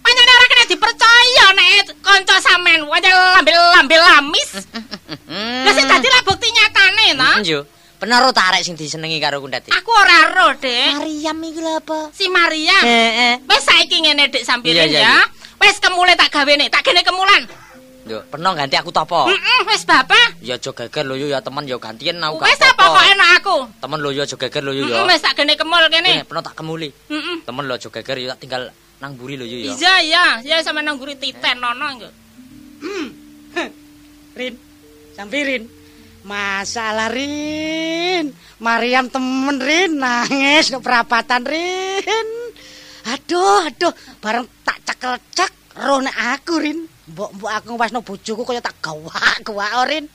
Pancene 0.10 0.34
ora 0.34 0.46
kena 0.50 0.66
dipercaya 0.66 1.46
nek 1.54 2.02
kanca 2.02 2.36
sampean 2.42 2.82
wancane 2.90 3.14
lambil-lambil 3.14 4.02
lamis. 4.02 4.50
Lah 5.30 5.74
sing 5.78 5.86
dadi 5.86 6.10
lah 6.10 6.22
bukti 6.26 6.50
nyatane 6.50 7.06
ta. 7.14 7.32
Mm, 7.38 7.46
Yo. 7.46 7.62
Penaro 8.02 8.34
tarik 8.34 8.66
sing 8.66 8.74
disenengi 8.74 9.22
karo 9.22 9.38
kuntet 9.38 9.70
iki. 9.70 9.76
Aku 9.76 9.94
ora 9.94 10.34
ro, 10.34 10.58
Dik. 10.58 10.98
Mariam 10.98 11.38
iki 11.46 11.62
lho 11.62 11.78
apa? 11.78 12.10
Si 12.10 12.26
Maria. 12.26 12.74
Heeh. 12.82 13.34
Wis 13.46 13.62
saiki 13.62 14.02
ngene 14.02 14.34
dik 14.34 14.42
sampirin 14.42 14.90
Iya, 14.90 14.98
iya, 14.98 15.02
ya. 15.04 15.16
Wis 15.62 15.78
kemule 15.78 16.18
tak 16.18 16.34
gawene, 16.34 16.72
tak 16.74 16.90
gene 16.90 17.06
kemulan. 17.06 17.46
Yo, 18.10 18.26
peno 18.34 18.56
ganti 18.58 18.82
aku 18.82 18.90
topo. 18.90 19.30
Heeh, 19.30 19.60
wis 19.70 19.86
bapak. 19.86 20.42
Ya 20.42 20.58
aja 20.58 20.74
geger 20.74 21.06
lho 21.06 21.22
ya 21.22 21.38
temen 21.46 21.70
yo 21.70 21.78
gantian 21.78 22.18
aku 22.18 22.42
Wis 22.42 22.58
apa 22.58 22.82
kok 22.82 23.06
enak 23.14 23.30
aku. 23.46 23.58
Temen 23.78 24.00
lho 24.02 24.10
yo 24.10 24.26
aja 24.26 24.34
geger 24.42 24.64
lho 24.66 24.74
yo 24.74 24.90
Heeh, 24.90 25.06
wis 25.06 25.22
tak 25.22 25.38
gene 25.38 25.54
kemul 25.54 25.86
Kene 25.94 26.02
kene. 26.02 26.26
peno 26.26 26.42
tak 26.42 26.58
kemuli. 26.58 26.90
Heeh. 27.14 27.46
Temen 27.46 27.70
lho 27.70 27.78
aja 27.78 27.94
geger 27.94 28.18
yo 28.18 28.34
tak 28.34 28.42
tinggal 28.42 28.74
nang 29.00 29.16
buri 29.16 29.40
lho 29.40 29.48
yo. 29.48 29.72
Iya 29.80 29.96
iya, 30.04 30.26
ya 30.44 30.60
sama 30.60 30.84
nang 30.84 31.00
guri 31.00 31.16
titen 31.16 31.64
nono 31.64 31.86
engko. 31.88 32.10
Rin, 34.40 34.54
sampirin. 35.16 35.64
Masalah 36.28 37.08
Rin. 37.08 38.36
Mariam 38.60 39.08
temen 39.08 39.56
Rin 39.56 39.96
nangis 39.96 40.68
no 40.72 40.84
perapatan 40.84 41.48
Rin. 41.48 42.28
Aduh, 43.08 43.72
aduh, 43.72 43.96
bareng 44.20 44.46
tak 44.68 44.84
cekel-cek 44.84 45.80
roh 45.80 46.04
nek 46.04 46.16
aku 46.36 46.60
Rin. 46.60 46.80
Mbok-mbok 47.10 47.50
aku 47.50 47.66
ngewas 47.74 47.92
bojoku 48.04 48.44
kaya 48.44 48.60
tak 48.60 48.76
gawak-gawak 48.84 49.72
oh, 49.80 49.88
Rin. 49.88 50.06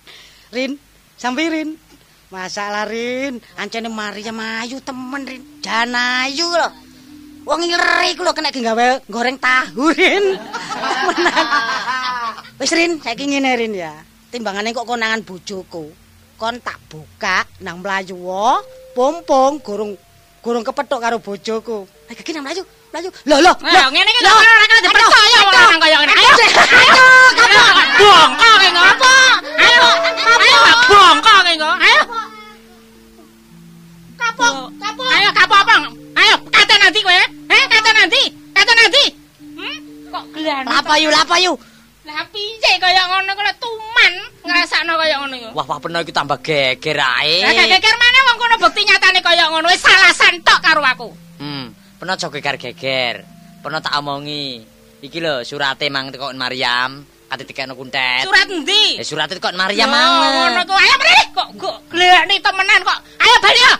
Rin, 0.53 0.76
sampirin. 1.16 1.80
Masalah 2.28 2.85
Rin, 2.85 3.41
ancene 3.57 3.89
Mariam 3.89 4.37
ayu 4.41 4.76
temen 4.85 5.24
Rin. 5.24 5.43
Jan 5.64 5.97
ayu 5.97 6.53
lho. 6.53 6.68
Wong 7.45 7.61
ngiri 7.61 8.16
ku 8.16 8.24
lho 8.24 8.32
kena 8.32 8.49
gawe 8.49 9.05
goreng 9.05 9.36
tahu 9.36 9.92
Rin. 9.92 10.24
Menan. 11.12 11.47
Wis 12.57 12.72
Rin, 12.72 12.97
saiki 13.05 13.28
ngene 13.28 13.53
Rin 13.53 13.76
ya. 13.76 13.92
Timbangane 14.32 14.72
kok 14.72 14.88
konangan 14.88 15.20
bojoku. 15.20 15.92
Kon 16.40 16.57
tak 16.64 16.80
buka 16.88 17.45
nang 17.61 17.84
mlayu 17.84 18.16
wo, 18.16 18.64
pompong 18.97 19.61
gorong 19.61 19.92
gorong 20.40 20.64
kepethuk 20.64 21.01
karo 21.05 21.20
bojoku. 21.20 21.84
Lah 21.84 22.16
iki 22.16 22.32
nang 22.32 22.49
mlayu, 22.49 22.64
mlayu. 22.97 23.12
Lho 23.28 23.36
lho. 23.45 23.53
Nah, 23.61 23.92
ngene 23.92 24.09
iki 24.09 24.20
ora 24.24 24.64
kena 24.64 24.80
dipercaya 24.80 25.38
lanang 25.45 25.80
kaya 25.84 25.97
ngene. 26.01 26.12
Ayo. 26.16 26.32
Ayo, 26.32 27.05
Ayo, 27.45 27.64
bongkok 28.01 28.57
iki 28.57 28.70
ngopo? 28.72 29.14
Ayo. 29.61 29.84
Ayo, 30.32 30.57
bongkok 30.88 31.45
iki. 31.45 31.57
Ayo. 31.61 32.03
Kapok, 34.16 34.57
kapok. 34.80 35.09
Ayo 35.12 35.28
kapok 35.36 35.61
apa? 35.61 36.03
Ayo, 36.15 36.35
kate 36.51 36.75
nanti 36.79 36.99
kowe. 37.03 37.23
Eh, 37.51 37.65
kate 37.71 37.91
nanti. 37.95 38.23
Kate 38.55 38.73
nanti. 38.75 39.05
Hmm? 39.59 39.79
Kok 40.11 40.25
gelan? 40.35 40.65
Lapa 40.67 40.95
yu, 40.99 41.09
lapa 41.11 41.37
yu. 41.43 41.53
Lah 42.05 42.21
piye 42.29 42.73
kaya 42.77 43.01
ngono 43.09 43.33
kok 43.33 43.65
tuman 43.65 44.12
ngrasakno 44.45 44.93
kaya 45.01 45.17
ngono 45.25 45.35
iku. 45.41 45.49
Wah 45.57 45.65
wah 45.65 45.79
peno 45.81 46.05
iki 46.05 46.12
tambah 46.12 46.37
geger 46.45 47.01
ae. 47.01 47.41
Lah 47.41 47.65
geger 47.65 47.97
mana 47.97 48.19
wong 48.29 48.37
kono 48.45 48.55
bukti 48.61 48.85
nyatane 48.85 49.25
kaya 49.25 49.49
ngono 49.49 49.73
wis 49.73 49.81
salasan 49.81 50.45
tok 50.45 50.61
karo 50.61 50.85
aku. 50.85 51.09
Hmm, 51.41 51.73
peno 51.97 52.12
aja 52.12 52.29
geger-geger. 52.29 53.25
Peno 53.65 53.81
tak 53.81 53.97
omongi. 53.97 54.61
Iki 55.01 55.19
lho 55.21 55.49
surate 55.49 55.89
mang 55.89 56.12
teko 56.12 56.29
Maryam, 56.37 57.01
kate 57.33 57.49
dikene 57.49 57.73
kuntet. 57.73 58.29
Surat 58.29 58.53
endi? 58.53 59.01
Eh 59.01 59.07
surate 59.09 59.41
teko 59.41 59.49
Maryam 59.57 59.89
Yo, 59.89 59.97
mang. 59.97 60.12
Ngono 60.45 60.61
kok. 60.69 60.77
Ayo 60.77 60.95
mrih. 61.01 61.25
Kok 61.33 61.49
kok 61.57 61.77
glekne 61.89 62.37
temenan 62.45 62.81
kok. 62.85 62.99
Ayo 63.17 63.37
bali 63.41 63.61
yo. 63.65 63.75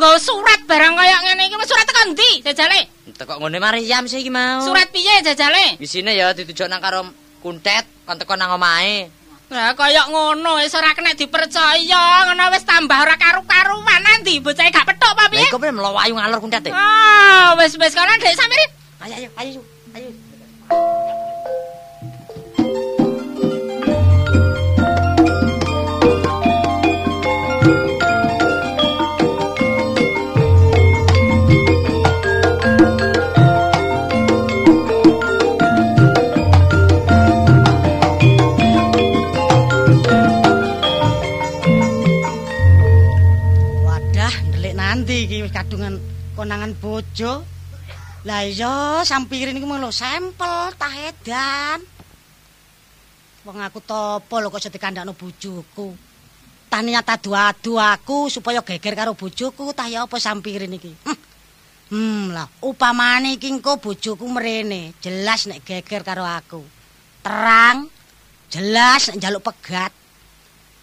Nggo 0.00 0.16
surat 0.16 0.64
barang 0.64 0.96
kaya 0.96 1.16
ngene 1.28 1.52
iki 1.52 1.56
surat 1.68 1.84
tekan 1.84 2.16
ndi 2.16 2.40
jajale? 2.40 2.88
Teko 3.20 3.36
ngene 3.36 3.60
Maryam 3.60 4.08
sih 4.08 4.24
iki 4.24 4.32
mau. 4.32 4.64
Surat 4.64 4.88
piye 4.88 5.20
jajale? 5.20 5.76
Isine 5.76 6.16
ya 6.16 6.32
ditujuk 6.32 6.72
nang 6.72 6.80
karo 6.80 7.04
kuntet, 7.44 7.84
kon 8.08 8.16
teko 8.16 8.32
nang 8.32 8.56
omahe. 8.56 9.12
Lah 9.52 9.76
kaya 9.76 10.08
ngono 10.08 10.56
wis 10.56 10.72
ora 10.72 10.96
kena 10.96 11.12
dipercaya, 11.12 12.32
ngono 12.32 12.48
wis 12.48 12.64
tambah 12.64 12.96
ora 12.96 13.12
karu-karuan 13.20 14.00
nanti 14.00 14.40
bocah 14.40 14.72
gak 14.72 14.88
petuk 14.88 15.04
apa 15.12 15.28
Lah 15.28 15.32
piye? 15.36 15.44
iku 15.52 15.60
piye 15.60 15.72
mlayu 15.76 16.16
ngalor 16.16 16.40
kuntet 16.40 16.64
e. 16.64 16.72
Ah, 16.72 17.52
wis 17.60 17.76
wis 17.76 17.92
kono 17.92 18.08
Dek 18.16 18.32
Samirin. 18.40 18.70
Ayo 19.04 19.14
ayo 19.20 19.28
ayo. 19.36 19.60
Ayo. 45.50 45.98
konangan 46.38 46.72
bojo. 46.78 47.44
Lah 48.24 48.44
iya, 48.44 49.00
sampirin 49.04 49.56
iku 49.56 49.66
mung 49.66 49.80
lho 49.80 49.88
sampel 49.92 50.72
tah 50.76 50.92
edan. 50.92 51.80
Wong 53.48 53.56
aku 53.60 53.80
topo 53.80 54.40
lho 54.40 54.52
kok 54.52 54.68
sedikandakno 54.68 55.16
bojoku. 55.16 55.96
Taniya 56.70 57.02
tadu-adu 57.02 57.80
aku 57.80 58.30
supaya 58.30 58.62
geger 58.62 58.94
karo 58.94 59.16
bojoku 59.16 59.72
tah 59.72 59.88
ya 59.88 60.04
apa 60.04 60.16
sampirin 60.20 60.76
iki. 60.76 60.92
Hm. 61.08 61.18
Hmm 61.90 62.24
lah, 62.30 62.46
upamane 62.62 63.34
iki 63.34 63.50
engko 63.50 63.82
bojoku 63.82 64.22
mrene, 64.30 64.94
jelas 65.02 65.50
nek 65.50 65.66
geger 65.66 66.06
karo 66.06 66.22
aku. 66.22 66.62
Terang, 67.26 67.90
jelas 68.46 69.10
nek 69.10 69.16
njaluk 69.18 69.42
pegat. 69.42 69.90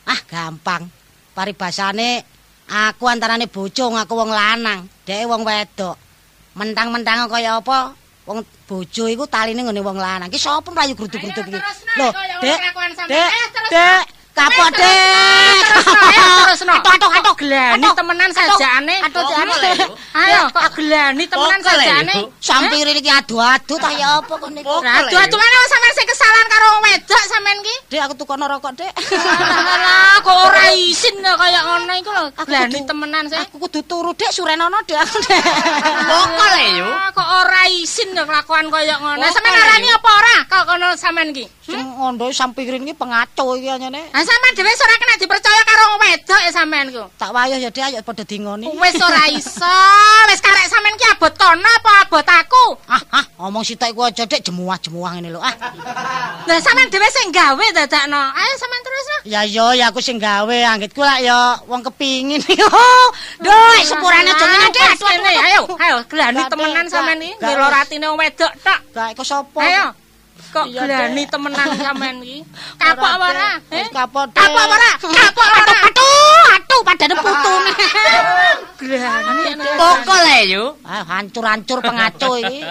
Ah, 0.04 0.20
gampang. 0.28 0.90
Paribasane 1.32 2.37
aku 2.68 3.04
antarane 3.08 3.48
bojo 3.48 3.96
ngaku 3.96 4.14
wong 4.14 4.32
lanang, 4.32 4.86
dhek 5.08 5.28
wong 5.28 5.48
wedok. 5.48 5.96
Mentang-mentang 6.58 7.32
kaya 7.32 7.58
apa? 7.58 7.96
Wong 8.28 8.44
bojo 8.68 9.08
iku 9.08 9.24
taline 9.24 9.64
ngene 9.64 9.80
wong 9.80 9.96
lanang. 9.96 10.28
Ki 10.28 10.36
sapa 10.36 10.68
mlayu 10.68 10.94
gruduk-gruduk 11.00 11.48
iki? 11.48 11.60
Lho, 11.96 12.10
Dek. 12.44 12.60
Dek, 13.08 13.30
Dek, 13.72 14.04
kapok, 14.38 14.70
Dek. 14.78 15.66
Terusno. 16.46 16.76
Atuk, 16.78 17.12
atuk, 17.18 17.36
Glani 17.38 17.88
temenan 17.98 18.30
sajane. 18.34 18.96
Yu? 19.02 19.88
Ayo, 20.14 20.42
kok 20.50 20.74
glani 20.78 21.24
temenan 21.30 21.62
sajane. 21.62 22.14
Yu. 22.18 22.26
Sampirin 22.42 22.98
iki 22.98 23.12
adu-adu 23.12 23.76
ta 23.78 23.90
ya 23.94 24.18
apa 24.22 24.34
kok 24.38 24.50
niku? 24.54 24.70
Aduh, 24.82 25.38
mana 25.38 25.58
sampean 25.70 25.94
sing 25.94 26.08
kesalahan 26.10 26.48
karo 26.50 26.66
wong 26.78 26.84
wedok 26.90 27.24
sampean 27.30 27.58
ki? 27.62 27.76
Dek 27.94 28.02
aku 28.06 28.14
tukono 28.18 28.46
rokok, 28.50 28.74
Dek. 28.78 28.92
Alah, 28.98 30.18
kok 30.22 30.38
ora 30.50 30.66
isin 30.74 31.22
kaya 31.22 31.60
ngono 31.66 31.94
iku 31.98 32.10
lho. 32.14 32.24
Glani 32.46 32.80
temenan 32.86 33.26
sih. 33.30 33.38
Aku 33.38 33.58
kudu 33.62 33.82
turu, 33.86 34.12
Dek, 34.18 34.32
surenono, 34.34 34.82
Dek. 34.86 34.98
aku, 34.98 35.18
Dek. 35.26 35.42
Pokok 36.10 36.48
le 36.58 36.66
yo. 36.82 36.90
Ah, 36.90 37.10
kok 37.14 37.28
ora 37.46 37.62
isin 37.70 38.14
kelakuan 38.18 38.66
kaya 38.74 38.96
ngono. 38.98 39.26
Sampeyan 39.30 39.56
lho, 39.58 39.66
arani 39.66 39.88
apa 39.94 40.10
ora 40.10 40.36
kok 40.50 40.64
kono 40.66 40.88
sampean 40.98 41.30
ki? 41.36 41.46
Sing 41.68 41.84
ngondo 42.00 42.32
sampirin 42.32 42.88
iki 42.88 42.96
pengaco 42.98 43.60
iki 43.60 43.70
anyane. 43.70 44.10
Ah 44.28 44.36
sampean 44.36 44.60
dhewe 44.60 44.72
ora 44.76 44.96
kena 45.00 45.16
dipercaya 45.24 45.62
karo 45.64 45.84
wedok 46.04 46.42
ya 46.44 46.52
sampean 46.52 46.92
ku. 46.92 47.04
Tak 47.16 47.32
wayah 47.32 47.64
ya, 47.64 47.72
Dek, 47.72 47.84
ayo 47.88 48.04
padha 48.04 48.28
dingoni. 48.28 48.68
Wis 48.76 49.00
ora 49.00 49.24
iso. 49.32 49.76
Wis 50.28 50.44
karek 50.44 50.68
sampean 50.68 51.00
ki 51.00 51.08
abot 51.16 51.32
kono 51.32 51.64
apa 51.64 51.92
abot 52.04 52.28
aku? 52.28 52.66
Ah, 52.92 53.24
ah, 53.24 53.26
ngomong 53.40 53.64
sitok 53.64 53.88
iku 53.96 54.04
aja, 54.04 54.28
Dek, 54.28 54.44
jemuah-jemuah 54.44 55.12
ngene 55.16 55.32
lho. 55.32 55.40
Ah. 55.40 55.56
Lah 56.44 56.60
sampean 56.60 56.92
dhewe 56.92 57.08
sing 57.08 57.32
gawe 57.32 57.66
dadakno. 57.72 58.20
Ayo 58.36 58.54
sampean 58.60 58.82
terus 58.84 59.06
no. 59.08 59.18
Ya 59.32 59.42
yo 59.48 59.72
ya 59.72 59.96
aku 59.96 60.04
sing 60.04 60.20
gawe 60.20 60.58
anggitku 60.76 61.00
lak 61.00 61.24
ya 61.24 61.64
wong 61.64 61.80
kepingin. 61.88 62.44
Duh, 63.48 63.80
sepurane 63.88 64.28
aja 64.28 64.44
ngene. 64.44 64.68
Aduh, 64.68 64.92
Sini, 65.08 65.32
aduh. 65.32 65.46
ayo, 65.48 65.62
ayo, 65.80 65.96
glani 66.12 66.44
temenan 66.52 66.88
sampean 66.92 67.24
iki. 67.24 67.40
wis. 67.40 67.72
ratine 67.72 68.08
wedok 68.12 68.52
tok. 68.60 68.80
Gak 68.92 69.08
iku 69.16 69.24
sapa? 69.24 69.64
Ayo. 69.64 70.07
Kok 70.48 70.66
glani 70.70 71.24
temenan 71.28 71.68
sampean 71.76 72.18
iki? 72.24 72.40
Kapok 72.82 73.14
ora? 73.20 73.60
Wis 73.68 73.84
Eh? 73.84 73.88
kapok. 73.92 74.26
Kapok 74.32 74.66
ora? 74.66 74.92
Kapok 75.20 75.48
ora? 75.48 75.78
Aduh, 75.86 76.44
aduh 76.56 76.82
padane 76.82 77.14
putune. 77.16 77.72
Glani. 78.78 79.58
Pokok 79.58 80.20
le 80.22 80.40
yo. 80.48 80.64
Ah, 80.86 81.02
hancur-hancur 81.04 81.82
pengaco 81.82 82.38
iki. 82.38 82.62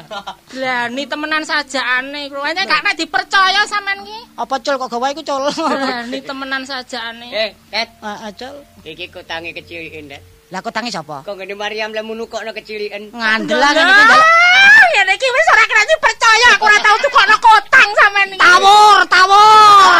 Glani 0.51 1.03
temenan 1.05 1.43
sajaane 1.43 2.31
iku. 2.31 2.39
Ane 2.39 2.62
gak 2.62 2.81
nek 2.81 2.95
dipercaya 2.95 3.66
sampean 3.66 4.07
iki. 4.07 4.18
Apa 4.35 4.55
cul 4.62 4.74
kok 4.77 4.89
gawe 4.89 5.07
iku 5.11 5.22
cul? 5.22 5.43
Glani 5.51 6.18
temenan 6.22 6.62
sajaane. 6.62 7.27
Eh, 7.29 7.51
Ket, 7.68 7.89
Ah, 8.01 8.27
ah, 8.27 8.31
cul. 8.33 8.55
iki 8.85 9.11
kutange 9.11 9.51
keciliken, 9.51 10.07
Ket. 10.09 10.22
Lah 10.55 10.62
kok 10.62 10.70
tangi 10.70 10.94
sapa? 10.94 11.26
Kok 11.26 11.34
ngene 11.34 11.59
Mariam 11.59 11.90
le 11.90 12.07
munukokno 12.07 12.55
keciliken. 12.55 13.11
Ngandel 13.11 13.59
lah 13.59 13.74
ngene 13.74 13.90
iki. 13.90 14.05
Ah, 14.14 14.86
ngene 14.94 15.12
iki 15.18 15.26
wis 15.26 15.47
ora 15.51 15.64
kena 15.66 15.82
dipercaya. 15.90 16.49
Aku 16.55 16.64
ora 16.70 16.78
tau 16.86 16.97
tukokno 17.03 17.36
kotang 17.42 17.88
sampean 17.99 18.30
iki. 18.30 18.38
Tawur, 18.38 18.99
tawur. 19.11 19.90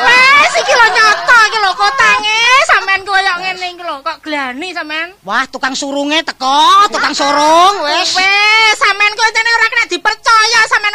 Wes 0.00 0.52
iki 0.64 0.72
lho 0.72 0.86
nyoto 0.96 1.36
iki 1.44 1.58
lho 1.60 1.72
kotange. 1.76 2.40
Sampean 2.72 3.00
koyo 3.04 3.32
ngene 3.44 3.66
iki 3.76 3.84
lho. 3.84 3.96
Kok 4.00 4.16
glani 4.24 4.68
sampean? 4.72 5.08
Wah, 5.28 5.44
tukang 5.52 5.76
surunge 5.76 6.24
teko, 6.24 6.88
tukang 6.88 7.12
surung 7.12 7.84
wis. 7.84 8.16
Wes, 8.16 8.76
sampean 8.80 9.12
kok 9.12 9.28
jane 9.28 9.50
ora 9.60 9.66
kena 9.68 9.84
dipercaya. 9.92 10.60
Sampean 10.72 10.92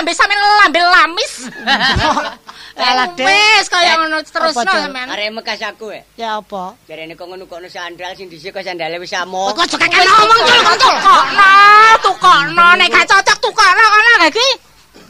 lambe 0.00 0.12
sampean 0.16 0.40
lambe 0.40 0.80
lamis. 0.88 1.32
Alah, 2.80 3.06
Dek. 3.12 3.26
Wes 3.28 3.66
kaya 3.68 3.92
ngono 4.00 4.16
terusno 4.24 4.64
sampean. 4.64 5.06
Arek 5.12 5.28
mekas 5.36 5.60
aku 5.60 5.92
eh. 5.92 6.02
Ya 6.16 6.40
apa? 6.40 6.74
Jarene 6.88 7.12
kok 7.12 7.28
ngono-ngono 7.28 7.68
sandal 7.68 8.16
sing 8.16 8.32
dhisik 8.32 8.56
kok 8.56 8.64
sandale 8.64 8.96
wis 8.96 9.12
amot. 9.12 9.52
Kok 9.52 9.64
aja 9.68 9.76
kakek 9.76 10.04
ngomong 10.08 10.38
cul, 10.40 10.60
kok 10.64 10.76
cul. 10.80 10.96
Tukokno, 10.96 11.52
tukokno 12.00 12.66
nek 12.80 12.88
gak 12.88 13.06
cocok 13.06 13.38
tukokno 13.44 13.84
kono 13.84 14.10
gak 14.24 14.32
iki. 14.32 14.48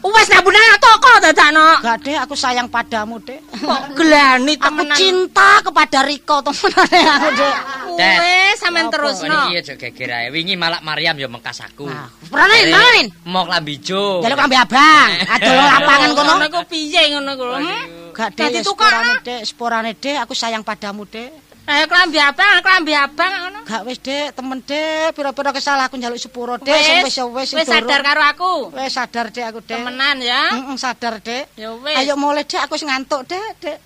Wes 0.01 0.27
nabunane 0.33 0.77
toko 0.81 1.11
dadakno. 1.21 1.67
Gak 1.81 1.97
deh, 2.01 2.17
aku 2.17 2.33
sayang 2.33 2.67
padamu, 2.67 3.21
Dek. 3.21 3.39
Kok 3.61 3.81
glani 3.93 4.53
Aku 4.57 4.65
temenan. 4.67 4.97
cinta 4.97 5.61
kepada 5.61 5.99
Riko 6.05 6.41
temenane 6.41 6.99
aku, 7.05 7.29
Dek. 7.37 7.55
Dek. 8.01 8.17
Wes 8.17 8.55
sampean 8.57 8.87
terusno. 8.89 9.39
Iki 9.47 9.55
aja 9.61 9.73
geger 9.77 10.09
ae. 10.09 10.27
Wingi 10.33 10.57
malak 10.57 10.81
Mariam 10.81 11.15
yo 11.21 11.29
mengkas 11.29 11.61
aku. 11.61 11.85
Nah, 11.85 12.09
peranin, 12.27 12.73
peranin. 12.73 13.07
Mok 13.29 13.47
lambijo. 13.47 14.25
Jaluk 14.25 14.37
kambe 14.41 14.57
abang, 14.57 15.09
adol 15.29 15.53
lapangan 15.53 16.09
kono. 16.17 16.31
Ngono 16.33 16.45
iku 16.49 16.61
piye 16.65 17.03
ngono 17.13 17.31
iku? 17.37 17.45
Hmm? 17.53 17.83
Gak 18.11 18.29
Dadi 18.35 18.59
sepurane, 18.59 19.13
Dek, 19.23 19.41
sepurane, 19.47 19.91
Dek, 19.95 20.17
aku 20.19 20.33
sayang 20.35 20.67
padamu, 20.67 21.07
Dek. 21.07 21.31
Ayo 21.61 21.85
klambi 21.87 22.19
abang, 22.19 22.59
klambi 22.59 22.91
abang 22.91 23.31
ngono. 23.31 23.59
Gak 23.63 23.87
wis, 23.87 24.03
Dek, 24.03 24.35
temen, 24.35 24.59
Dek, 24.67 25.15
pira-pira 25.15 25.55
kesalahan 25.55 25.87
aku 25.87 25.95
njaluk 25.95 26.19
sepuro, 26.19 26.59
Dek, 26.59 26.75
sing 26.83 27.07
wis 27.07 27.15
wis 27.15 27.49
wis 27.55 27.67
sadar 27.69 28.03
karo 28.03 28.21
aku. 28.27 28.53
Wis 28.75 28.91
sadar, 28.91 29.31
Dek, 29.31 29.47
aku, 29.47 29.63
Dek. 29.63 29.79
Temenan 29.79 30.19
ya. 30.19 30.59
Heeh, 30.59 30.75
sadar, 30.75 31.23
Dek. 31.23 31.55
Ya 31.55 31.71
wis. 31.71 31.95
Ayo 32.03 32.19
mulai, 32.19 32.43
Dek, 32.43 32.59
aku 32.67 32.75
wis 32.75 32.83
ngantuk, 32.83 33.23
Dek, 33.23 33.63
Dek. 33.63 33.77